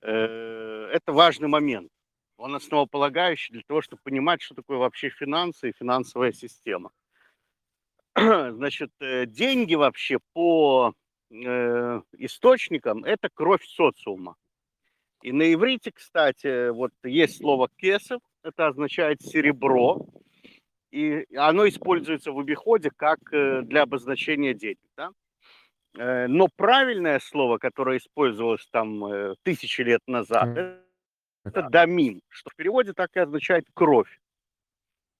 э,– 0.00 0.90
это 0.92 1.12
важный 1.12 1.48
момент. 1.48 1.90
Он 2.36 2.54
основополагающий 2.54 3.52
для 3.52 3.62
того, 3.66 3.82
чтобы 3.82 4.00
понимать, 4.02 4.40
что 4.40 4.54
такое 4.54 4.78
вообще 4.78 5.10
финансы 5.10 5.68
и 5.68 5.74
финансовая 5.78 6.32
система. 6.32 6.90
Значит, 8.52 8.90
э, 9.00 9.26
деньги 9.26 9.74
вообще 9.74 10.18
по 10.34 10.92
э, 11.30 12.00
источникам– 12.18 13.04
это 13.04 13.28
кровь 13.32 13.64
социума. 13.64 14.36
И 15.22 15.32
на 15.32 15.52
иврите, 15.52 15.90
кстати, 15.92 16.70
вот 16.70 16.92
есть 17.02 17.38
слово 17.38 17.68
кесов, 17.76 18.20
это 18.42 18.68
означает 18.68 19.22
серебро, 19.22 20.06
и 20.90 21.26
оно 21.36 21.68
используется 21.68 22.32
в 22.32 22.38
обиходе 22.38 22.90
как 22.94 23.18
э, 23.32 23.62
для 23.62 23.82
обозначения 23.82 24.54
денег. 24.54 24.78
Да? 24.96 25.10
Э, 25.96 26.26
но 26.26 26.48
правильное 26.54 27.20
слово, 27.20 27.56
которое 27.58 27.98
использовалось 27.98 28.66
там 28.70 29.34
тысячи 29.44 29.80
лет 29.80 30.02
назад, 30.06 30.48
mm. 30.48 30.82
это 31.44 31.68
дамим, 31.70 32.20
что 32.28 32.50
в 32.50 32.56
переводе 32.56 32.92
так 32.92 33.16
и 33.16 33.20
означает 33.20 33.64
кровь. 33.72 34.20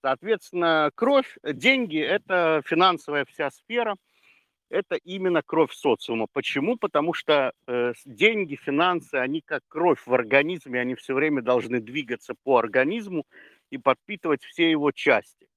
Соответственно, 0.03 0.91
кровь, 0.95 1.37
деньги– 1.43 1.99
это 1.99 2.63
финансовая 2.65 3.27
вся 3.27 3.51
сфера, 3.51 3.97
это 4.71 4.95
именно 4.95 5.43
кровь 5.43 5.73
социума. 5.73 6.27
Почему? 6.33 6.77
Потому 6.77 7.13
что 7.13 7.53
э, 7.67 7.93
деньги, 8.07 8.55
финансы, 8.55 9.17
они 9.17 9.43
как 9.43 9.63
кровь 9.69 10.01
в 10.07 10.15
организме, 10.15 10.81
они 10.81 10.95
все 10.95 11.13
время 11.13 11.43
должны 11.43 11.81
двигаться 11.81 12.35
по 12.45 12.57
организму 12.59 13.27
и 13.71 13.79
подпитывать 13.79 14.45
все 14.45 14.71
его 14.71 14.93
части, 14.93 15.49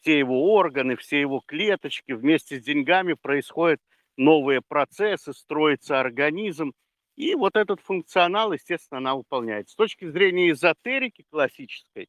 все 0.00 0.18
его 0.18 0.54
органы, 0.54 0.96
все 0.96 1.20
его 1.20 1.42
клеточки. 1.46 2.12
Вместе 2.12 2.58
с 2.58 2.64
деньгами 2.64 3.12
происходят 3.12 3.80
новые 4.16 4.62
процессы, 4.66 5.32
строится 5.32 6.00
организм. 6.00 6.72
И 7.14 7.34
вот 7.34 7.56
этот 7.56 7.80
функционал, 7.80 8.52
естественно, 8.52 8.98
она 8.98 9.14
выполняет. 9.14 9.68
С 9.68 9.74
точки 9.74 10.08
зрения 10.08 10.50
эзотерики 10.50 11.24
классической, 11.30 12.08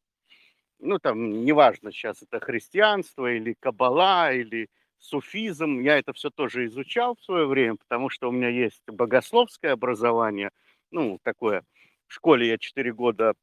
ну 0.79 0.99
там 0.99 1.43
неважно 1.45 1.91
сейчас 1.91 2.21
это 2.23 2.39
христианство 2.39 3.31
или 3.31 3.55
кабала 3.59 4.31
или 4.33 4.69
суфизм, 4.99 5.79
я 5.79 5.97
это 5.99 6.13
все 6.13 6.29
тоже 6.29 6.65
изучал 6.65 7.15
в 7.15 7.23
свое 7.23 7.45
время, 7.47 7.75
потому 7.77 8.09
что 8.09 8.29
у 8.29 8.31
меня 8.31 8.49
есть 8.49 8.81
богословское 8.87 9.73
образование, 9.73 10.51
ну 10.91 11.19
такое, 11.23 11.63
в 12.07 12.13
школе 12.13 12.47
я 12.47 12.57
4 12.57 12.93
года 12.93 13.33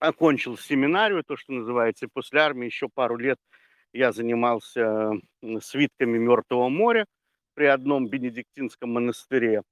окончил 0.00 0.56
семинарию, 0.58 1.24
то, 1.26 1.36
что 1.36 1.52
называется, 1.52 2.06
и 2.06 2.10
после 2.12 2.40
армии 2.40 2.66
еще 2.66 2.88
пару 2.92 3.16
лет 3.16 3.38
я 3.92 4.12
занимался 4.12 5.12
свитками 5.60 6.18
Мертвого 6.18 6.68
моря 6.68 7.06
при 7.54 7.66
одном 7.66 8.08
бенедиктинском 8.08 8.92
монастыре. 8.92 9.62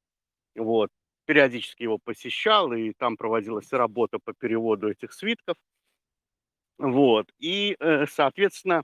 Вот. 0.56 0.90
Периодически 1.26 1.84
его 1.84 1.98
посещал, 2.04 2.72
и 2.72 2.92
там 2.98 3.16
проводилась 3.16 3.72
работа 3.72 4.18
по 4.24 4.34
переводу 4.34 4.90
этих 4.90 5.12
свитков. 5.12 5.56
Вот. 6.78 7.30
И, 7.38 7.76
э, 7.78 8.06
соответственно, 8.06 8.82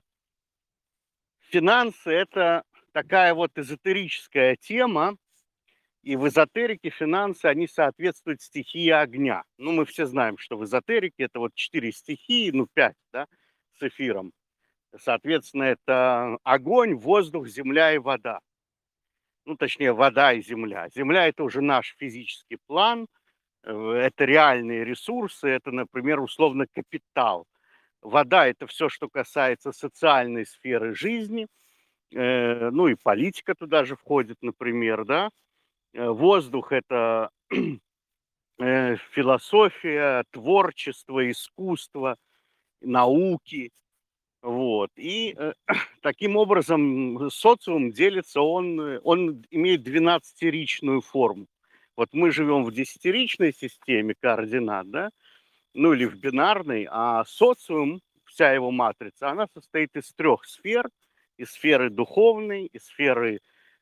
финансы– 1.39 2.09
это 2.11 2.63
такая 2.91 3.33
вот 3.33 3.57
эзотерическая 3.57 4.55
тема, 4.55 5.17
и 6.03 6.17
в 6.17 6.27
эзотерике 6.27 6.89
финансы, 6.89 7.45
они 7.45 7.65
соответствуют 7.65 8.41
стихии 8.41 8.89
огня. 8.89 9.43
Ну, 9.57 9.71
мы 9.71 9.85
все 9.85 10.05
знаем, 10.05 10.37
что 10.37 10.57
в 10.57 10.65
эзотерике 10.65 11.23
это 11.23 11.39
вот 11.39 11.55
четыре 11.55 11.93
стихии, 11.93 12.51
ну, 12.51 12.67
пять, 12.73 12.97
да, 13.13 13.27
с 13.79 13.83
эфиром. 13.83 14.33
Соответственно, 14.97 15.63
это 15.63 16.37
огонь, 16.43 16.95
воздух, 16.95 17.47
земля 17.47 17.93
и 17.93 17.99
вода. 17.99 18.41
Ну, 19.45 19.55
точнее, 19.55 19.93
вода 19.93 20.33
и 20.33 20.41
земля. 20.41 20.89
Земля– 20.89 21.27
это 21.29 21.43
уже 21.43 21.61
наш 21.61 21.95
физический 21.97 22.57
план, 22.67 23.07
э, 23.63 23.71
это 23.71 24.25
реальные 24.25 24.83
ресурсы, 24.83 25.47
это, 25.47 25.71
например, 25.71 26.19
условно 26.19 26.65
капитал. 26.71 27.47
Вода– 28.03 28.47
это 28.47 28.67
все, 28.67 28.89
что 28.89 29.07
касается 29.07 29.71
социальной 29.71 30.45
сферы 30.45 30.93
жизни, 30.93 31.47
э, 32.13 32.69
ну 32.69 32.87
и 32.87 32.95
политика 32.95 33.55
туда 33.55 33.85
же 33.85 33.95
входит, 33.95 34.37
например, 34.41 35.05
да. 35.05 35.29
Э, 35.93 36.09
воздух– 36.09 36.71
это 36.71 37.29
э, 38.59 38.97
философия, 39.11 40.25
творчество, 40.31 41.31
искусство, 41.31 42.17
науки. 42.81 43.71
Вот. 44.41 44.89
И 44.97 45.33
э, 45.37 45.53
таким 46.01 46.35
образом 46.35 47.29
социум 47.31 47.91
делится, 47.91 48.41
он, 48.41 48.99
он 49.03 49.45
имеет 49.49 49.87
12-ричную 49.87 50.99
форму. 51.01 51.47
Вот 51.95 52.09
мы 52.11 52.31
живем 52.31 52.65
в 52.65 52.73
десятиричной 52.73 53.53
системе 53.53 54.15
координат, 54.19 54.89
да, 54.89 55.09
ну 55.73 55.93
или 55.93 56.05
в 56.05 56.15
бинарной, 56.15 56.87
а 56.89 57.25
социум, 57.25 58.01
вся 58.25 58.51
его 58.51 58.71
матрица, 58.71 59.29
она 59.29 59.47
состоит 59.53 59.95
из 59.95 60.11
трех 60.13 60.45
сфер, 60.45 60.89
из 61.37 61.51
сферы 61.51 61.89
духовной, 61.89 62.65
из 62.65 62.85
сферы 62.85 63.41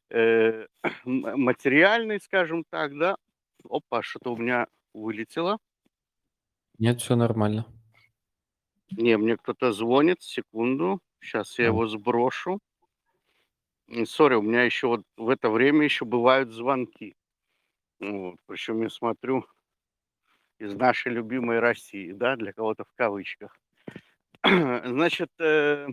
э, 0.10 0.68
материальной, 1.06 2.20
скажем 2.20 2.64
так, 2.70 2.98
да. 2.98 3.16
Опа, 3.70 4.02
что-то 4.02 4.34
у 4.34 4.38
меня 4.38 4.68
вылетело. 4.94 5.58
Нет, 6.80 7.00
все 7.02 7.16
нормально. 7.16 7.66
Не, 8.92 9.18
мне 9.18 9.38
кто-то 9.38 9.72
звонит, 9.72 10.22
секунду, 10.22 11.00
сейчас 11.22 11.58
я 11.60 11.68
его 11.68 11.88
сброшу. 11.88 12.60
Сори, 14.06 14.36
у 14.36 14.42
меня 14.42 14.64
еще 14.64 14.88
вот 14.88 15.02
в 15.18 15.30
это 15.30 15.50
время 15.50 15.84
еще 15.84 16.06
бывают 16.06 16.50
звонки. 16.50 17.16
Вот, 18.00 18.38
причем 18.48 18.82
я 18.82 18.90
смотрю, 18.90 19.46
из 20.62 20.76
нашей 20.76 21.12
любимой 21.12 21.60
России, 21.60 22.12
да, 22.12 22.36
для 22.36 22.54
кого-то 22.54 22.84
в 22.84 22.94
кавычках. 22.96 23.58
Значит, 24.44 25.30
э, 25.40 25.88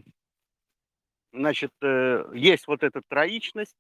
значит, 1.33 1.73
э, 1.83 2.25
есть 2.35 2.67
вот 2.67 2.83
эта 2.83 3.03
троичность 3.07 3.77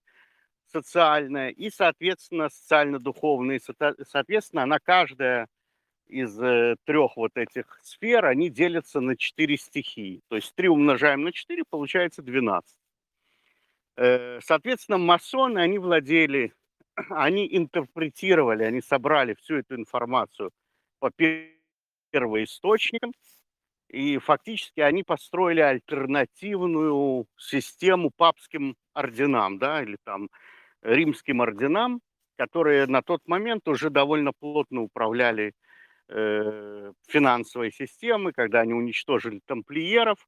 социальная 0.66 1.50
и, 1.50 1.70
соответственно, 1.70 2.48
социально-духовная. 2.48 3.60
Соответственно, 4.02 4.62
она 4.62 4.78
каждая 4.78 5.48
из 6.06 6.38
э, 6.40 6.76
трех 6.84 7.16
вот 7.16 7.36
этих 7.36 7.78
сфер, 7.82 8.24
они 8.26 8.48
делятся 8.48 9.00
на 9.00 9.16
четыре 9.16 9.56
стихии. 9.56 10.22
То 10.28 10.36
есть 10.36 10.54
три 10.54 10.68
умножаем 10.68 11.22
на 11.22 11.32
четыре, 11.32 11.64
получается 11.68 12.22
12. 12.22 12.76
Э, 13.96 14.40
соответственно, 14.42 14.98
масоны, 14.98 15.58
они 15.58 15.78
владели, 15.78 16.52
они 17.10 17.46
интерпретировали, 17.50 18.64
они 18.64 18.80
собрали 18.80 19.34
всю 19.34 19.56
эту 19.56 19.76
информацию 19.76 20.50
по 20.98 21.10
первоисточникам, 22.10 23.12
и 23.88 24.18
фактически 24.18 24.80
они 24.80 25.02
построили 25.02 25.60
альтернативную 25.60 27.26
систему 27.38 28.10
папским 28.14 28.76
орденам, 28.92 29.58
да, 29.58 29.82
или 29.82 29.96
там 30.04 30.28
римским 30.82 31.40
орденам, 31.40 32.00
которые 32.36 32.86
на 32.86 33.02
тот 33.02 33.26
момент 33.26 33.66
уже 33.66 33.90
довольно 33.90 34.32
плотно 34.32 34.82
управляли 34.82 35.52
э, 36.08 36.92
финансовой 37.06 37.72
системой, 37.72 38.32
когда 38.32 38.60
они 38.60 38.74
уничтожили 38.74 39.40
тамплиеров, 39.46 40.18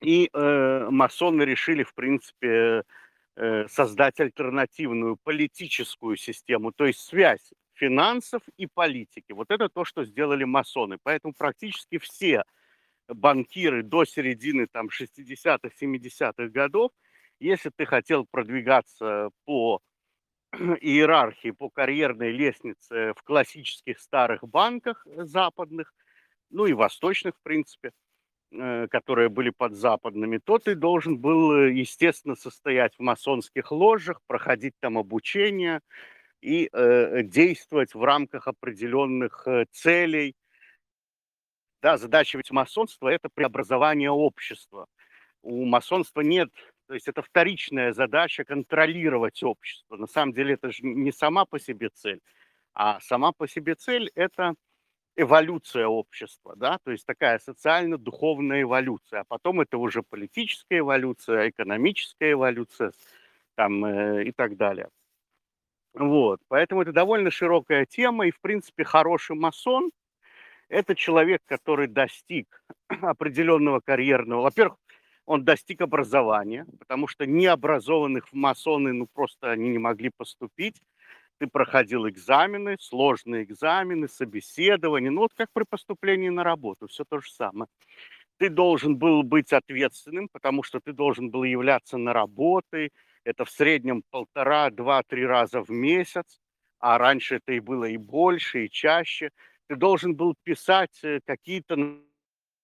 и 0.00 0.30
э, 0.32 0.88
масоны 0.90 1.42
решили, 1.42 1.82
в 1.82 1.94
принципе, 1.94 2.84
э, 3.36 3.68
создать 3.68 4.18
альтернативную 4.18 5.18
политическую 5.22 6.16
систему, 6.16 6.72
то 6.72 6.86
есть 6.86 7.00
связь 7.00 7.52
финансов 7.80 8.42
и 8.58 8.66
политики. 8.66 9.32
Вот 9.32 9.50
это 9.50 9.68
то, 9.68 9.84
что 9.84 10.04
сделали 10.04 10.44
масоны. 10.44 10.98
Поэтому 11.02 11.32
практически 11.32 11.98
все 11.98 12.44
банкиры 13.08 13.82
до 13.82 14.04
середины 14.04 14.66
там 14.66 14.88
60-х, 14.88 15.70
70-х 15.80 16.48
годов, 16.48 16.92
если 17.40 17.70
ты 17.74 17.86
хотел 17.86 18.26
продвигаться 18.30 19.30
по 19.46 19.80
иерархии, 20.52 21.52
по 21.52 21.70
карьерной 21.70 22.30
лестнице 22.32 23.14
в 23.16 23.22
классических 23.22 23.98
старых 23.98 24.46
банках 24.46 25.06
западных, 25.06 25.94
ну 26.50 26.66
и 26.66 26.74
восточных, 26.74 27.34
в 27.36 27.42
принципе, 27.42 27.92
э, 28.52 28.88
которые 28.88 29.30
были 29.30 29.50
под 29.50 29.72
западными, 29.74 30.38
то 30.38 30.58
ты 30.58 30.74
должен 30.74 31.18
был, 31.18 31.52
э, 31.52 31.72
естественно, 31.72 32.34
состоять 32.34 32.94
в 32.96 33.00
масонских 33.00 33.72
ложах, 33.72 34.20
проходить 34.26 34.74
там 34.80 34.98
обучение, 34.98 35.80
и 36.40 36.68
э, 36.72 37.22
действовать 37.22 37.94
в 37.94 38.02
рамках 38.02 38.48
определенных 38.48 39.46
э, 39.46 39.66
целей. 39.72 40.34
Да, 41.82 41.96
задача 41.96 42.38
ведь 42.38 42.50
масонства– 42.50 43.08
это 43.10 43.28
преобразование 43.28 44.10
общества. 44.10 44.86
У 45.42 45.64
масонства 45.64 46.20
нет 46.20 46.50
То 46.86 46.94
есть 46.94 47.08
это 47.08 47.22
вторичная 47.22 47.92
задача 47.92 48.44
контролировать 48.44 49.42
общество. 49.42 49.96
На 49.96 50.06
самом 50.06 50.34
деле 50.34 50.54
это 50.54 50.70
же 50.70 50.82
не 50.82 51.12
сама 51.12 51.46
по 51.46 51.58
себе 51.58 51.88
цель, 51.90 52.20
а 52.74 53.00
сама 53.00 53.32
по 53.32 53.48
себе 53.48 53.74
цель– 53.74 54.10
это 54.14 54.54
эволюция 55.16 55.86
общества, 55.86 56.54
да, 56.56 56.78
то 56.84 56.90
есть 56.92 57.04
такая 57.06 57.38
социально-духовная 57.38 58.62
эволюция, 58.62 59.20
а 59.20 59.24
потом 59.24 59.60
это 59.60 59.76
уже 59.78 60.02
политическая 60.02 60.78
эволюция, 60.78 61.50
экономическая 61.50 62.32
эволюция 62.32 62.92
там, 63.54 63.84
э, 63.84 64.24
и 64.24 64.32
так 64.32 64.56
далее. 64.56 64.88
Вот, 65.94 66.40
поэтому 66.48 66.82
это 66.82 66.92
довольно 66.92 67.30
широкая 67.30 67.84
тема, 67.84 68.26
и, 68.26 68.30
в 68.30 68.40
принципе, 68.40 68.84
хороший 68.84 69.36
масон– 69.36 69.90
это 70.68 70.94
человек, 70.94 71.42
который 71.46 71.88
достиг 71.88 72.62
определенного 72.88 73.80
карьерного, 73.80 74.42
во-первых, 74.42 74.78
он 75.26 75.44
достиг 75.44 75.80
образования, 75.80 76.66
потому 76.78 77.06
что 77.06 77.26
необразованных 77.26 78.28
в 78.28 78.34
масоны, 78.34 78.92
ну, 78.92 79.06
просто 79.12 79.50
они 79.50 79.68
не 79.68 79.78
могли 79.78 80.10
поступить, 80.16 80.80
ты 81.38 81.46
проходил 81.46 82.08
экзамены, 82.08 82.76
сложные 82.78 83.44
экзамены, 83.44 84.08
собеседования, 84.08 85.10
ну 85.10 85.22
вот 85.22 85.32
как 85.34 85.48
при 85.54 85.64
поступлении 85.68 86.28
на 86.28 86.44
работу, 86.44 86.86
все 86.86 87.04
то 87.08 87.20
же 87.20 87.30
самое. 87.30 87.68
Ты 88.38 88.50
должен 88.50 88.96
был 88.96 89.22
быть 89.22 89.52
ответственным, 89.52 90.28
потому 90.30 90.62
что 90.62 90.80
ты 90.80 90.92
должен 90.92 91.30
был 91.30 91.44
являться 91.44 91.96
на 91.96 92.12
работы, 92.12 92.90
это 93.24 93.44
в 93.44 93.50
среднем 93.50 94.02
полтора, 94.10 94.70
два, 94.70 95.02
три 95.02 95.24
раза 95.26 95.62
в 95.62 95.70
месяц, 95.70 96.40
а 96.78 96.98
раньше 96.98 97.36
это 97.36 97.52
и 97.52 97.60
было 97.60 97.84
и 97.84 97.96
больше, 97.96 98.66
и 98.66 98.70
чаще. 98.70 99.30
Ты 99.68 99.76
должен 99.76 100.14
был 100.14 100.34
писать 100.42 100.98
э, 101.02 101.20
какие-то 101.24 101.76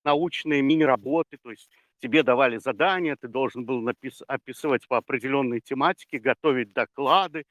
научные 0.05 0.63
мини-работы, 0.63 1.37
то 1.43 1.51
есть 1.51 1.71
тебе 2.01 2.23
давали 2.23 2.59
задания, 2.59 3.17
ты 3.21 3.29
должен 3.29 3.65
был 3.65 3.83
напис- 3.83 4.23
описывать 4.27 4.87
по 4.89 4.97
определенной 4.97 5.61
тематике, 5.61 6.19
готовить 6.19 6.73
доклады, 6.73 7.45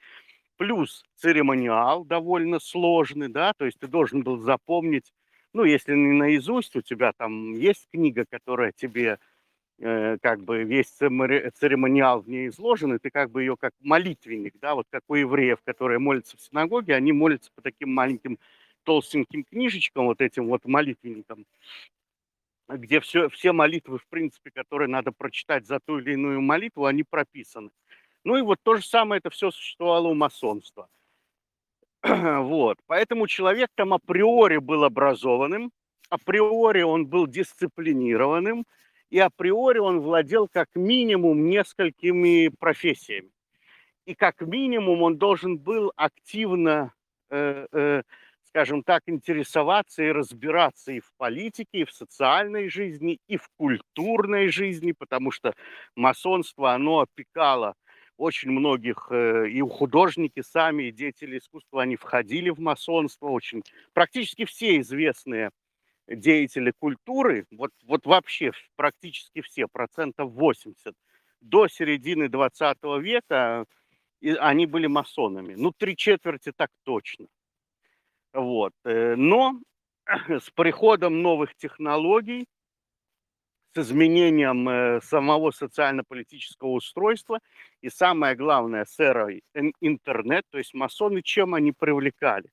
плюс 0.58 1.04
церемониал 1.16 2.06
довольно 2.06 2.60
сложный, 2.60 3.28
да, 3.28 3.54
то 3.58 3.66
есть 3.66 3.80
ты 3.80 3.88
должен 3.88 4.24
был 4.24 4.38
запомнить, 4.38 5.14
ну, 5.54 5.64
если 5.64 5.94
не 5.94 6.14
наизусть, 6.14 6.76
у 6.76 6.82
тебя 6.82 7.12
там 7.14 7.54
есть 7.54 7.88
книга, 7.92 8.26
которая 8.30 8.72
тебе 8.76 9.20
э, 9.80 10.18
как 10.22 10.42
бы 10.42 10.64
весь 10.64 10.88
церемониал 10.88 12.22
в 12.22 12.30
ней 12.30 12.48
изложен, 12.50 12.94
и 12.94 13.00
ты 13.00 13.10
как 13.10 13.32
бы 13.32 13.42
ее 13.42 13.58
как 13.58 13.74
молитвенник, 13.80 14.56
да, 14.60 14.76
вот 14.76 14.88
как 14.90 15.04
у 15.08 15.16
евреев, 15.16 15.60
которые 15.64 16.00
молятся 16.00 16.38
в 16.38 16.42
синагоге, 16.42 16.96
они 16.96 17.12
молятся 17.12 17.52
по 17.56 17.62
таким 17.62 17.94
маленьким 17.94 18.40
толстеньким 18.84 19.44
книжечкам, 19.44 20.06
вот 20.06 20.22
этим 20.22 20.48
вот 20.48 20.66
молитвенникам, 20.66 21.46
где 22.68 23.00
все, 23.00 23.30
все 23.30 23.52
молитвы, 23.52 24.00
в 24.00 24.08
принципе, 24.08 24.52
которые 24.52 24.88
надо 24.88 25.12
прочитать 25.12 25.66
за 25.66 25.80
ту 25.80 26.00
или 26.00 26.14
иную 26.14 26.42
молитву, 26.42 26.86
они 26.86 27.04
прописаны. 27.04 27.70
Ну 28.24 28.38
и 28.38 28.42
вот 28.42 28.60
то 28.64 28.76
же 28.76 28.86
самое 28.86 29.20
это 29.20 29.30
все 29.30 29.52
существовало 29.52 30.08
у 30.08 30.14
масонства. 30.14 30.88
Вот. 32.04 32.78
Поэтому 32.88 33.28
человек 33.28 33.70
там 33.76 33.94
априори 33.94 34.58
был 34.58 34.84
образованным, 34.84 35.72
априори 36.10 36.82
он 36.82 37.08
был 37.08 37.28
дисциплинированным, 37.28 38.66
и 39.10 39.20
априори 39.20 39.80
он 39.80 40.00
владел 40.00 40.48
как 40.48 40.70
минимум 40.76 41.46
несколькими 41.50 42.50
профессиями. 42.60 43.32
И 44.06 44.14
как 44.14 44.42
минимум 44.42 45.02
он 45.02 45.18
должен 45.18 45.58
был 45.58 45.92
активно, 45.96 46.94
э, 47.30 47.68
э, 47.72 48.04
скажем 48.44 48.84
так, 48.84 49.04
интересоваться 49.08 50.04
и 50.04 50.12
разбираться 50.12 50.92
и 50.92 51.00
в 51.00 51.12
политике, 51.18 51.80
и 51.80 51.86
в 51.86 51.92
социальной 51.92 52.70
жизни, 52.70 53.20
и 53.28 53.38
в 53.38 53.50
культурной 53.58 54.50
жизни, 54.50 54.92
потому 54.92 55.32
что 55.32 55.54
масонство, 55.96 56.74
оно 56.74 57.00
опекало 57.00 57.74
очень 58.18 58.52
многих, 58.52 59.08
э, 59.10 59.50
и 59.50 59.60
художники 59.62 60.42
сами, 60.42 60.84
и 60.84 60.92
деятели 60.92 61.38
искусства, 61.38 61.82
они 61.82 61.96
входили 61.96 62.50
в 62.50 62.60
масонство, 62.60 63.28
очень, 63.28 63.64
практически 63.94 64.46
все 64.46 64.80
известные 64.80 65.50
деятели 66.08 66.72
культуры, 66.78 67.46
вот, 67.52 67.72
вот 67.84 68.06
вообще 68.06 68.52
практически 68.76 69.42
все, 69.42 69.68
процентов 69.68 70.32
80, 70.32 70.94
до 71.42 71.68
середины 71.68 72.30
20 72.30 72.78
века 73.02 73.66
они 74.40 74.66
были 74.66 74.88
масонами. 74.88 75.56
Ну, 75.56 75.72
три 75.72 75.96
четверти 75.96 76.52
так 76.56 76.70
точно. 76.84 77.28
Вот. 78.34 78.74
Э, 78.84 79.16
но 79.16 79.60
с 80.30 80.50
приходом 80.52 81.22
новых 81.22 81.56
технологий 81.56 82.46
с 83.74 83.78
изменением 83.78 84.68
э, 84.70 85.02
самого 85.02 85.52
социально-политического 85.52 86.70
устройства 86.70 87.40
и 87.82 87.90
самое 87.90 88.36
главное 88.36 88.86
с 88.86 89.00
эрой 89.00 89.44
интернет, 89.82 90.46
то 90.50 90.58
есть 90.58 90.74
масоны 90.74 91.22
чем 91.22 91.54
они 91.54 91.72
привлекали? 91.74 92.50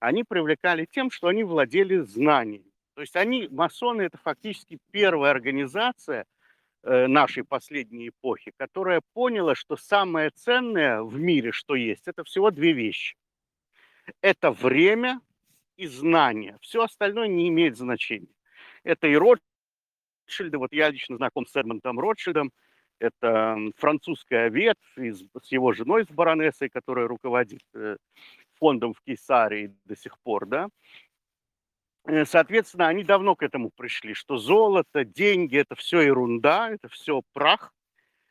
Они 0.00 0.24
привлекали 0.24 0.86
тем, 0.90 1.10
что 1.10 1.28
они 1.28 1.44
владели 1.44 1.98
знаниями. 1.98 2.73
То 2.94 3.00
есть 3.00 3.16
они, 3.16 3.48
масоны, 3.48 4.02
это 4.02 4.18
фактически 4.18 4.78
первая 4.92 5.32
организация 5.32 6.26
э, 6.82 7.06
нашей 7.06 7.44
последней 7.44 8.08
эпохи, 8.08 8.52
которая 8.56 9.02
поняла, 9.12 9.54
что 9.54 9.76
самое 9.76 10.30
ценное 10.30 11.02
в 11.02 11.18
мире, 11.18 11.50
что 11.50 11.74
есть, 11.74 12.06
это 12.06 12.22
всего 12.24 12.50
две 12.50 12.72
вещи. 12.72 13.16
Это 14.20 14.52
время 14.52 15.20
и 15.76 15.86
знание. 15.86 16.56
Все 16.60 16.82
остальное 16.82 17.26
не 17.26 17.48
имеет 17.48 17.76
значения. 17.76 18.32
Это 18.84 19.08
и 19.08 19.16
Ротшильды. 19.16 20.58
Вот 20.58 20.72
я 20.72 20.90
лично 20.90 21.16
знаком 21.16 21.46
с 21.46 21.56
Эдмондом 21.56 21.98
Ротшильдом. 21.98 22.52
Это 23.00 23.56
французская 23.76 24.48
ветвь 24.50 24.78
с 24.96 25.52
его 25.52 25.72
женой, 25.72 26.04
с 26.04 26.08
баронессой, 26.08 26.68
которая 26.68 27.08
руководит 27.08 27.62
э, 27.74 27.96
фондом 28.54 28.94
в 28.94 29.00
Кейсарии 29.02 29.74
до 29.84 29.96
сих 29.96 30.18
пор, 30.20 30.46
да. 30.46 30.68
Э, 32.06 32.24
соответственно, 32.24 32.88
они 32.88 33.02
давно 33.02 33.34
к 33.34 33.42
этому 33.42 33.70
пришли, 33.74 34.14
что 34.14 34.36
золото, 34.36 35.04
деньги– 35.04 35.56
это 35.58 35.74
все 35.74 36.00
ерунда, 36.00 36.70
это 36.70 36.88
все 36.88 37.22
прах, 37.32 37.72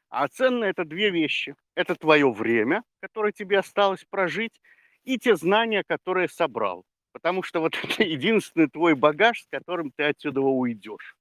а 0.09 0.27
ценно 0.27 0.65
это 0.65 0.85
две 0.85 1.09
вещи. 1.09 1.55
Это 1.75 1.95
твое 1.95 2.31
время, 2.31 2.83
которое 3.01 3.31
тебе 3.31 3.59
осталось 3.59 4.05
прожить, 4.07 4.61
и 5.03 5.17
те 5.17 5.35
знания, 5.35 5.83
которые 5.87 6.29
собрал. 6.29 6.85
Потому 7.13 7.41
что 7.41 7.61
вот 7.61 7.75
это 7.83 8.03
единственный 8.03 8.69
твой 8.69 8.93
багаж, 8.93 9.41
с 9.41 9.47
которым 9.47 9.91
ты 9.95 10.03
отсюда 10.03 10.41
уйдешь. 10.41 11.15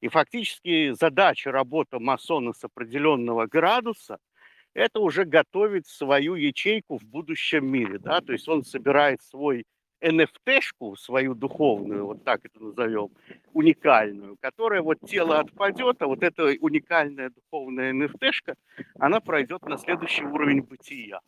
И 0.00 0.08
фактически 0.08 0.92
задача 0.92 1.52
работы 1.52 1.98
масона 1.98 2.54
с 2.54 2.64
определенного 2.64 3.46
градуса– 3.46 4.16
это 4.74 5.00
уже 5.00 5.24
готовить 5.24 5.86
свою 5.86 6.34
ячейку 6.34 6.98
в 6.98 7.04
будущем 7.04 7.66
мире. 7.66 7.98
Да? 7.98 8.22
То 8.22 8.32
есть 8.32 8.48
он 8.48 8.64
собирает 8.64 9.20
свой 9.20 9.66
NFT-шку, 10.00 10.96
свою 10.96 11.34
духовную, 11.34 12.06
вот 12.06 12.24
так 12.24 12.44
это 12.44 12.62
назовем, 12.62 13.10
уникальную, 13.52 14.36
которая 14.40 14.82
вот 14.82 14.98
тело 15.06 15.38
отпадет, 15.38 16.00
а 16.02 16.06
вот 16.06 16.22
эта 16.22 16.54
уникальная 16.60 17.30
духовная 17.30 17.92
NFT-шка, 17.92 18.56
она 18.98 19.20
пройдет 19.20 19.62
на 19.62 19.76
следующий 19.76 20.24
уровень 20.24 20.62
бытия. 20.62 21.20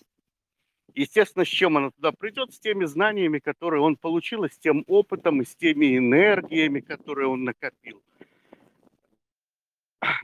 Естественно, 0.95 1.45
с 1.45 1.49
чем 1.49 1.77
она 1.77 1.91
туда 1.91 2.13
придет? 2.13 2.53
С 2.53 2.59
теми 2.59 2.85
знаниями, 2.85 3.39
которые 3.39 3.83
он 3.83 3.97
получил, 3.97 4.45
и 4.45 4.51
с 4.51 4.59
тем 4.59 4.85
опытом, 4.87 5.41
и 5.41 5.45
с 5.45 5.57
теми 5.57 5.97
энергиями, 5.97 6.81
которые 6.81 7.29
он 7.29 7.45
накопил. 7.45 8.03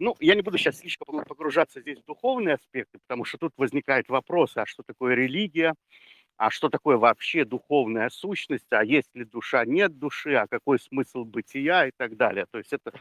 Ну, 0.00 0.16
я 0.18 0.34
не 0.34 0.42
буду 0.42 0.58
сейчас 0.58 0.78
слишком 0.78 1.24
погружаться 1.24 1.80
здесь 1.80 1.98
в 2.00 2.04
духовные 2.04 2.56
аспекты, 2.56 2.98
потому 2.98 3.24
что 3.24 3.38
тут 3.38 3.52
возникает 3.56 4.08
вопрос, 4.08 4.56
а 4.56 4.66
что 4.66 4.82
такое 4.82 5.14
религия, 5.14 5.74
а 6.38 6.50
что 6.50 6.68
такое 6.68 6.96
вообще 6.96 7.44
духовная 7.44 8.08
сущность, 8.10 8.72
а 8.72 8.84
есть 8.84 9.14
ли 9.14 9.24
душа, 9.24 9.64
нет 9.64 9.98
души, 9.98 10.34
а 10.34 10.46
какой 10.46 10.78
смысл 10.78 11.24
бытия 11.24 11.88
и 11.88 11.90
так 11.96 12.16
далее. 12.16 12.46
То 12.50 12.58
есть 12.58 12.72
это 12.72 12.92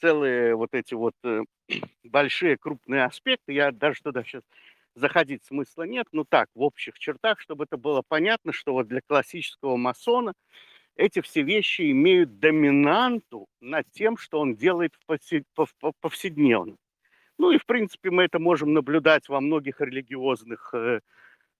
целые 0.00 0.54
вот 0.54 0.70
эти 0.72 0.94
вот 0.94 1.14
э, 1.24 1.42
большие 2.04 2.56
крупные 2.56 3.04
аспекты. 3.04 3.52
Я 3.52 3.72
даже 3.72 4.00
туда 4.00 4.22
сейчас 4.22 4.44
заходить 4.94 5.44
смысла 5.44 5.82
нет. 5.82 6.06
Ну 6.12 6.24
так, 6.24 6.48
в 6.54 6.62
общих 6.62 7.00
чертах, 7.00 7.40
чтобы 7.40 7.64
это 7.64 7.76
было 7.76 8.02
понятно, 8.06 8.52
что 8.52 8.72
вот 8.72 8.86
для 8.86 9.00
классического 9.00 9.76
масона 9.76 10.32
эти 10.94 11.20
все 11.20 11.42
вещи 11.42 11.90
имеют 11.90 12.38
доминанту 12.38 13.48
над 13.60 13.90
тем, 13.90 14.16
что 14.16 14.38
он 14.38 14.54
делает 14.54 14.94
повседневно. 16.00 16.76
Ну 17.38 17.50
и, 17.50 17.58
в 17.58 17.66
принципе, 17.66 18.10
мы 18.10 18.24
это 18.24 18.38
можем 18.38 18.72
наблюдать 18.72 19.28
во 19.28 19.40
многих 19.40 19.80
религиозных 19.80 20.70
э, 20.74 21.00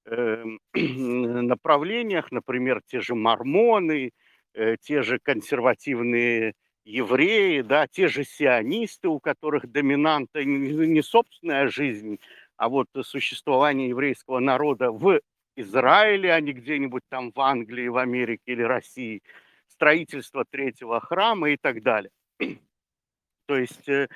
направлениях, 0.75 2.31
например, 2.33 2.83
те 2.87 3.01
же 3.01 3.15
мормоны, 3.15 4.13
э, 4.55 4.77
те 4.81 5.03
же 5.03 5.19
консервативные 5.19 6.55
евреи, 6.85 7.61
да, 7.61 7.87
те 7.87 8.09
же 8.09 8.25
сионисты, 8.25 9.09
у 9.09 9.21
которых 9.21 9.71
доминанта 9.71 10.45
не 10.45 11.03
собственная 11.03 11.69
жизнь, 11.69 12.19
а 12.57 12.69
вот 12.69 12.89
существование 13.03 13.91
еврейского 13.91 14.41
народа 14.41 14.91
в 14.91 15.21
Израиле, 15.57 16.33
а 16.33 16.41
не 16.41 16.53
где-нибудь 16.53 17.03
там 17.09 17.33
в 17.33 17.41
Англии, 17.41 17.89
в 17.89 17.97
Америке 17.99 18.43
или 18.47 18.63
России, 18.63 19.23
строительство 19.69 20.45
третьего 20.49 21.01
храма 21.01 21.51
и 21.51 21.57
так 21.57 21.83
далее. 21.83 22.11
То 23.47 23.57
есть 23.57 23.89
э, 23.89 24.09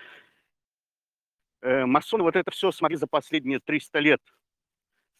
э, 1.62 1.84
масоны 1.84 2.22
вот 2.22 2.36
это 2.36 2.50
все 2.50 2.72
смогли 2.72 2.96
за 2.96 3.06
последние 3.06 3.60
300 3.60 3.98
лет 3.98 4.20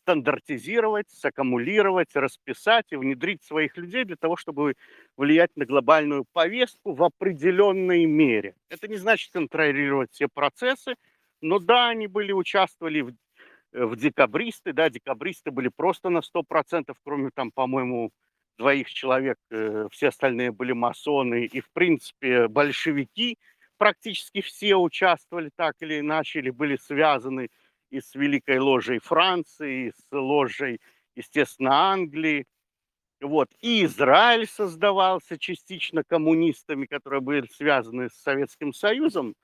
стандартизировать, 0.02 1.08
саккумулировать, 1.10 2.14
расписать 2.14 2.86
и 2.90 2.96
внедрить 2.96 3.42
своих 3.42 3.76
людей 3.76 4.04
для 4.04 4.16
того, 4.16 4.36
чтобы 4.36 4.74
влиять 5.16 5.56
на 5.56 5.64
глобальную 5.64 6.24
повестку 6.32 6.92
в 6.92 7.02
определенной 7.02 8.04
мере. 8.06 8.54
Это 8.68 8.88
не 8.88 8.96
значит 8.96 9.32
контролировать 9.32 10.10
все 10.12 10.28
процессы, 10.28 10.94
но 11.40 11.58
да, 11.58 11.88
они 11.88 12.08
были, 12.08 12.32
участвовали 12.32 13.02
в, 13.02 13.12
в 13.72 13.96
декабристы, 13.96 14.72
да, 14.72 14.90
декабристы 14.90 15.50
были 15.50 15.68
просто 15.68 16.08
на 16.08 16.18
100%, 16.18 16.94
кроме 17.04 17.30
там, 17.30 17.52
по-моему, 17.52 18.10
двоих 18.58 18.88
человек, 18.92 19.38
э, 19.50 19.86
все 19.92 20.08
остальные 20.08 20.50
были 20.50 20.72
масоны, 20.72 21.46
и, 21.46 21.60
в 21.60 21.70
принципе, 21.72 22.48
большевики 22.48 23.38
практически 23.78 24.40
все 24.40 24.76
участвовали 24.76 25.50
так 25.54 25.76
или 25.80 26.00
иначе, 26.00 26.40
или 26.40 26.50
были 26.50 26.76
связаны 26.76 27.48
и 27.92 28.00
с 28.00 28.14
Великой 28.14 28.58
Ложей 28.58 28.98
Франции, 28.98 29.88
и 29.88 29.90
с 29.90 30.06
Ложей, 30.10 30.80
естественно, 31.14 31.92
Англии. 31.92 32.46
Вот. 33.20 33.48
И 33.60 33.84
Израиль 33.84 34.48
создавался 34.48 35.38
частично 35.38 36.02
коммунистами, 36.02 36.86
которые 36.86 37.20
были 37.20 37.46
связаны 37.46 38.08
с 38.08 38.14
Советским 38.14 38.72
Союзом, 38.72 39.34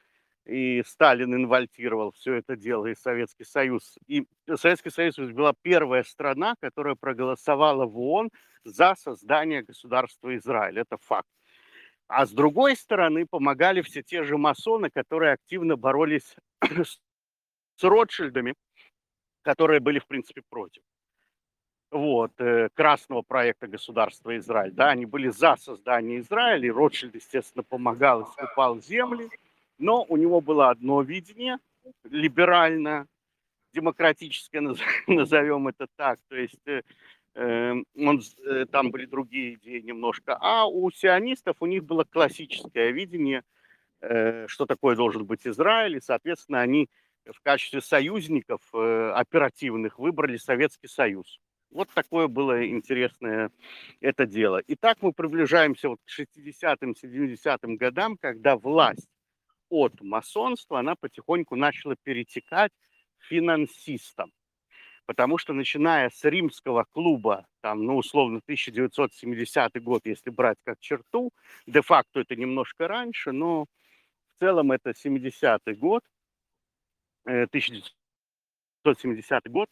и 0.46 0.82
Сталин 0.86 1.34
инвальтировал 1.34 2.12
все 2.12 2.34
это 2.34 2.56
дело, 2.56 2.86
и 2.86 2.94
Советский 2.94 3.44
Союз. 3.44 3.98
И 4.06 4.24
Советский 4.56 4.90
Союз 4.90 5.16
была 5.16 5.52
первая 5.60 6.02
страна, 6.02 6.54
которая 6.58 6.94
проголосовала 6.94 7.84
в 7.84 7.98
ООН 7.98 8.30
за 8.64 8.94
создание 8.94 9.62
государства 9.62 10.34
Израиль. 10.34 10.78
Это 10.78 10.96
факт. 11.02 11.28
А 12.08 12.24
с 12.24 12.32
другой 12.32 12.76
стороны 12.76 13.26
помогали 13.26 13.82
все 13.82 14.02
те 14.02 14.22
же 14.22 14.38
масоны, 14.38 14.88
которые 14.88 15.34
активно 15.34 15.76
боролись 15.76 16.34
с 16.62 16.98
Ротшильдами, 17.84 18.54
которые 19.42 19.80
были, 19.80 19.98
в 19.98 20.06
принципе, 20.06 20.42
против. 20.48 20.82
Вот, 21.90 22.32
э, 22.38 22.68
красного 22.74 23.22
проекта 23.22 23.66
государства 23.66 24.36
Израиль. 24.36 24.72
Да, 24.72 24.90
они 24.90 25.06
были 25.06 25.28
за 25.28 25.56
создание 25.56 26.20
Израиля, 26.20 26.66
и 26.66 26.70
Ротшильд, 26.70 27.14
естественно, 27.14 27.62
помогал 27.62 28.22
и 28.22 28.26
скупал 28.26 28.78
земли, 28.80 29.30
но 29.78 30.04
у 30.06 30.18
него 30.18 30.42
было 30.42 30.68
одно 30.68 31.00
видение, 31.00 31.58
либеральное, 32.04 33.06
демократическое, 33.72 34.60
назовем 35.06 35.68
это 35.68 35.86
так, 35.96 36.20
то 36.28 36.36
есть 36.36 36.60
э, 36.66 36.82
эм, 37.34 37.86
он, 37.96 38.20
э, 38.44 38.66
там 38.66 38.90
были 38.90 39.06
другие 39.06 39.54
идеи 39.54 39.80
немножко, 39.80 40.36
а 40.38 40.66
у 40.66 40.90
сионистов 40.90 41.56
у 41.60 41.66
них 41.66 41.84
было 41.84 42.04
классическое 42.04 42.90
видение, 42.90 43.44
что 44.00 44.66
такое 44.66 44.94
должен 44.94 45.24
быть 45.24 45.44
Израиль, 45.44 45.96
и, 45.96 46.00
соответственно, 46.00 46.60
они 46.60 46.88
в 47.32 47.40
качестве 47.42 47.80
союзников 47.80 48.60
э, 48.72 49.12
оперативных 49.14 49.98
выбрали 49.98 50.36
Советский 50.36 50.88
Союз. 50.88 51.40
Вот 51.70 51.88
такое 51.90 52.28
было 52.28 52.66
интересное 52.66 53.50
это 54.00 54.24
дело. 54.24 54.62
Итак, 54.68 54.98
мы 55.02 55.12
приближаемся 55.12 55.90
вот 55.90 56.00
к 56.04 56.20
60-м, 56.20 56.92
70-м 56.92 57.76
годам, 57.76 58.16
когда 58.16 58.56
власть 58.56 59.08
от 59.68 60.00
масонства, 60.00 60.80
она 60.80 60.94
потихоньку 60.96 61.56
начала 61.56 61.94
перетекать 62.02 62.72
финансистам. 63.18 64.32
Потому 65.04 65.36
что 65.38 65.52
начиная 65.52 66.10
с 66.10 66.24
римского 66.24 66.84
клуба, 66.90 67.46
там, 67.60 67.84
ну, 67.84 67.96
условно, 67.96 68.40
1970 68.44 69.82
год, 69.82 70.02
если 70.04 70.30
брать 70.30 70.58
как 70.64 70.80
черту, 70.80 71.30
де-факто 71.66 72.20
это 72.20 72.36
немножко 72.36 72.88
раньше, 72.88 73.32
но 73.32 73.64
в 73.64 74.38
целом 74.38 74.72
это 74.72 74.90
70-й 74.90 75.74
год– 75.74 76.02
1970 77.28 79.46
э, 79.46 79.50
год, 79.50 79.68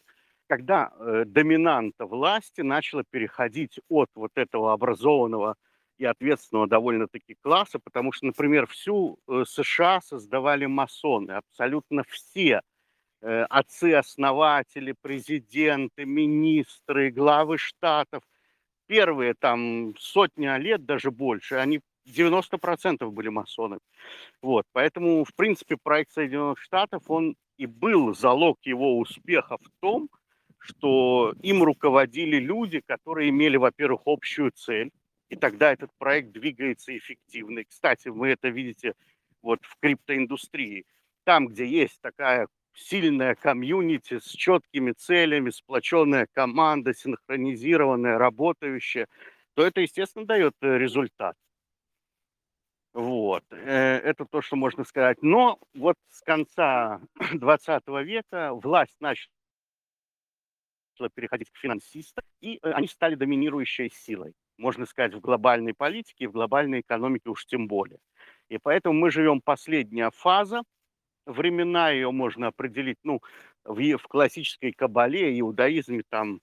когда 0.47 0.91
э, 0.99 1.23
доминанта 1.25 2.05
власти 2.05 2.61
начала 2.61 3.03
переходить 3.09 3.79
от 3.89 4.09
вот 4.15 4.31
этого 4.35 4.73
образованного 4.73 5.55
и 5.97 6.05
ответственного 6.05 6.67
довольно-таки 6.67 7.35
класса, 7.41 7.79
потому 7.79 8.11
что, 8.11 8.27
например, 8.27 8.67
всю 8.67 9.17
э, 9.27 9.43
США 9.47 10.01
создавали 10.01 10.65
масоны, 10.65 11.31
абсолютно 11.31 12.03
все 12.07 12.61
отцы-основатели, 13.19 14.93
президенты, 15.01 16.05
министры, 16.05 17.09
главы 17.09 17.57
штатов, 17.57 18.21
первые 18.85 19.33
там 19.33 19.95
сотни 19.97 20.45
лет, 20.59 20.85
даже 20.85 21.09
больше, 21.09 21.55
они 21.55 21.81
90% 22.07 23.09
были 23.09 23.29
масонами. 23.29 23.81
Вот, 24.41 24.65
поэтому, 24.71 25.23
в 25.23 25.33
принципе, 25.35 25.77
проект 25.81 26.11
Соединенных 26.11 26.59
Штатов, 26.59 27.03
он 27.07 27.35
и 27.57 27.65
был 27.65 28.13
залог 28.15 28.59
его 28.63 28.97
успеха 28.99 29.57
в 29.57 29.69
том, 29.79 30.09
что 30.59 31.33
им 31.41 31.63
руководили 31.63 32.37
люди, 32.37 32.81
которые 32.85 33.29
имели, 33.29 33.57
во-первых, 33.57 34.01
общую 34.05 34.51
цель, 34.51 34.91
и 35.29 35.35
тогда 35.35 35.71
этот 35.71 35.91
проект 35.97 36.31
двигается 36.31 36.97
эффективно. 36.97 37.63
Кстати, 37.65 38.07
вы 38.07 38.29
это 38.29 38.49
видите 38.49 38.93
вот 39.41 39.59
в 39.63 39.77
криптоиндустрии. 39.79 40.85
Там, 41.23 41.47
где 41.47 41.65
есть 41.65 41.99
такая 42.01 42.47
сильная 42.73 43.35
комьюнити 43.35 44.19
с 44.19 44.29
четкими 44.29 44.91
целями, 44.91 45.49
сплоченная 45.49 46.27
команда, 46.31 46.93
синхронизированная, 46.93 48.17
работающая, 48.17 49.07
то 49.55 49.65
это, 49.65 49.81
естественно, 49.81 50.25
дает 50.25 50.53
результат. 50.61 51.35
Вот. 52.97 53.43
Э, 53.51 53.99
это 53.99 54.25
то, 54.25 54.41
что 54.41 54.55
можно 54.55 54.83
сказать. 54.83 55.21
Но 55.21 55.59
вот 55.75 55.97
с 56.09 56.21
конца 56.23 56.99
20 57.31 57.87
века 58.03 58.55
власть 58.55 58.95
начала 58.99 59.29
переходить 61.13 61.51
к 61.51 61.57
финансистам, 61.57 62.23
и 62.41 62.55
э, 62.55 62.71
они 62.71 62.87
стали 62.87 63.13
доминирующей 63.13 63.91
силой, 63.91 64.33
можно 64.57 64.87
сказать, 64.87 65.13
в 65.13 65.19
глобальной 65.19 65.75
политике 65.75 66.27
в 66.27 66.31
глобальной 66.31 66.79
экономике 66.79 67.29
уж 67.29 67.45
тем 67.45 67.67
более. 67.67 67.99
И 68.49 68.57
поэтому 68.57 68.95
мы 68.99 69.11
живем 69.11 69.41
последняя 69.41 70.09
фаза, 70.09 70.63
времена 71.27 71.91
ее 71.91 72.09
можно 72.09 72.47
определить, 72.47 72.97
ну, 73.03 73.21
в, 73.63 73.79
в 73.97 74.07
классической 74.07 74.71
кабале, 74.71 75.39
иудаизме 75.39 76.01
там 76.09 76.39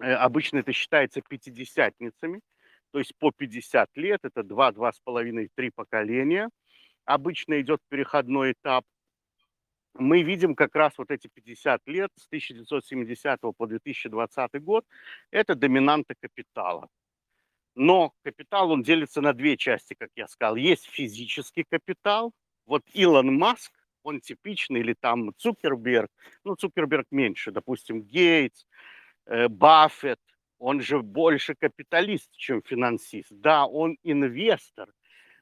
э, 0.00 0.12
обычно 0.12 0.58
это 0.58 0.72
считается 0.72 1.20
пятидесятницами, 1.20 2.42
то 2.90 2.98
есть 2.98 3.14
по 3.18 3.30
50 3.30 3.96
лет, 3.96 4.20
это 4.22 4.42
2, 4.42 4.72
2,5, 4.72 5.48
3 5.54 5.70
поколения. 5.70 6.50
Обычно 7.04 7.60
идет 7.60 7.80
переходной 7.88 8.52
этап. 8.52 8.84
Мы 9.94 10.22
видим 10.22 10.54
как 10.54 10.76
раз 10.76 10.96
вот 10.98 11.10
эти 11.10 11.28
50 11.28 11.80
лет 11.86 12.10
с 12.16 12.26
1970 12.26 13.40
по 13.56 13.66
2020 13.66 14.62
год, 14.62 14.84
это 15.30 15.54
доминанта 15.54 16.14
капитала. 16.20 16.88
Но 17.74 18.12
капитал, 18.22 18.70
он 18.70 18.82
делится 18.82 19.20
на 19.20 19.32
две 19.32 19.56
части, 19.56 19.94
как 19.98 20.10
я 20.16 20.26
сказал. 20.28 20.56
Есть 20.56 20.86
физический 20.86 21.64
капитал. 21.64 22.32
Вот 22.66 22.82
Илон 22.92 23.36
Маск, 23.36 23.72
он 24.02 24.20
типичный, 24.20 24.80
или 24.80 24.94
там 24.94 25.32
Цукерберг, 25.36 26.10
ну, 26.44 26.56
Цукерберг 26.56 27.06
меньше, 27.10 27.50
допустим, 27.50 28.02
Гейтс, 28.02 28.66
э, 29.26 29.48
Баффет, 29.48 30.18
он 30.58 30.80
же 30.80 31.02
больше 31.02 31.54
капиталист, 31.54 32.30
чем 32.32 32.62
финансист. 32.62 33.30
Да, 33.30 33.66
он 33.66 33.96
инвестор, 34.02 34.88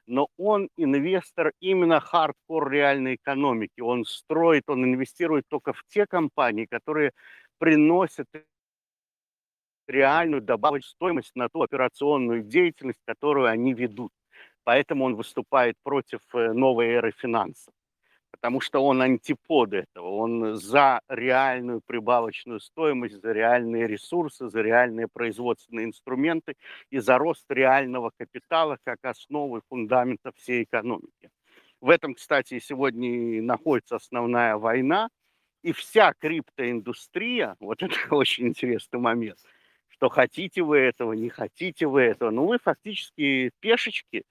но 0.05 0.27
он 0.37 0.69
инвестор 0.77 1.51
именно 1.59 1.99
хардкор 1.99 2.69
реальной 2.71 3.15
экономики. 3.15 3.81
Он 3.81 4.05
строит, 4.05 4.63
он 4.67 4.83
инвестирует 4.85 5.45
только 5.47 5.73
в 5.73 5.83
те 5.87 6.05
компании, 6.05 6.65
которые 6.65 7.11
приносят 7.57 8.27
реальную 9.87 10.41
добавочную 10.41 10.91
стоимость 10.91 11.35
на 11.35 11.49
ту 11.49 11.61
операционную 11.63 12.43
деятельность, 12.43 13.01
которую 13.05 13.47
они 13.47 13.73
ведут. 13.73 14.11
Поэтому 14.63 15.05
он 15.05 15.15
выступает 15.15 15.75
против 15.83 16.19
э, 16.33 16.51
новой 16.51 16.87
эры 16.87 17.11
финансов 17.11 17.73
потому 18.31 18.61
что 18.61 18.83
он 18.83 19.01
антипод 19.01 19.73
этого, 19.73 20.07
он 20.09 20.55
за 20.55 21.01
реальную 21.07 21.81
прибавочную 21.81 22.59
стоимость, 22.59 23.21
за 23.21 23.31
реальные 23.31 23.87
ресурсы, 23.87 24.49
за 24.49 24.61
реальные 24.61 25.07
производственные 25.07 25.85
инструменты 25.85 26.55
и 26.89 26.99
за 26.99 27.17
рост 27.17 27.45
реального 27.49 28.11
капитала 28.17 28.77
как 28.83 28.99
основы 29.03 29.61
фундамента 29.69 30.31
всей 30.35 30.63
экономики. 30.63 31.29
В 31.79 31.89
этом, 31.89 32.15
кстати, 32.15 32.59
сегодня 32.59 33.41
находится 33.41 33.95
основная 33.95 34.57
война, 34.57 35.09
и 35.63 35.71
вся 35.73 36.13
криптоиндустрия, 36.13 37.55
вот 37.59 37.81
это 37.83 37.95
очень 38.11 38.47
интересный 38.47 38.99
момент, 38.99 39.39
что 39.89 40.09
хотите 40.09 40.61
вы 40.61 40.77
этого, 40.77 41.13
не 41.13 41.29
хотите 41.29 41.87
вы 41.87 42.01
этого, 42.01 42.29
но 42.29 42.45
вы 42.45 42.59
фактически 42.59 43.51
пешечки 43.59 44.23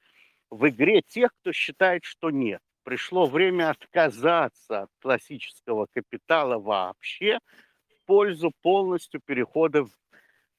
в 0.51 0.69
игре 0.69 1.03
тех, 1.03 1.31
кто 1.41 1.53
считает, 1.53 2.05
что 2.05 2.31
нет 2.31 2.61
пришло 2.87 3.27
время 3.27 3.71
отказаться 3.71 4.83
от 4.83 4.91
классического 5.01 5.89
капитала 5.93 6.57
вообще 6.61 7.41
в 7.89 8.07
пользу 8.07 8.53
полностью 8.63 9.21
перехода 9.21 9.87
в 9.87 9.91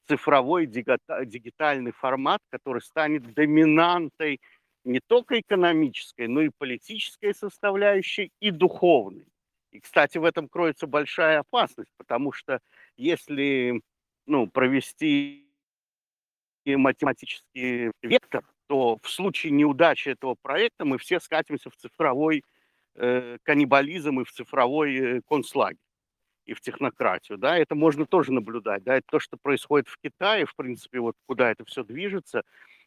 цифровой 0.10 0.66
дигитальный 0.66 1.94
формат, 1.94 2.42
который 2.50 2.82
станет 2.82 3.34
доминантой 3.34 4.42
не 4.84 5.00
только 5.00 5.40
экономической, 5.40 6.28
но 6.28 6.42
и 6.42 6.50
политической 6.50 7.34
составляющей 7.34 8.34
и 8.42 8.52
духовной. 8.52 9.28
И, 9.72 9.80
кстати, 9.80 10.18
в 10.18 10.26
этом 10.26 10.50
кроется 10.50 10.86
большая 10.86 11.40
опасность, 11.40 11.94
потому 11.96 12.34
что 12.34 12.60
если 12.98 13.82
ну, 14.26 14.48
провести 14.48 15.50
математический 16.66 17.92
вектор, 18.02 18.44
то 18.68 18.99
в 19.01 19.09
случае 19.09 19.51
неудачи 19.53 20.09
этого 20.09 20.36
проекта 20.41 20.86
мы 20.86 20.97
все 20.97 21.20
скатимся 21.20 21.70
в 21.70 21.76
цифровой 21.78 22.43
э, 22.95 23.38
каннибализм 23.43 24.22
и 24.22 24.26
в 24.26 24.32
цифровой 24.32 24.95
э, 24.97 25.22
концлагерь 25.28 25.80
и 26.45 26.53
в 26.53 26.61
технократию, 26.61 27.38
да, 27.38 27.57
это 27.57 27.76
можно 27.76 28.05
тоже 28.05 28.32
наблюдать, 28.32 28.84
да, 28.84 28.95
это 28.97 29.05
то, 29.11 29.20
что 29.20 29.38
происходит 29.38 29.88
в 29.89 29.97
Китае, 29.97 30.45
в 30.45 30.55
принципе, 30.55 30.99
вот 30.99 31.15
куда 31.28 31.51
это 31.51 31.65
все 31.65 31.84
движется, 31.84 32.43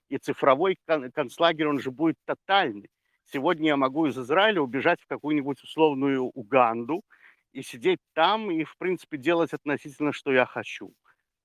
и 0.08 0.16
цифровой 0.18 0.78
кон- 0.86 1.12
концлагерь, 1.12 1.68
он 1.68 1.78
же 1.78 1.90
будет 1.90 2.16
тотальный. 2.26 2.90
Сегодня 3.26 3.68
я 3.68 3.76
могу 3.76 4.06
из 4.06 4.18
Израиля 4.18 4.62
убежать 4.62 5.00
в 5.02 5.06
какую-нибудь 5.06 5.62
условную 5.62 6.24
Уганду 6.24 7.02
и 7.52 7.62
сидеть 7.62 8.00
там 8.14 8.50
и, 8.50 8.64
в 8.64 8.76
принципе, 8.78 9.18
делать 9.18 9.52
относительно, 9.52 10.12
что 10.12 10.32
я 10.32 10.46
хочу. 10.46 10.92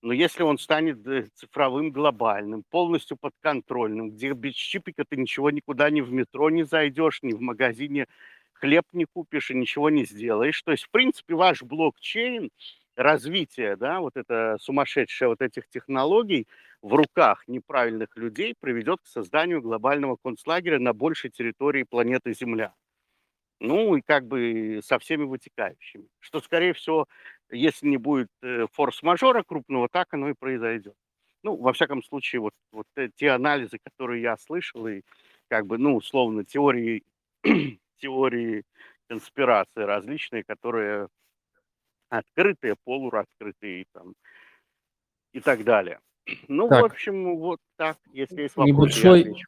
Но 0.05 0.13
если 0.13 0.43
он 0.43 0.59
станет 0.59 1.07
э, 1.07 1.29
цифровым, 1.33 1.89
глобальным, 1.89 2.63
полностью 2.69 3.17
подконтрольным, 3.17 4.11
где 4.11 4.33
без 4.33 4.53
чипика 4.53 5.03
ты 5.03 5.17
ничего 5.17 5.49
никуда 5.49 5.89
ни 5.89 6.01
в 6.01 6.11
метро 6.13 6.51
не 6.51 6.61
зайдешь, 6.61 7.23
ни 7.23 7.33
в 7.33 7.41
магазине 7.41 8.05
хлеб 8.53 8.83
не 8.93 9.05
купишь 9.05 9.49
и 9.49 9.55
ничего 9.55 9.89
не 9.89 10.05
сделаешь. 10.05 10.61
То 10.61 10.69
есть, 10.69 10.83
в 10.83 10.91
принципе, 10.91 11.33
ваш 11.33 11.63
блокчейн, 11.63 12.51
развитие, 12.95 13.77
да, 13.77 13.99
вот 13.99 14.15
это 14.15 14.57
сумасшедшее 14.61 15.29
вот 15.29 15.41
этих 15.41 15.67
технологий 15.69 16.45
в 16.83 16.93
руках 16.93 17.43
неправильных 17.47 18.15
людей 18.15 18.53
приведет 18.59 18.99
к 19.01 19.07
созданию 19.07 19.59
глобального 19.59 20.17
концлагеря 20.23 20.77
на 20.77 20.93
большей 20.93 21.31
территории 21.31 21.81
планеты 21.81 22.31
Земля. 22.35 22.75
Ну 23.65 23.95
и 23.95 24.01
как 24.01 24.27
бы 24.27 24.79
со 24.83 24.99
всеми 24.99 25.23
вытекающими. 25.23 26.07
Что, 26.19 26.39
скорее 26.39 26.73
всего, 26.73 27.07
если 27.49 27.87
не 27.87 27.97
будет 27.97 28.29
э, 28.43 28.67
форс-мажора 28.71 29.43
крупного, 29.43 29.89
так 29.89 30.13
оно 30.13 30.29
и 30.29 30.33
произойдет. 30.33 30.95
Ну, 31.41 31.55
во 31.55 31.73
всяком 31.73 32.03
случае, 32.03 32.41
вот, 32.41 32.53
вот 32.71 32.85
те 33.15 33.31
анализы, 33.31 33.79
которые 33.83 34.21
я 34.21 34.37
слышал, 34.37 34.87
и 34.87 35.01
как 35.47 35.65
бы, 35.65 35.77
ну, 35.77 35.95
условно, 35.95 36.43
теории, 36.43 37.03
теории 37.97 38.63
конспирации 39.07 39.81
различные, 39.81 40.43
которые 40.43 41.07
открытые, 42.09 42.75
полураскрытые 42.83 43.85
там, 43.93 44.13
и 45.33 45.39
так 45.39 45.63
далее. 45.63 45.99
Ну, 46.47 46.67
так. 46.67 46.81
в 46.81 46.85
общем, 46.85 47.37
вот 47.37 47.59
так, 47.77 47.97
если 48.11 48.43
есть 48.43 48.55
вопросы, 48.55 48.99
Небольшой 49.01 49.43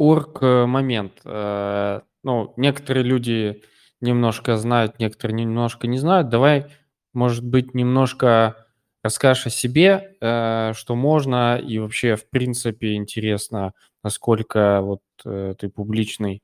орг 0.00 0.38
э, 0.42 0.64
момент. 0.64 1.20
Э, 1.26 2.00
ну, 2.22 2.54
некоторые 2.56 3.04
люди 3.04 3.62
немножко 4.00 4.56
знают, 4.56 4.98
некоторые 4.98 5.36
немножко 5.36 5.86
не 5.86 5.98
знают. 5.98 6.30
Давай, 6.30 6.68
может 7.12 7.44
быть, 7.44 7.74
немножко 7.74 8.56
расскажешь 9.02 9.46
о 9.48 9.50
себе, 9.50 10.16
э, 10.22 10.72
что 10.74 10.94
можно, 10.94 11.58
и 11.58 11.78
вообще, 11.78 12.16
в 12.16 12.28
принципе, 12.30 12.94
интересно, 12.94 13.74
насколько 14.02 14.80
вот 14.80 15.02
ты 15.22 15.68
публичный 15.68 16.42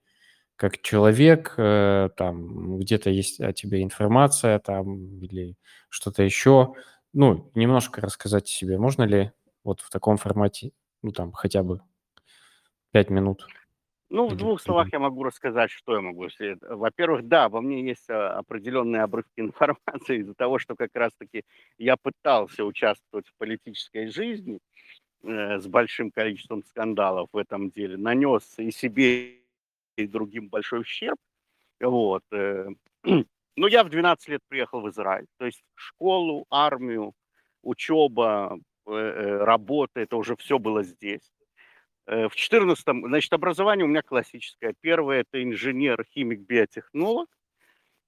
как 0.57 0.83
человек, 0.83 1.55
там 1.57 2.79
где-то 2.79 3.11
есть 3.11 3.41
о 3.41 3.53
тебе 3.55 3.83
информация, 3.83 4.59
там 4.59 5.19
или 5.21 5.57
что-то 5.89 6.23
еще. 6.23 6.75
Ну, 7.15 7.51
немножко 7.55 8.03
рассказать 8.03 8.45
о 8.45 8.53
себе. 8.53 8.79
Можно 8.79 9.05
ли 9.05 9.33
вот 9.65 9.81
в 9.81 9.91
таком 9.91 10.19
формате, 10.19 10.73
ну, 11.03 11.13
там, 11.13 11.33
хотя 11.33 11.63
бы 11.63 11.81
пять 12.93 13.11
минут? 13.11 13.47
Ну, 14.09 14.29
в 14.29 14.37
двух 14.37 14.61
словах 14.61 14.93
я 14.93 15.01
могу 15.01 15.25
рассказать, 15.25 15.71
что 15.71 15.95
я 15.95 16.01
могу. 16.01 16.29
Во-первых, 16.61 17.27
да, 17.27 17.49
во 17.49 17.61
мне 17.61 17.85
есть 17.85 18.09
а, 18.09 18.39
определенные 18.39 19.03
обрывки 19.03 19.33
информации 19.41 20.19
из-за 20.21 20.35
того, 20.35 20.59
что 20.59 20.77
как 20.77 20.91
раз-таки 20.95 21.43
я 21.77 21.97
пытался 21.97 22.65
участвовать 22.65 23.27
в 23.27 23.35
политической 23.37 24.07
жизни 24.07 24.61
э, 25.25 25.59
с 25.59 25.67
большим 25.67 26.13
количеством 26.13 26.63
скандалов 26.65 27.29
в 27.33 27.37
этом 27.37 27.71
деле, 27.71 27.97
нанес 27.97 28.59
и 28.59 28.71
себе, 28.71 29.41
и 29.97 30.07
другим 30.07 30.49
большой 30.49 30.83
ущерб. 30.83 31.19
Вот. 31.81 32.23
Э, 32.31 32.69
ну, 33.05 33.67
я 33.67 33.83
в 33.83 33.89
12 33.89 34.29
лет 34.29 34.41
приехал 34.47 34.83
в 34.83 34.91
Израиль. 34.91 35.27
То 35.39 35.47
есть 35.47 35.65
школу, 35.75 36.47
армию, 36.49 37.13
учеба, 37.63 38.57
э, 38.87 38.93
э 38.93 39.45
работа, 39.45 39.99
это 39.99 40.17
уже 40.17 40.37
все 40.37 40.61
было 40.61 40.85
здесь. 40.85 41.33
Э, 42.07 42.29
в 42.29 42.37
14 42.37 42.85
значит, 43.07 43.33
образование 43.33 43.85
у 43.85 43.89
меня 43.89 44.03
классическое. 44.03 44.75
Первое– 44.81 45.21
это 45.29 45.43
инженер, 45.43 46.05
химик, 46.05 46.41
биотехнолог. 46.41 47.29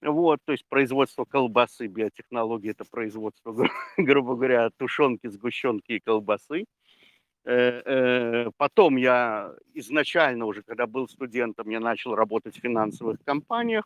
Вот, 0.00 0.38
то 0.44 0.52
есть 0.52 0.64
производство 0.68 1.24
колбасы, 1.24 1.88
биотехнологии– 1.88 2.70
это 2.72 2.84
производство, 2.88 3.52
грубо 3.96 4.36
говоря, 4.36 4.70
тушенки, 4.76 5.26
сгущенки 5.26 5.92
и 5.92 6.00
колбасы. 6.00 6.66
Э, 7.44 7.82
э, 7.84 8.50
потом 8.56 8.96
я 8.96 9.54
изначально 9.74 10.44
уже, 10.44 10.62
когда 10.62 10.86
был 10.86 11.08
студентом, 11.08 11.68
я 11.68 11.80
начал 11.80 12.14
работать 12.14 12.56
в 12.56 12.60
финансовых 12.60 13.18
компаниях. 13.24 13.84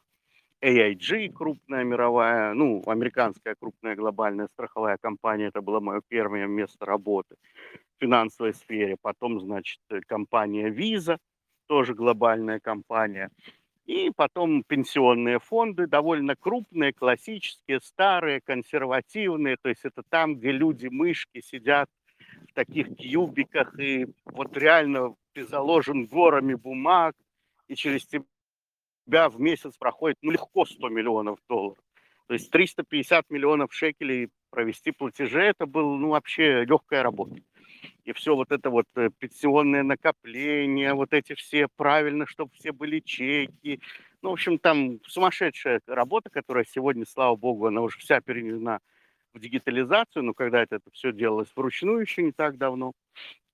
AIG, 0.63 1.33
крупная 1.33 1.83
мировая, 1.85 2.55
ну, 2.55 2.83
американская 2.87 3.57
крупная 3.59 3.97
глобальная 3.97 4.49
страховая 4.53 4.97
компания, 4.97 5.47
это 5.47 5.61
было 5.61 5.81
мое 5.81 6.01
первое 6.09 6.47
место 6.47 6.87
работы 6.87 7.37
финансовой 8.01 8.55
сфере. 8.55 8.97
Потом, 9.01 9.41
значит, 9.41 9.81
э, 9.91 10.01
компания 10.07 10.71
Visa, 10.71 11.19
тоже 11.67 11.95
глобальная 11.95 12.61
компания. 12.61 13.31
И 13.87 14.11
потом 14.15 14.63
пенсионные 14.63 15.41
фонды, 15.41 15.87
довольно 15.87 16.37
крупные, 16.37 16.93
классические, 16.93 17.81
старые, 17.81 18.41
консервативные. 18.41 19.57
То 19.61 19.69
есть 19.69 19.85
это 19.85 20.03
там, 20.09 20.37
где 20.37 20.53
люди-мышки 20.53 21.41
сидят 21.41 21.89
в 22.51 22.55
таких 22.55 22.97
кьюбиках, 22.97 23.79
и 23.79 24.07
вот 24.25 24.57
реально 24.57 25.15
ты 25.33 25.45
заложен 25.45 26.07
горами 26.07 26.55
бумаг, 26.55 27.15
и 27.69 27.75
через 27.75 28.07
тебя 28.07 28.25
в 29.07 29.41
месяц 29.41 29.77
проходит 29.77 30.19
ну, 30.23 30.31
легко 30.31 30.65
100 30.65 30.89
миллионов 30.89 31.39
долларов. 31.49 31.79
То 32.29 32.35
есть 32.35 32.51
350 32.51 33.31
миллионов 33.31 33.75
шекелей 33.75 34.31
провести 34.51 34.93
платежи, 34.93 35.43
это 35.43 35.67
был 35.67 35.97
ну, 35.97 36.11
вообще 36.11 36.65
легкая 36.65 37.03
работа 37.03 37.37
и 38.05 38.13
все 38.13 38.35
вот 38.35 38.51
это 38.51 38.71
вот 38.71 38.87
э, 38.97 39.11
пенсионное 39.19 39.83
накопление, 39.83 40.95
вот 40.95 41.13
эти 41.13 41.35
все 41.35 41.69
правильно, 41.77 42.27
чтобы 42.27 42.53
все 42.55 42.73
были 42.73 43.01
чеки. 43.01 43.81
Ну, 44.23 44.31
в 44.31 44.33
общем, 44.35 44.59
там 44.59 45.01
сумасшедшая 45.07 45.81
работа, 45.87 46.31
которая 46.31 46.65
сегодня, 46.65 47.05
слава 47.07 47.37
богу, 47.37 47.67
она 47.67 47.81
уже 47.81 47.99
вся 47.99 48.21
перенесена 48.21 48.81
в 49.33 49.41
дигитализацию, 49.41 50.25
но 50.25 50.35
когда 50.35 50.63
это, 50.63 50.77
это 50.77 50.91
все 50.93 51.13
делалось 51.13 51.53
вручную 51.55 52.01
еще 52.01 52.23
не 52.23 52.33
так 52.33 52.59
давно. 52.59 52.93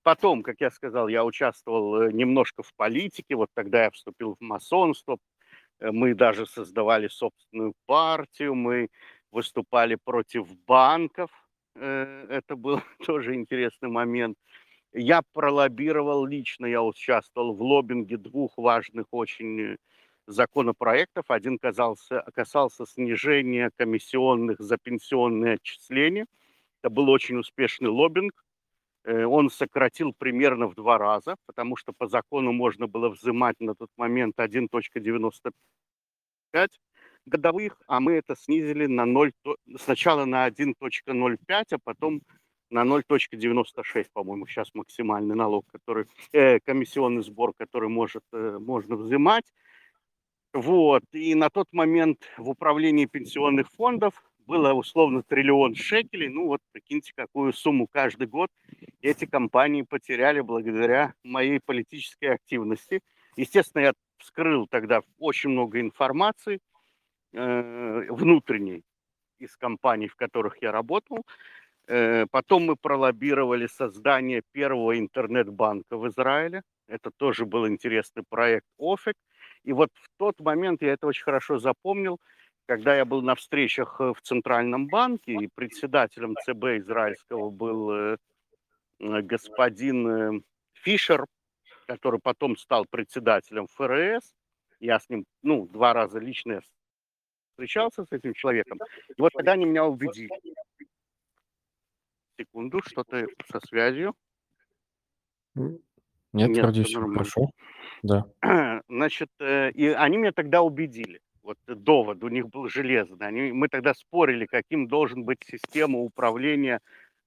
Потом, 0.02 0.42
как 0.42 0.60
я 0.60 0.70
сказал, 0.70 1.08
я 1.08 1.24
участвовал 1.24 2.02
э, 2.02 2.12
немножко 2.12 2.62
в 2.62 2.72
политике, 2.74 3.36
вот 3.36 3.50
тогда 3.54 3.84
я 3.84 3.90
вступил 3.90 4.36
в 4.38 4.40
масонство, 4.40 5.18
мы 5.80 6.14
даже 6.14 6.46
создавали 6.46 7.08
собственную 7.08 7.74
партию, 7.86 8.54
мы 8.54 8.88
выступали 9.30 9.96
против 9.96 10.48
банков, 10.66 11.30
Э, 11.78 12.26
это 12.28 12.56
был 12.56 12.80
тоже 13.06 13.34
интересный 13.34 13.88
момент. 13.88 14.36
Я 14.92 15.22
пролоббировал 15.32 16.24
лично, 16.26 16.66
я 16.66 16.82
участвовал 16.82 17.54
в 17.54 17.62
лоббинге 17.62 18.16
двух 18.16 18.56
важных 18.56 19.06
очень 19.10 19.76
законопроектов. 20.26 21.26
Один 21.28 21.58
касался, 21.58 22.24
касался 22.34 22.86
снижения 22.86 23.70
комиссионных 23.76 24.58
за 24.60 24.78
пенсионные 24.78 25.54
отчисления. 25.54 26.26
Это 26.82 26.90
был 26.90 27.08
очень 27.10 27.36
успешный 27.38 27.90
лоббинг. 27.90 28.32
Э, 29.08 29.24
он 29.24 29.50
сократил 29.50 30.12
примерно 30.12 30.66
в 30.66 30.74
два 30.74 30.98
раза, 30.98 31.36
потому 31.46 31.76
что 31.76 31.92
по 31.94 32.08
закону 32.08 32.52
можно 32.52 32.86
было 32.86 33.08
взимать 33.08 33.56
на 33.58 33.74
тот 33.74 33.88
момент 33.96 34.38
1.95 34.38 35.52
годовых, 37.24 37.80
а 37.86 38.00
мы 38.00 38.12
это 38.12 38.36
снизили 38.36 38.84
на 38.86 39.06
0, 39.06 39.32
сначала 39.78 40.26
на 40.26 40.46
1.05, 40.46 41.64
а 41.70 41.78
потом 41.82 42.20
на 42.70 42.84
0.96, 42.84 44.08
по-моему, 44.12 44.46
сейчас 44.46 44.74
максимальный 44.74 45.34
налог, 45.34 45.64
который, 45.72 46.04
э, 46.32 46.60
комиссионный 46.60 47.22
сбор, 47.22 47.54
который 47.56 47.88
может, 47.88 48.24
э, 48.34 48.58
можно 48.60 48.96
взимать. 48.96 49.46
Вот. 50.52 51.02
И 51.12 51.34
на 51.34 51.48
тот 51.48 51.68
момент 51.72 52.18
в 52.36 52.50
управлении 52.50 53.06
пенсионных 53.06 53.70
фондов 53.70 54.22
было 54.48 54.72
условно 54.72 55.22
триллион 55.22 55.74
шекелей. 55.74 56.28
Ну 56.28 56.46
вот 56.46 56.60
прикиньте, 56.72 57.12
какую 57.14 57.52
сумму 57.52 57.86
каждый 57.86 58.26
год 58.26 58.50
эти 59.02 59.26
компании 59.26 59.82
потеряли 59.82 60.40
благодаря 60.40 61.14
моей 61.22 61.60
политической 61.60 62.34
активности. 62.34 63.00
Естественно, 63.36 63.82
я 63.82 63.92
вскрыл 64.18 64.66
тогда 64.66 65.02
очень 65.18 65.50
много 65.50 65.80
информации– 65.80 66.58
э, 67.32 68.06
внутренней 68.10 68.84
из 69.38 69.56
компаний, 69.56 70.08
в 70.08 70.16
которых 70.16 70.60
я 70.62 70.72
работал. 70.72 71.24
Э, 71.86 72.26
потом 72.30 72.64
мы 72.66 72.76
пролоббировали 72.76 73.66
создание 73.66 74.42
первого 74.52 74.98
интернет-банка 74.98 75.96
в 75.96 76.08
Израиле. 76.08 76.62
Это 76.86 77.10
тоже 77.16 77.44
был 77.44 77.68
интересный 77.68 78.24
проект 78.28 78.66
ОФИК. 78.78 79.14
И 79.64 79.72
вот 79.72 79.90
в 79.94 80.08
тот 80.18 80.40
момент, 80.40 80.82
я 80.82 80.92
это 80.92 81.06
очень 81.06 81.24
хорошо 81.24 81.58
запомнил, 81.58 82.18
когда 82.68 82.94
я 82.94 83.06
был 83.06 83.22
на 83.22 83.34
встречах 83.34 83.98
э, 83.98 84.12
в 84.12 84.20
Центральном 84.20 84.88
банке, 84.88 85.32
и 85.32 85.48
председателем 85.48 86.36
ЦБ 86.44 86.84
израильского 86.84 87.48
был 87.48 87.90
э, 87.90 88.16
господин 88.98 90.44
Фишер, 90.74 91.24
который 91.86 92.20
потом 92.20 92.58
стал 92.58 92.84
председателем 92.84 93.68
ФРС, 93.68 94.34
я 94.80 95.00
с 95.00 95.08
ним, 95.08 95.24
ну, 95.42 95.66
два 95.66 95.94
раза 95.94 96.18
лично 96.18 96.60
встречался 97.52 98.04
с 98.04 98.12
этим 98.12 98.34
человеком. 98.34 98.78
И 99.16 99.20
вот 99.20 99.32
когда 99.32 99.52
они 99.52 99.64
меня 99.64 99.86
убедили. 99.86 100.28
Секунду, 102.38 102.82
что-то 102.84 103.26
со 103.50 103.60
связью. 103.66 104.14
Нет, 105.54 105.80
Нет, 106.32 106.58
вроде 106.58 106.84
все 106.84 107.00
хорошо. 107.00 107.50
Да. 108.02 108.30
Значит, 108.88 109.30
э, 109.40 109.70
и 109.70 109.86
они 109.88 110.18
меня 110.18 110.32
тогда 110.32 110.60
убедили. 110.60 111.20
Вот 111.48 111.56
довод 111.66 112.22
у 112.24 112.28
них 112.28 112.50
был 112.50 112.68
железный. 112.68 113.26
Они, 113.26 113.52
мы 113.52 113.68
тогда 113.68 113.94
спорили, 113.94 114.44
каким 114.44 114.86
должен 114.86 115.24
быть 115.24 115.38
система 115.46 115.98
управления 115.98 116.78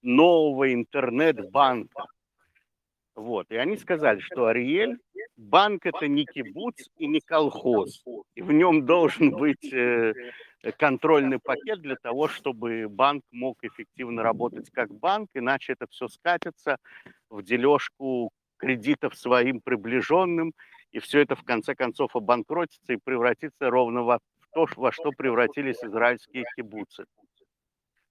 нового 0.03 0.71
интернет-банка. 0.71 2.05
Вот. 3.15 3.49
И 3.49 3.55
они 3.55 3.77
сказали, 3.77 4.19
что 4.19 4.45
Ариэль 4.45 4.99
банк 5.37 5.87
это 5.87 6.07
не 6.07 6.25
кибуц 6.25 6.87
и 6.99 7.07
не 7.07 7.19
колхоз. 7.19 8.03
И 8.35 8.43
в 8.43 8.51
нем 8.51 8.85
должен 8.85 9.31
быть 9.31 9.73
э, 9.73 10.13
контрольный 10.77 11.39
пакет 11.39 11.81
для 11.81 11.95
того, 11.95 12.27
чтобы 12.27 12.87
банк 12.87 13.23
мог 13.31 13.57
эффективно 13.63 14.21
работать 14.21 14.69
как 14.69 14.93
банк, 14.93 15.31
иначе 15.33 15.73
это 15.73 15.87
все 15.89 16.07
скатится 16.07 16.77
в 17.31 17.41
дележку 17.41 18.29
кредитов 18.57 19.15
своим 19.15 19.61
приближенным, 19.61 20.53
и 20.91 20.99
все 20.99 21.21
это 21.21 21.35
в 21.35 21.43
конце 21.43 21.75
концов 21.75 22.15
обанкротится 22.15 22.93
и 22.93 22.97
превратится 22.97 23.69
ровно 23.69 24.03
во 24.03 24.19
то, 24.53 24.67
во 24.75 24.91
что 24.91 25.11
превратились 25.11 25.83
израильские 25.83 26.45
кибуцы. 26.55 27.05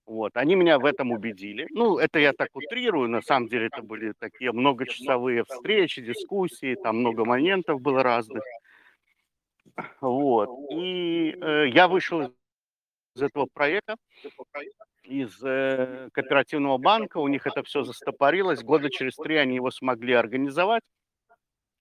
Вот. 0.07 0.37
Они 0.37 0.57
меня 0.57 0.79
в 0.79 0.87
этом 0.87 1.13
убедили. 1.13 1.69
Ну, 1.71 1.99
это 1.99 2.19
я 2.19 2.33
так 2.33 2.49
утрирую, 2.55 3.09
на 3.09 3.23
самом 3.23 3.49
деле 3.49 3.67
это 3.67 3.83
были 3.83 4.13
такие 4.19 4.51
многочасовые 4.51 5.45
встречи, 5.45 6.03
дискуссии, 6.03 6.75
там 6.75 6.99
много 6.99 7.25
моментов 7.25 7.81
было 7.81 8.03
разных. 8.03 8.43
Вот. 10.01 10.49
И 10.73 11.37
э, 11.41 11.69
я 11.69 11.87
вышел 11.87 12.23
из 13.15 13.23
этого 13.23 13.47
проекта, 13.53 13.97
из 15.05 15.41
э, 15.45 16.09
кооперативного 16.13 16.79
банка, 16.79 17.19
у 17.19 17.29
них 17.29 17.47
это 17.47 17.63
все 17.63 17.85
застопорилось, 17.85 18.63
года 18.63 18.91
через 18.91 19.15
три 19.15 19.37
они 19.37 19.57
его 19.57 19.71
смогли 19.71 20.15
организовать, 20.15 20.83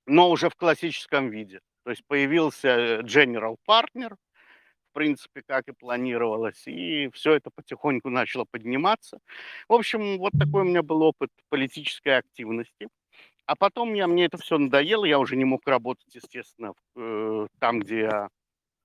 но 0.10 0.30
уже 0.30 0.49
в 0.49 0.55
классическом 0.55 1.30
виде. 1.30 1.62
То 1.84 1.91
есть 1.91 2.03
появился 2.07 2.99
General 3.01 3.55
Partner, 3.68 4.16
в 4.89 4.93
принципе, 4.93 5.43
как 5.47 5.68
и 5.68 5.72
планировалось, 5.72 6.68
и 6.68 7.10
все 7.14 7.34
это 7.34 7.51
потихоньку 7.53 8.10
начало 8.10 8.45
подниматься. 8.49 9.20
В 9.68 9.74
общем, 9.74 10.18
вот 10.18 10.34
такой 10.38 10.64
у 10.64 10.66
меня 10.66 10.82
был 10.82 11.03
опыт 11.03 11.30
политической 11.49 12.18
активности. 12.18 12.89
А 13.45 13.55
потом 13.55 13.93
я, 13.93 14.07
мне 14.07 14.26
это 14.26 14.38
все 14.38 14.57
надоело, 14.57 15.05
я 15.05 15.20
уже 15.20 15.36
не 15.36 15.45
мог 15.45 15.68
работать, 15.68 16.14
естественно, 16.14 16.74
э, 16.95 17.47
там, 17.60 17.80
где 17.80 17.99
я, 18.01 18.30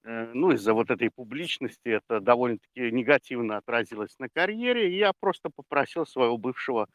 э, 0.04 0.30
ну, 0.32 0.52
из-за 0.52 0.72
вот 0.72 0.90
этой 0.90 1.10
публичности 1.10 1.88
это 1.88 2.20
довольно-таки 2.20 2.90
негативно 2.90 3.58
отразилось 3.58 4.18
на 4.18 4.28
карьере, 4.30 4.90
и 4.90 4.96
я 4.96 5.12
просто 5.12 5.50
попросил 5.54 6.06
своего 6.06 6.38
бывшего 6.38 6.86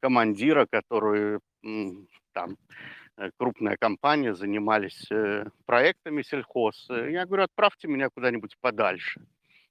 командира, 0.00 0.66
который 0.70 1.40
там 2.32 2.52
э, 2.52 3.03
крупная 3.36 3.76
компания, 3.76 4.34
занимались 4.34 5.10
э, 5.10 5.46
проектами 5.66 6.22
сельхоз. 6.22 6.88
Э, 6.90 7.10
Я 7.10 7.26
говорю, 7.26 7.44
отправьте 7.44 7.88
меня 7.88 8.08
куда-нибудь 8.10 8.56
подальше. 8.60 9.20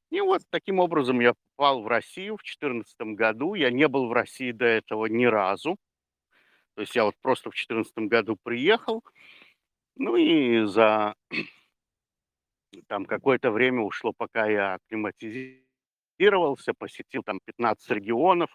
И 0.10 0.22
вот 0.22 0.42
таким 0.50 0.80
образом 0.80 1.20
я 1.20 1.34
попал 1.56 1.82
в 1.82 1.88
Россию 1.88 2.36
в 2.38 2.44
2014 2.44 3.16
году. 3.16 3.56
Я 3.56 3.72
не 3.72 3.88
был 3.88 4.08
в 4.08 4.14
России 4.14 4.52
до 4.52 4.66
этого 4.66 5.08
ни 5.08 5.26
разу. 5.26 5.78
То 6.76 6.82
есть 6.82 6.96
я 6.96 7.06
вот 7.06 7.16
просто 7.22 7.50
в 7.50 7.54
2014 7.54 7.98
году 8.10 8.38
приехал, 8.42 9.04
ну 9.96 10.16
и 10.16 10.66
за 10.66 11.16
там 12.88 13.06
какое-то 13.06 13.52
время 13.52 13.82
ушло, 13.82 14.12
пока 14.12 14.48
я 14.48 14.74
акклиматизировался, 14.76 16.74
посетил 16.74 17.22
там 17.24 17.40
15 17.46 17.90
регионов, 17.92 18.50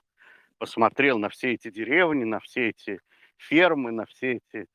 посмотрел 0.58 1.18
на 1.18 1.28
все 1.28 1.52
эти 1.54 1.70
деревни, 1.70 2.24
на 2.24 2.40
все 2.40 2.70
эти 2.70 3.00
фермы, 3.38 3.92
на 3.92 4.04
все 4.06 4.34
эти 4.34 4.66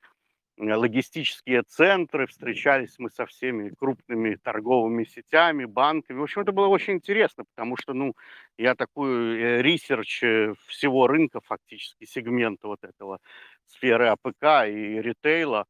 э, 0.57 0.73
логистические 0.73 1.63
центры, 1.63 2.27
встречались 2.27 2.95
мы 2.97 3.09
со 3.09 3.25
всеми 3.25 3.69
крупными 3.69 4.35
торговыми 4.35 5.03
сетями, 5.03 5.65
банками. 5.65 6.19
В 6.19 6.23
общем, 6.23 6.41
это 6.41 6.51
было 6.51 6.67
очень 6.67 6.93
интересно, 6.93 7.43
потому 7.55 7.77
что, 7.77 7.93
ну, 7.93 8.13
я 8.57 8.75
такой 8.75 9.37
э, 9.39 9.61
research 9.61 10.23
э, 10.23 10.53
всего 10.67 11.07
рынка, 11.07 11.41
фактически, 11.41 12.05
сегмента 12.05 12.67
вот 12.67 12.83
этого 12.83 13.19
сферы 13.67 14.07
АПК 14.07 14.67
и 14.67 15.01
ритейла. 15.01 15.65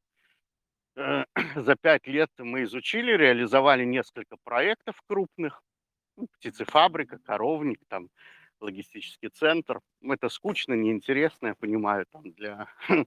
За 1.56 1.76
пять 1.76 2.08
лет 2.08 2.30
мы 2.38 2.64
изучили, 2.64 3.18
реализовали 3.18 3.84
несколько 3.84 4.38
проектов 4.44 5.02
крупных. 5.08 5.62
Ну, 6.16 6.28
Птицефабрика, 6.38 7.18
коровник, 7.18 7.80
там, 7.88 8.10
логистический 8.64 9.30
центр. 9.30 9.80
Это 10.02 10.30
скучно, 10.30 10.74
неинтересно, 10.74 11.48
я 11.48 11.56
понимаю, 11.56 12.06
там, 12.12 12.32
для 12.32 12.68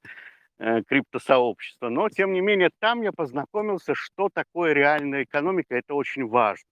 э, 0.58 0.82
криптосообщества. 0.82 1.88
Но, 1.88 2.08
тем 2.08 2.32
не 2.32 2.40
менее, 2.40 2.70
там 2.78 3.02
я 3.02 3.12
познакомился, 3.12 3.94
что 3.94 4.28
такое 4.32 4.72
реальная 4.72 5.24
экономика. 5.24 5.74
Это 5.74 5.94
очень 5.94 6.26
важно. 6.26 6.68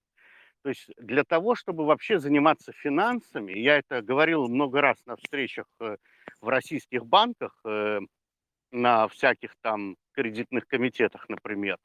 То 0.61 0.69
есть 0.69 0.89
для 0.97 1.23
того, 1.23 1.55
чтобы 1.55 1.85
вообще 1.85 2.19
заниматься 2.19 2.71
финансами, 2.71 3.51
я 3.51 3.77
это 3.77 4.01
говорил 4.01 4.47
много 4.47 4.81
раз 4.81 4.97
на 5.05 5.15
встречах 5.15 5.65
э, 5.79 5.97
в 6.41 6.47
российских 6.47 7.05
банках, 7.05 7.59
э, 7.65 7.99
на 8.71 9.07
всяких 9.07 9.55
там 9.61 9.95
кредитных 10.13 10.67
комитетах, 10.67 11.29
например. 11.29 11.77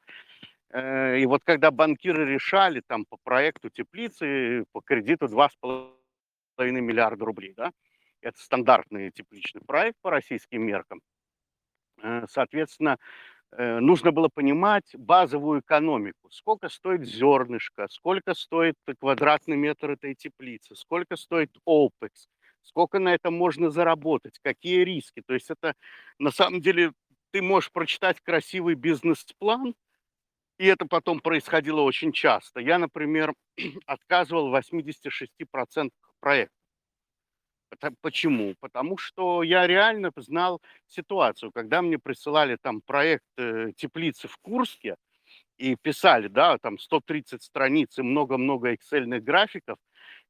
И 0.73 1.25
вот 1.27 1.43
когда 1.45 1.73
банкиры 1.73 2.25
решали 2.25 2.81
там 2.87 3.05
по 3.05 3.17
проекту 3.25 3.71
теплицы, 3.71 4.65
по 4.73 4.81
кредиту 4.81 5.27
2,5 5.27 6.00
миллиарда 6.59 7.25
рублей, 7.25 7.55
да, 7.57 7.73
это 8.21 8.39
стандартный 8.41 9.11
тепличный 9.11 9.63
проект 9.63 9.99
по 10.03 10.11
российским 10.11 10.63
меркам, 10.63 11.01
Э, 12.03 12.25
соответственно, 12.29 12.97
э, 13.53 13.79
нужно 13.81 14.13
было 14.13 14.29
понимать 14.29 14.85
базовую 14.95 15.61
экономику. 15.61 16.31
Сколько 16.31 16.69
стоит 16.69 17.05
зернышко, 17.05 17.87
сколько 17.91 18.35
стоит 18.35 18.77
квадратный 18.99 19.57
метр 19.57 19.93
этой 19.93 20.15
теплицы, 20.15 20.75
сколько 20.77 21.17
стоит 21.17 21.51
OPEX, 21.69 22.11
сколько 22.63 22.99
на 22.99 23.15
этом 23.15 23.35
можно 23.35 23.71
заработать, 23.71 24.39
какие 24.43 24.85
риски. 24.85 25.23
То 25.27 25.35
есть 25.35 25.51
это 25.51 25.75
на 26.19 26.31
самом 26.31 26.61
деле 26.61 26.93
ты 27.33 27.43
можешь 27.43 27.73
прочитать 27.73 28.21
красивый 28.21 28.75
бизнес-план, 28.75 29.75
и 30.61 30.67
это 30.67 30.85
потом 30.85 31.21
происходило 31.21 31.81
очень 31.81 32.13
часто. 32.13 32.61
Я, 32.61 32.79
например, 32.79 33.33
отказывал 33.87 34.51
в 34.51 34.55
86% 34.55 35.91
проектов. 36.21 36.55
Почему? 38.03 38.55
Потому 38.61 38.99
что 38.99 39.43
я 39.43 39.67
реально 39.67 40.13
знал 40.17 40.61
ситуацию, 40.87 41.51
когда 41.51 41.81
мне 41.81 41.99
присылали 41.99 42.59
там 42.61 42.83
проект 42.83 43.25
э, 43.39 43.73
теплицы 43.75 44.29
в 44.29 44.37
Курске 44.37 44.97
и 45.57 45.77
писали, 45.77 46.29
да, 46.29 46.59
там 46.59 46.79
130 46.79 47.43
страниц 47.43 47.99
и 47.99 48.03
много-много 48.03 48.75
excel 48.75 49.19
графиков, 49.19 49.79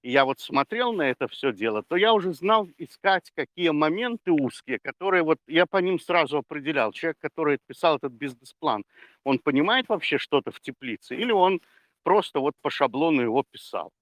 и 0.02 0.10
я 0.10 0.24
вот 0.24 0.40
смотрел 0.40 0.92
на 0.92 1.02
это 1.02 1.28
все 1.28 1.52
дело, 1.52 1.82
то 1.82 1.96
я 1.96 2.12
уже 2.12 2.32
знал 2.32 2.68
искать 2.78 3.30
какие 3.34 3.70
моменты 3.70 4.32
узкие, 4.32 4.78
которые 4.78 5.22
вот 5.22 5.38
я 5.46 5.66
по 5.66 5.76
ним 5.78 5.98
сразу 5.98 6.38
определял. 6.38 6.92
Человек, 6.92 7.18
который 7.20 7.58
писал 7.66 7.96
этот 7.96 8.12
бизнес-план, 8.12 8.84
он 9.24 9.38
понимает 9.38 9.88
вообще 9.88 10.18
что-то 10.18 10.52
в 10.52 10.60
теплице 10.60 11.16
или 11.16 11.32
он 11.32 11.60
просто 12.02 12.40
вот 12.40 12.54
по 12.62 12.70
шаблону 12.70 13.22
его 13.22 13.44
писал. 13.50 13.92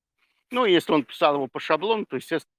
Ну, 0.50 0.64
если 0.64 0.92
он 0.92 1.04
писал 1.04 1.34
его 1.34 1.48
по 1.48 1.60
шаблону, 1.60 2.06
то, 2.06 2.16
естественно, 2.16 2.52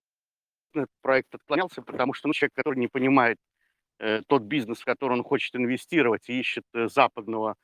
этот 0.74 0.92
проект 1.02 1.34
отклонялся, 1.34 1.82
потому 1.82 2.14
что 2.14 2.28
ну, 2.28 2.34
человек, 2.34 2.54
который 2.54 2.78
не 2.78 2.88
понимает 2.88 3.38
э, 4.00 4.22
тот 4.28 4.44
бизнес, 4.44 4.82
в 4.82 4.86
который 4.86 5.14
он 5.14 5.24
хочет 5.24 5.56
инвестировать, 5.56 6.30
и 6.30 6.40
ищет 6.40 6.66
э, 6.74 6.88
западного 6.88 7.56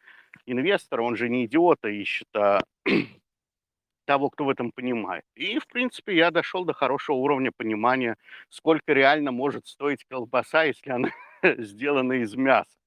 инвестора, 0.45 1.03
он 1.03 1.15
же 1.15 1.30
не 1.30 1.45
идиота 1.45 1.89
ищет, 1.89 2.27
а 2.34 2.61
того, 4.06 4.30
кто 4.30 4.45
в 4.45 4.49
этом 4.49 4.72
понимает. 4.72 5.23
И, 5.36 5.60
в 5.60 5.68
принципе, 5.68 6.15
я 6.15 6.32
дошел 6.32 6.65
до 6.65 6.73
хорошего 6.73 7.18
уровня 7.18 7.52
понимания, 7.56 8.15
сколько 8.49 8.94
реально 8.94 9.32
может 9.32 9.68
стоить 9.68 10.06
колбаса, 10.06 10.64
если 10.64 10.91
она 10.91 11.10
сделана 11.44 12.14
из 12.14 12.36
мяса. 12.36 12.77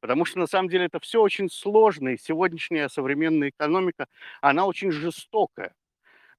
Потому 0.00 0.24
что, 0.24 0.38
на 0.38 0.46
самом 0.46 0.68
деле, 0.70 0.86
это 0.86 1.00
все 1.00 1.20
очень 1.22 1.50
сложно, 1.50 2.10
и 2.10 2.18
сегодняшняя 2.18 2.88
современная 2.88 3.50
экономика, 3.50 4.06
она 4.40 4.66
очень 4.66 4.92
жестокая 4.92 5.74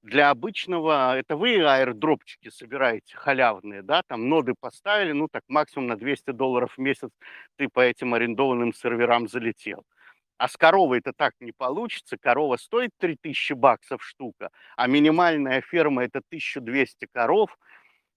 для 0.02 0.30
обычного, 0.30 1.16
это 1.16 1.36
вы 1.36 1.64
аирдропчики 1.64 2.48
собираете 2.50 3.16
халявные, 3.16 3.82
да, 3.82 4.02
там 4.06 4.28
ноды 4.28 4.54
поставили, 4.58 5.12
ну 5.12 5.28
так 5.28 5.44
максимум 5.48 5.86
на 5.88 5.96
200 5.96 6.32
долларов 6.32 6.74
в 6.76 6.78
месяц 6.80 7.10
ты 7.56 7.68
по 7.68 7.80
этим 7.80 8.14
арендованным 8.14 8.72
серверам 8.74 9.28
залетел. 9.28 9.84
А 10.42 10.48
с 10.48 10.56
коровой 10.56 10.98
это 10.98 11.12
так 11.12 11.34
не 11.38 11.52
получится. 11.52 12.18
Корова 12.18 12.56
стоит 12.56 12.90
3000 12.98 13.52
баксов 13.52 14.02
штука, 14.02 14.50
а 14.76 14.88
минимальная 14.88 15.60
ферма 15.60 16.02
это 16.02 16.18
1200 16.18 17.06
коров. 17.12 17.56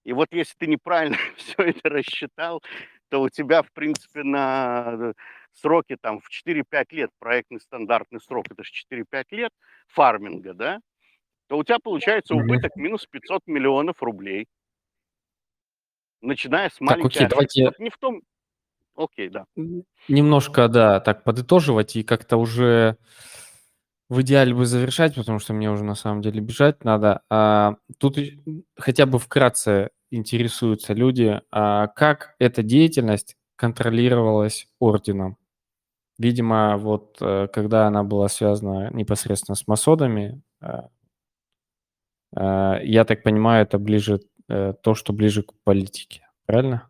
И 0.02 0.12
вот 0.12 0.32
если 0.32 0.56
ты 0.58 0.66
неправильно 0.66 1.16
все 1.36 1.54
это 1.58 1.88
рассчитал, 1.88 2.64
то 3.10 3.22
у 3.22 3.28
тебя, 3.28 3.62
в 3.62 3.70
принципе, 3.70 4.24
на 4.24 5.12
сроки 5.52 5.96
там 6.00 6.18
в 6.18 6.28
4-5 6.28 6.86
лет, 6.90 7.10
проектный 7.20 7.60
стандартный 7.60 8.20
срок, 8.20 8.46
это 8.50 8.64
же 8.64 8.72
4-5 8.92 9.24
лет 9.30 9.52
фарминга, 9.86 10.52
да, 10.52 10.80
то 11.46 11.58
у 11.58 11.62
тебя 11.62 11.78
получается 11.78 12.34
убыток 12.34 12.74
минус 12.74 13.06
500 13.06 13.42
миллионов 13.46 14.02
рублей. 14.02 14.48
Начиная 16.22 16.70
с 16.70 16.78
Так, 16.78 16.80
маленькой 16.80 17.06
окей, 17.06 17.28
давайте 17.28 17.64
Вот 17.66 17.78
не 17.78 17.90
в 17.90 17.98
том... 17.98 18.22
Окей, 18.96 19.28
да. 19.28 19.44
немножко, 20.08 20.68
да, 20.68 21.00
так 21.00 21.22
подытоживать 21.22 21.96
и 21.96 22.02
как-то 22.02 22.38
уже 22.38 22.96
в 24.08 24.22
идеале 24.22 24.54
бы 24.54 24.66
завершать, 24.66 25.14
потому 25.16 25.38
что 25.38 25.52
мне 25.52 25.70
уже 25.70 25.84
на 25.84 25.94
самом 25.94 26.22
деле 26.22 26.40
бежать 26.40 26.84
надо. 26.84 27.22
А, 27.28 27.76
тут 27.98 28.18
хотя 28.76 29.06
бы 29.06 29.18
вкратце 29.18 29.90
интересуются 30.10 30.92
люди, 30.94 31.40
а 31.50 31.88
как 31.88 32.34
эта 32.38 32.62
деятельность 32.62 33.36
контролировалась 33.56 34.68
орденом? 34.78 35.36
Видимо, 36.18 36.78
вот 36.78 37.18
э, 37.20 37.48
когда 37.52 37.86
она 37.88 38.02
была 38.02 38.28
связана 38.28 38.90
непосредственно 38.92 39.54
с 39.56 39.66
масонами, 39.66 40.40
а, 40.60 40.88
а, 42.34 42.80
я 42.82 43.04
так 43.04 43.22
понимаю, 43.22 43.64
это 43.64 43.78
ближе 43.78 44.20
э, 44.48 44.72
то, 44.82 44.94
что 44.94 45.12
ближе 45.12 45.42
к 45.42 45.52
политике, 45.64 46.26
правильно? 46.46 46.88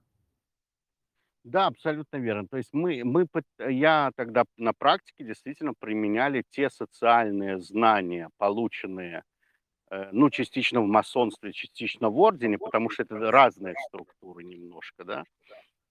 Да, 1.46 1.66
абсолютно 1.66 2.16
верно. 2.16 2.48
То 2.48 2.56
есть 2.56 2.70
мы, 2.72 3.04
мы, 3.04 3.22
пыт- 3.24 3.70
я 3.70 4.10
тогда 4.16 4.44
на 4.56 4.72
практике 4.72 5.24
действительно 5.24 5.74
применяли 5.78 6.42
те 6.50 6.68
социальные 6.70 7.60
знания, 7.60 8.30
полученные, 8.36 9.22
э, 9.90 10.10
ну, 10.12 10.30
частично 10.30 10.80
в 10.82 10.86
масонстве, 10.86 11.52
частично 11.52 12.10
в 12.10 12.18
ордене, 12.20 12.58
потому 12.58 12.90
что 12.90 13.04
это 13.04 13.18
разные 13.32 13.74
структуры 13.88 14.44
немножко, 14.44 15.04
да. 15.04 15.24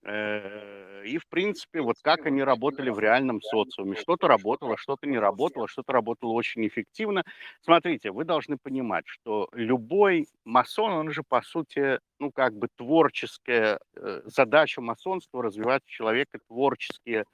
Э, 0.05 1.03
И, 1.05 1.17
в 1.19 1.27
принципе, 1.27 1.81
вот 1.81 1.97
как 2.01 2.25
они 2.25 2.43
работали 2.43 2.89
в 2.89 2.99
реальном 2.99 3.41
социуме. 3.41 3.95
Что-то 3.95 4.27
работало, 4.27 4.75
что-то 4.77 5.07
не 5.07 5.19
работало, 5.19 5.67
что-то 5.67 5.93
работало 5.93 6.31
очень 6.33 6.67
эффективно. 6.67 7.23
Смотрите, 7.61 8.11
вы 8.11 8.23
должны 8.25 8.57
понимать, 8.57 9.05
что 9.07 9.49
любой 9.53 10.27
масон, 10.45 10.91
он 10.93 11.11
же, 11.11 11.23
по 11.27 11.41
сути, 11.43 11.99
ну, 12.19 12.31
как 12.31 12.55
бы 12.57 12.69
творческая 12.75 13.79
э, 13.95 14.21
задача 14.25 14.81
масонства 14.81 15.43
развивать 15.43 15.83
у 15.85 15.89
человека 15.89 16.39
творческие 16.47 17.25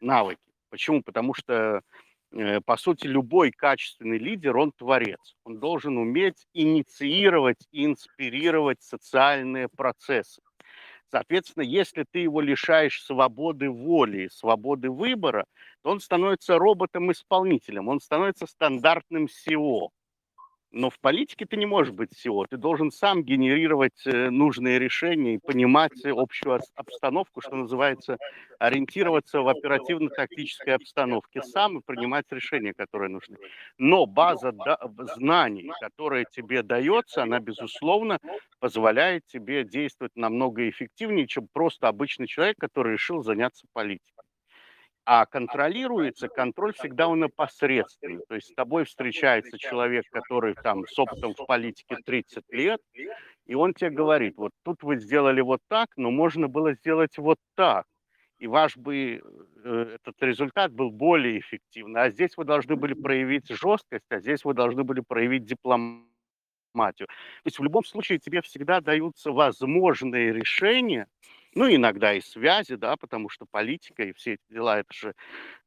навыки. 0.00 0.40
Почему? 0.70 1.02
Потому 1.02 1.34
что, 1.34 1.82
э, 2.32 2.60
по 2.62 2.76
сути, 2.76 3.06
любой 3.06 3.50
качественный 3.52 4.18
лидер, 4.18 4.56
он 4.56 4.72
творец. 4.72 5.36
Он 5.44 5.58
должен 5.58 5.98
уметь 5.98 6.46
инициировать 6.54 7.66
и 7.72 7.86
инспирировать 7.86 8.82
социальные 8.82 9.68
процессы. 9.68 10.42
Соответственно, 11.16 11.62
если 11.64 12.04
ты 12.04 12.18
его 12.18 12.42
лишаешь 12.42 13.02
свободы 13.02 13.70
воли, 13.70 14.28
свободы 14.30 14.90
выбора, 14.90 15.46
то 15.82 15.88
он 15.90 16.00
становится 16.00 16.58
роботом-исполнителем, 16.58 17.88
он 17.88 18.00
становится 18.00 18.46
стандартным 18.46 19.26
SEO. 19.26 19.88
Но 20.72 20.90
в 20.90 20.98
политике 20.98 21.46
ты 21.46 21.56
не 21.56 21.64
можешь 21.66 21.92
быть 21.92 22.10
SEO, 22.12 22.44
ты 22.50 22.56
должен 22.56 22.90
сам 22.90 23.22
генерировать 23.22 24.06
э, 24.06 24.30
нужные 24.30 24.78
решения 24.78 25.34
и 25.34 25.38
понимать 25.38 26.04
э, 26.04 26.10
общую 26.10 26.60
обстановку, 26.74 27.40
что 27.40 27.56
называется, 27.56 28.18
ориентироваться 28.58 29.40
в 29.40 29.48
оперативно-тактической 29.48 30.74
обстановке 30.74 31.42
сам 31.42 31.78
и 31.78 31.82
принимать 31.82 32.26
решения, 32.30 32.74
которые 32.74 33.10
нужны. 33.10 33.38
Но 33.78 34.06
база 34.06 34.52
знаний, 35.14 35.70
которая 35.80 36.24
тебе 36.24 36.62
дается, 36.62 37.22
она, 37.22 37.38
безусловно, 37.40 38.18
позволяет 38.58 39.24
тебе 39.26 39.64
действовать 39.64 40.16
намного 40.16 40.68
эффективнее, 40.68 41.26
чем 41.26 41.48
просто 41.52 41.88
обычный 41.88 42.26
человек, 42.26 42.56
который 42.58 42.94
решил 42.94 43.22
заняться 43.22 43.66
политикой. 43.72 44.25
А 45.08 45.24
контролируется, 45.24 46.26
контроль 46.26 46.72
всегда 46.74 47.06
он 47.06 47.22
опосредственный. 47.22 48.24
То 48.28 48.34
есть 48.34 48.48
с 48.48 48.54
тобой 48.54 48.84
встречается 48.84 49.56
человек, 49.56 50.04
который 50.10 50.54
там 50.54 50.84
с 50.84 50.98
опытом 50.98 51.32
в 51.32 51.46
политике 51.46 51.96
30 52.04 52.44
лет, 52.50 52.80
и 53.46 53.54
он 53.54 53.72
тебе 53.72 53.90
говорит, 53.90 54.36
вот 54.36 54.50
тут 54.64 54.82
вы 54.82 54.96
сделали 54.96 55.40
вот 55.40 55.60
так, 55.68 55.90
но 55.96 56.10
можно 56.10 56.48
было 56.48 56.74
сделать 56.74 57.16
вот 57.18 57.38
так. 57.54 57.86
И 58.40 58.48
ваш 58.48 58.76
бы 58.76 59.22
э, 59.64 59.94
этот 59.94 60.20
результат 60.20 60.72
был 60.72 60.90
более 60.90 61.38
эффективный. 61.38 62.02
А 62.02 62.10
здесь 62.10 62.36
вы 62.36 62.44
должны 62.44 62.74
были 62.74 62.94
проявить 62.94 63.48
жесткость, 63.48 64.04
а 64.10 64.18
здесь 64.18 64.44
вы 64.44 64.54
должны 64.54 64.82
были 64.82 65.02
проявить 65.06 65.44
дипломатию. 65.44 67.06
То 67.06 67.46
есть 67.46 67.60
в 67.60 67.62
любом 67.62 67.84
случае 67.84 68.18
тебе 68.18 68.42
всегда 68.42 68.80
даются 68.80 69.30
возможные 69.30 70.32
решения, 70.32 71.06
ну, 71.56 71.74
иногда 71.74 72.12
и 72.12 72.20
связи, 72.20 72.76
да, 72.76 72.96
потому 72.96 73.30
что 73.30 73.46
политика 73.50 74.02
и 74.02 74.12
все 74.12 74.34
эти 74.34 74.42
дела, 74.50 74.78
это 74.78 74.92
же 74.92 75.14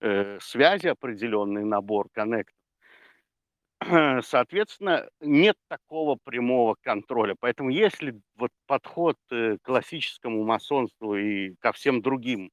э, 0.02 0.38
связи, 0.40 0.86
определенный 0.86 1.66
набор, 1.66 2.10
коннект. 2.14 2.54
Соответственно, 4.22 5.10
нет 5.20 5.56
такого 5.68 6.16
прямого 6.24 6.76
контроля. 6.82 7.36
Поэтому 7.40 7.72
если 7.72 8.22
вот 8.36 8.52
подход 8.68 9.16
э, 9.32 9.58
к 9.58 9.66
классическому 9.66 10.44
масонству 10.44 11.16
и 11.16 11.56
ко 11.60 11.72
всем 11.72 12.04
другим 12.04 12.52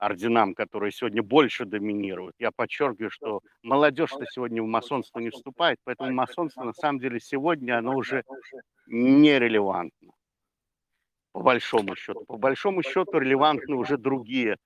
орденам, 0.00 0.52
которые 0.52 0.90
сегодня 0.90 1.22
больше 1.22 1.64
доминируют, 1.64 2.34
я 2.40 2.50
подчеркиваю, 2.50 3.12
что 3.12 3.42
молодежь-то 3.62 4.24
сегодня 4.26 4.60
в 4.60 4.66
масонство 4.66 5.20
не 5.20 5.30
вступает, 5.30 5.78
поэтому 5.84 6.10
масонство 6.10 6.64
на 6.64 6.72
самом 6.72 6.98
деле 6.98 7.20
сегодня, 7.20 7.78
оно 7.78 7.94
уже 7.94 8.24
нерелевантно 8.88 10.10
по 11.32 11.40
большому 11.40 11.96
счету. 11.96 12.24
По 12.26 12.36
большому 12.36 12.82
счету 12.82 13.18
релевантны 13.18 13.74
уже 13.76 13.96
другие 13.96 14.56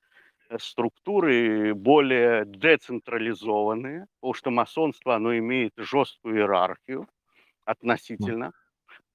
э, 0.48 0.58
структуры, 0.58 1.74
более 1.74 2.44
децентрализованные, 2.44 4.06
потому 4.20 4.34
что 4.34 4.50
масонство, 4.50 5.14
оно 5.14 5.36
имеет 5.38 5.72
жесткую 5.76 6.36
иерархию 6.36 7.08
относительно. 7.64 8.52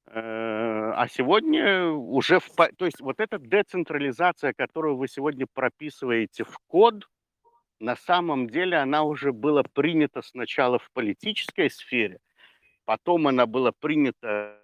Э, 0.07 0.93
А 0.95 1.07
сегодня 1.07 1.87
уже, 1.89 2.39
в, 2.39 2.49
то 2.77 2.85
есть 2.85 3.01
вот 3.01 3.19
эта 3.19 3.37
децентрализация, 3.37 4.53
которую 4.53 4.97
вы 4.97 5.07
сегодня 5.07 5.45
прописываете 5.53 6.43
в 6.43 6.57
код, 6.67 7.07
на 7.79 7.95
самом 7.95 8.47
деле 8.47 8.77
она 8.77 9.03
уже 9.03 9.31
была 9.31 9.63
принята 9.63 10.21
сначала 10.21 10.77
в 10.79 10.89
политической 10.91 11.69
сфере, 11.69 12.19
потом 12.85 13.27
она 13.27 13.45
была 13.45 13.71
принята 13.71 14.57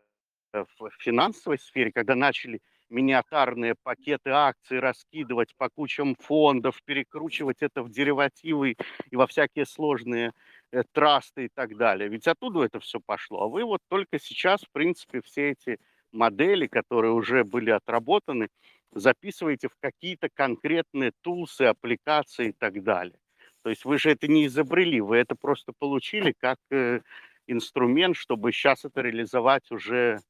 э, 0.53 0.65
в 0.79 0.89
финансовой 0.99 1.59
сфере, 1.59 1.91
когда 1.91 2.15
начали 2.15 2.59
миниатюрные 2.89 3.75
пакеты 3.83 4.29
акций 4.29 4.79
раскидывать 4.79 5.55
по 5.57 5.69
кучам 5.69 6.15
фондов, 6.15 6.81
перекручивать 6.83 7.61
это 7.61 7.83
в 7.83 7.89
деривативы 7.89 8.75
и 9.11 9.15
во 9.15 9.27
всякие 9.27 9.65
сложные 9.65 10.31
э, 10.71 10.83
трасты 10.91 11.45
и 11.45 11.49
так 11.49 11.77
далее. 11.77 12.09
Ведь 12.09 12.27
оттуда 12.27 12.63
это 12.63 12.79
все 12.79 12.99
пошло. 12.99 13.43
А 13.43 13.47
вы 13.47 13.63
вот 13.63 13.81
только 13.89 14.19
сейчас, 14.19 14.61
в 14.61 14.71
принципе, 14.71 15.21
все 15.21 15.51
эти 15.51 15.77
модели, 16.11 16.67
которые 16.67 17.13
уже 17.13 17.43
были 17.43 17.69
отработаны, 17.69 18.49
записываете 18.91 19.67
в 19.67 19.75
какие-то 19.79 20.29
конкретные 20.33 21.11
тулсы, 21.21 21.63
аппликации 21.63 22.49
и 22.49 22.53
так 22.53 22.83
далее. 22.83 23.19
То 23.63 23.69
есть 23.69 23.85
вы 23.85 23.97
же 23.97 24.11
это 24.11 24.27
не 24.27 24.45
изобрели, 24.45 25.01
вы 25.01 25.17
это 25.17 25.35
просто 25.35 25.73
получили 25.77 26.33
как 26.39 26.57
э, 26.71 27.01
инструмент, 27.47 28.15
чтобы 28.15 28.51
сейчас 28.51 28.85
это 28.85 29.01
реализовать 29.01 29.69
уже 29.71 30.21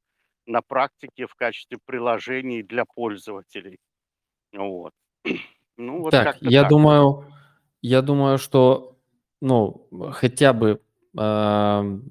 на 0.48 0.62
практике 0.62 1.26
в 1.26 1.34
качестве 1.34 1.78
приложений 1.84 2.62
для 2.62 2.84
пользователей. 2.84 3.78
Вот. 4.52 4.92
Ну, 5.80 6.02
вот 6.02 6.10
Так, 6.10 6.38
я 6.40 6.62
так. 6.62 6.70
думаю, 6.70 7.24
я 7.82 8.02
думаю, 8.02 8.38
что, 8.38 8.96
ну, 9.40 9.86
хотя 10.10 10.52
бы 10.52 10.80
ам, 11.16 12.02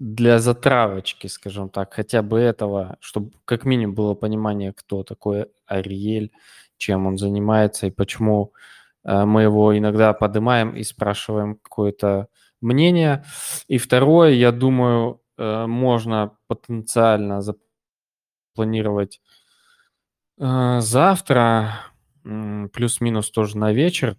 для 0.00 0.40
затравочки, 0.40 1.28
скажем 1.28 1.68
так, 1.68 1.94
хотя 1.94 2.22
бы 2.22 2.40
этого, 2.40 2.96
чтобы 2.98 3.30
как 3.44 3.64
минимум 3.64 3.94
было 3.94 4.14
понимание, 4.14 4.72
кто 4.72 5.04
такой 5.04 5.46
Ариель, 5.66 6.32
чем 6.78 7.06
он 7.06 7.16
занимается 7.16 7.86
и 7.86 7.92
почему 7.92 8.52
э, 9.04 9.24
мы 9.24 9.42
его 9.42 9.78
иногда 9.78 10.12
поднимаем 10.12 10.74
и 10.74 10.82
спрашиваем 10.82 11.56
какое-то 11.62 12.26
мнение. 12.60 13.24
И 13.68 13.78
второе, 13.78 14.32
я 14.32 14.50
думаю, 14.50 15.20
э, 15.38 15.66
можно 15.66 16.36
потенциально 16.48 17.40
запланировать 17.40 17.65
э, 20.38 20.80
завтра 20.80 21.80
плюс-минус 22.72 23.30
тоже 23.30 23.56
на 23.56 23.72
вечер. 23.72 24.16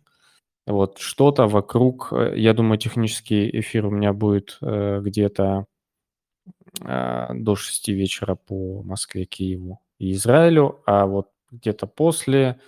Вот 0.65 0.97
что-то 0.99 1.47
вокруг, 1.47 2.09
э, 2.11 2.33
я 2.37 2.53
думаю, 2.53 2.77
технический 2.77 3.49
эфир 3.59 3.85
у 3.85 3.91
меня 3.91 4.13
будет 4.13 4.57
э, 4.61 4.99
где-то 5.01 5.65
до 6.79 7.55
6 7.55 7.87
вечера 7.89 8.35
по 8.35 8.83
Москве, 8.83 9.25
Киеву 9.25 9.81
и 9.97 10.13
Израилю, 10.13 10.83
а 10.85 11.05
вот 11.05 11.29
где-то 11.49 11.87
после 11.87 12.59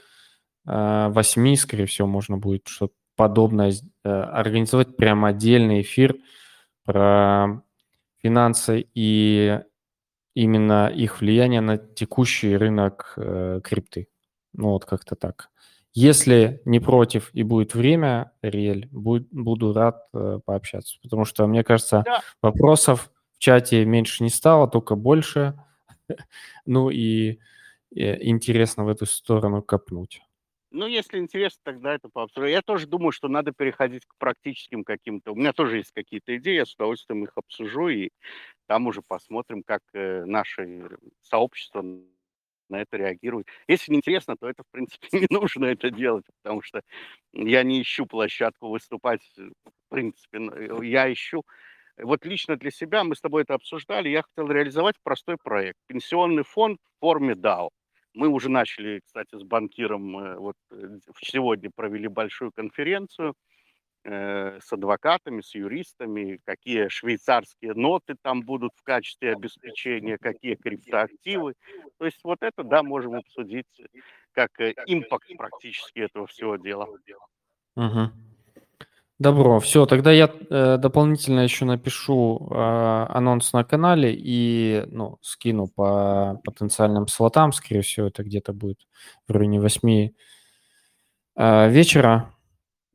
э, 0.65 1.09
8, 1.09 1.55
скорее 1.55 1.85
всего, 1.85 2.07
можно 2.07 2.37
будет 2.37 2.67
что-то 2.67 2.93
подобное, 3.15 3.73
организовать 4.03 4.95
прямо 4.95 5.27
отдельный 5.29 5.81
эфир 5.81 6.15
про 6.85 7.61
финансы 8.23 8.87
и 8.95 9.59
именно 10.43 10.87
их 10.87 11.21
влияние 11.21 11.61
на 11.61 11.77
текущий 11.77 12.55
рынок 12.55 13.13
э, 13.17 13.61
крипты. 13.63 14.07
Ну 14.53 14.69
вот 14.69 14.85
как-то 14.85 15.15
так. 15.15 15.49
Если 15.93 16.61
не 16.65 16.79
против 16.79 17.29
и 17.33 17.43
будет 17.43 17.75
время, 17.75 18.31
Риэль, 18.41 18.87
буд- 18.91 19.27
буду 19.31 19.73
рад 19.73 20.07
э, 20.13 20.39
пообщаться, 20.45 20.97
потому 21.01 21.25
что, 21.25 21.47
мне 21.47 21.63
кажется, 21.63 22.03
Да. 22.05 22.21
вопросов 22.41 23.11
в 23.33 23.39
чате 23.39 23.85
меньше 23.85 24.23
не 24.23 24.29
стало, 24.29 24.67
только 24.67 24.95
больше. 24.95 25.53
Ну 26.65 26.89
и 26.89 27.39
э, 27.95 28.23
интересно 28.27 28.85
в 28.85 28.87
эту 28.89 29.05
сторону 29.05 29.61
копнуть. 29.61 30.21
Ну, 30.71 30.85
если 30.85 31.17
интересно, 31.17 31.59
тогда 31.63 31.95
это 31.95 32.09
пообсуждаем. 32.09 32.53
Я 32.53 32.61
тоже 32.61 32.85
думаю, 32.85 33.11
что 33.11 33.27
надо 33.27 33.51
переходить 33.51 34.05
к 34.05 34.15
практическим 34.19 34.83
каким-то. 34.83 35.31
У 35.31 35.35
меня 35.35 35.51
тоже 35.51 35.77
есть 35.77 35.91
какие-то 35.91 36.37
идеи, 36.37 36.55
я 36.55 36.65
с 36.65 36.75
удовольствием 36.75 37.23
их 37.23 37.31
обсужу, 37.35 37.87
и 37.89 38.09
там 38.69 38.87
уже 38.87 39.03
посмотрим, 39.03 39.63
как 39.63 39.81
э, 39.95 40.25
наше 40.25 40.89
сообщество 41.23 41.83
на 42.69 42.81
это 42.81 42.97
реагирует. 42.97 43.47
Если 43.67 43.91
не 43.91 43.97
интересно, 43.97 44.35
то 44.37 44.47
это, 44.49 44.63
в 44.63 44.71
принципе, 44.71 45.07
не 45.13 45.27
нужно 45.31 45.65
это 45.65 45.89
делать, 45.89 46.25
потому 46.43 46.61
что 46.61 46.81
я 47.33 47.63
не 47.63 47.81
ищу 47.81 48.05
площадку 48.05 48.69
выступать, 48.69 49.21
э, 49.39 49.49
в 49.65 49.89
принципе. 49.89 50.39
э, 50.39 50.85
Я 50.85 51.11
ищу... 51.11 51.43
Вот 51.97 52.25
лично 52.25 52.55
для 52.57 52.71
себя, 52.71 53.03
мы 53.03 53.15
с 53.15 53.21
тобой 53.21 53.43
это 53.43 53.55
обсуждали, 53.55 54.09
я 54.09 54.23
хотел 54.23 54.51
реализовать 54.51 54.95
простой 55.03 55.37
проект. 55.37 55.77
Пенсионный 55.87 56.43
фонд 56.43 56.79
в 56.97 56.99
форме 57.01 57.33
DAO. 57.35 57.69
Мы 58.13 58.29
уже 58.29 58.49
начали, 58.49 59.01
кстати, 59.05 59.37
с 59.37 59.43
банкиром, 59.43 60.17
э, 60.19 60.37
вот 60.37 60.55
сегодня 61.21 61.71
провели 61.75 62.07
большую 62.07 62.51
конференцию 62.51 63.33
с 64.09 64.71
адвокатами, 64.71 65.41
с 65.41 65.53
юристами, 65.55 66.39
какие 66.45 66.87
швейцарские 66.87 67.73
ноты 67.73 68.15
там 68.21 68.41
будут 68.41 68.71
в 68.75 68.83
качестве 68.83 69.33
обеспечения, 69.33 70.17
какие 70.17 70.55
криптоактивы. 70.55 71.53
То 71.97 72.05
есть 72.05 72.19
вот 72.23 72.39
это, 72.41 72.63
да, 72.63 72.83
можем 72.83 73.15
обсудить 73.15 73.67
э, 73.79 73.85
как 74.33 74.49
э, 74.59 74.73
импакт 74.87 75.29
практически 75.37 75.99
этого 75.99 76.27
всего 76.27 76.55
дела. 76.55 76.87
Мгм. 77.75 78.11
Добро, 79.19 79.59
все, 79.59 79.85
тогда 79.85 80.13
я 80.13 80.33
э, 80.49 80.77
дополнительно 80.77 81.41
еще 81.41 81.65
напишу 81.65 82.47
э, 82.49 82.55
анонс 83.09 83.51
на 83.51 83.65
канале 83.65 84.15
и 84.17 84.85
ну, 84.87 85.17
скину 85.21 85.67
по 85.67 86.39
потенциальным 86.45 87.07
слотам. 87.09 87.51
Скорее 87.51 87.81
всего, 87.81 88.07
это 88.07 88.23
где-то 88.23 88.53
будет 88.53 88.87
в 89.27 89.33
районе 89.33 89.59
8 89.59 90.11
э, 91.35 91.69
вечера. 91.69 92.33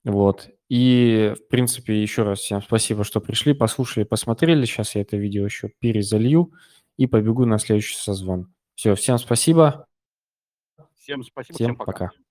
Вот. 0.04 0.48
И, 0.68 1.34
в 1.38 1.48
принципе, 1.48 2.00
еще 2.00 2.22
раз 2.22 2.40
всем 2.40 2.62
спасибо, 2.62 3.04
что 3.04 3.20
пришли, 3.20 3.52
послушали, 3.54 4.04
посмотрели. 4.04 4.64
Сейчас 4.64 4.94
я 4.94 5.02
это 5.02 5.16
видео 5.16 5.44
еще 5.44 5.70
перезалью 5.78 6.52
и 6.96 7.06
побегу 7.06 7.44
на 7.44 7.58
следующий 7.58 7.96
созвон. 7.96 8.52
Все, 8.74 8.94
всем 8.94 9.18
спасибо, 9.18 9.86
Всем 11.04 11.22
спасибо, 11.22 11.54
всем 11.56 11.66
всем 11.66 11.76
пока. 11.76 11.92
пока. 11.92 12.23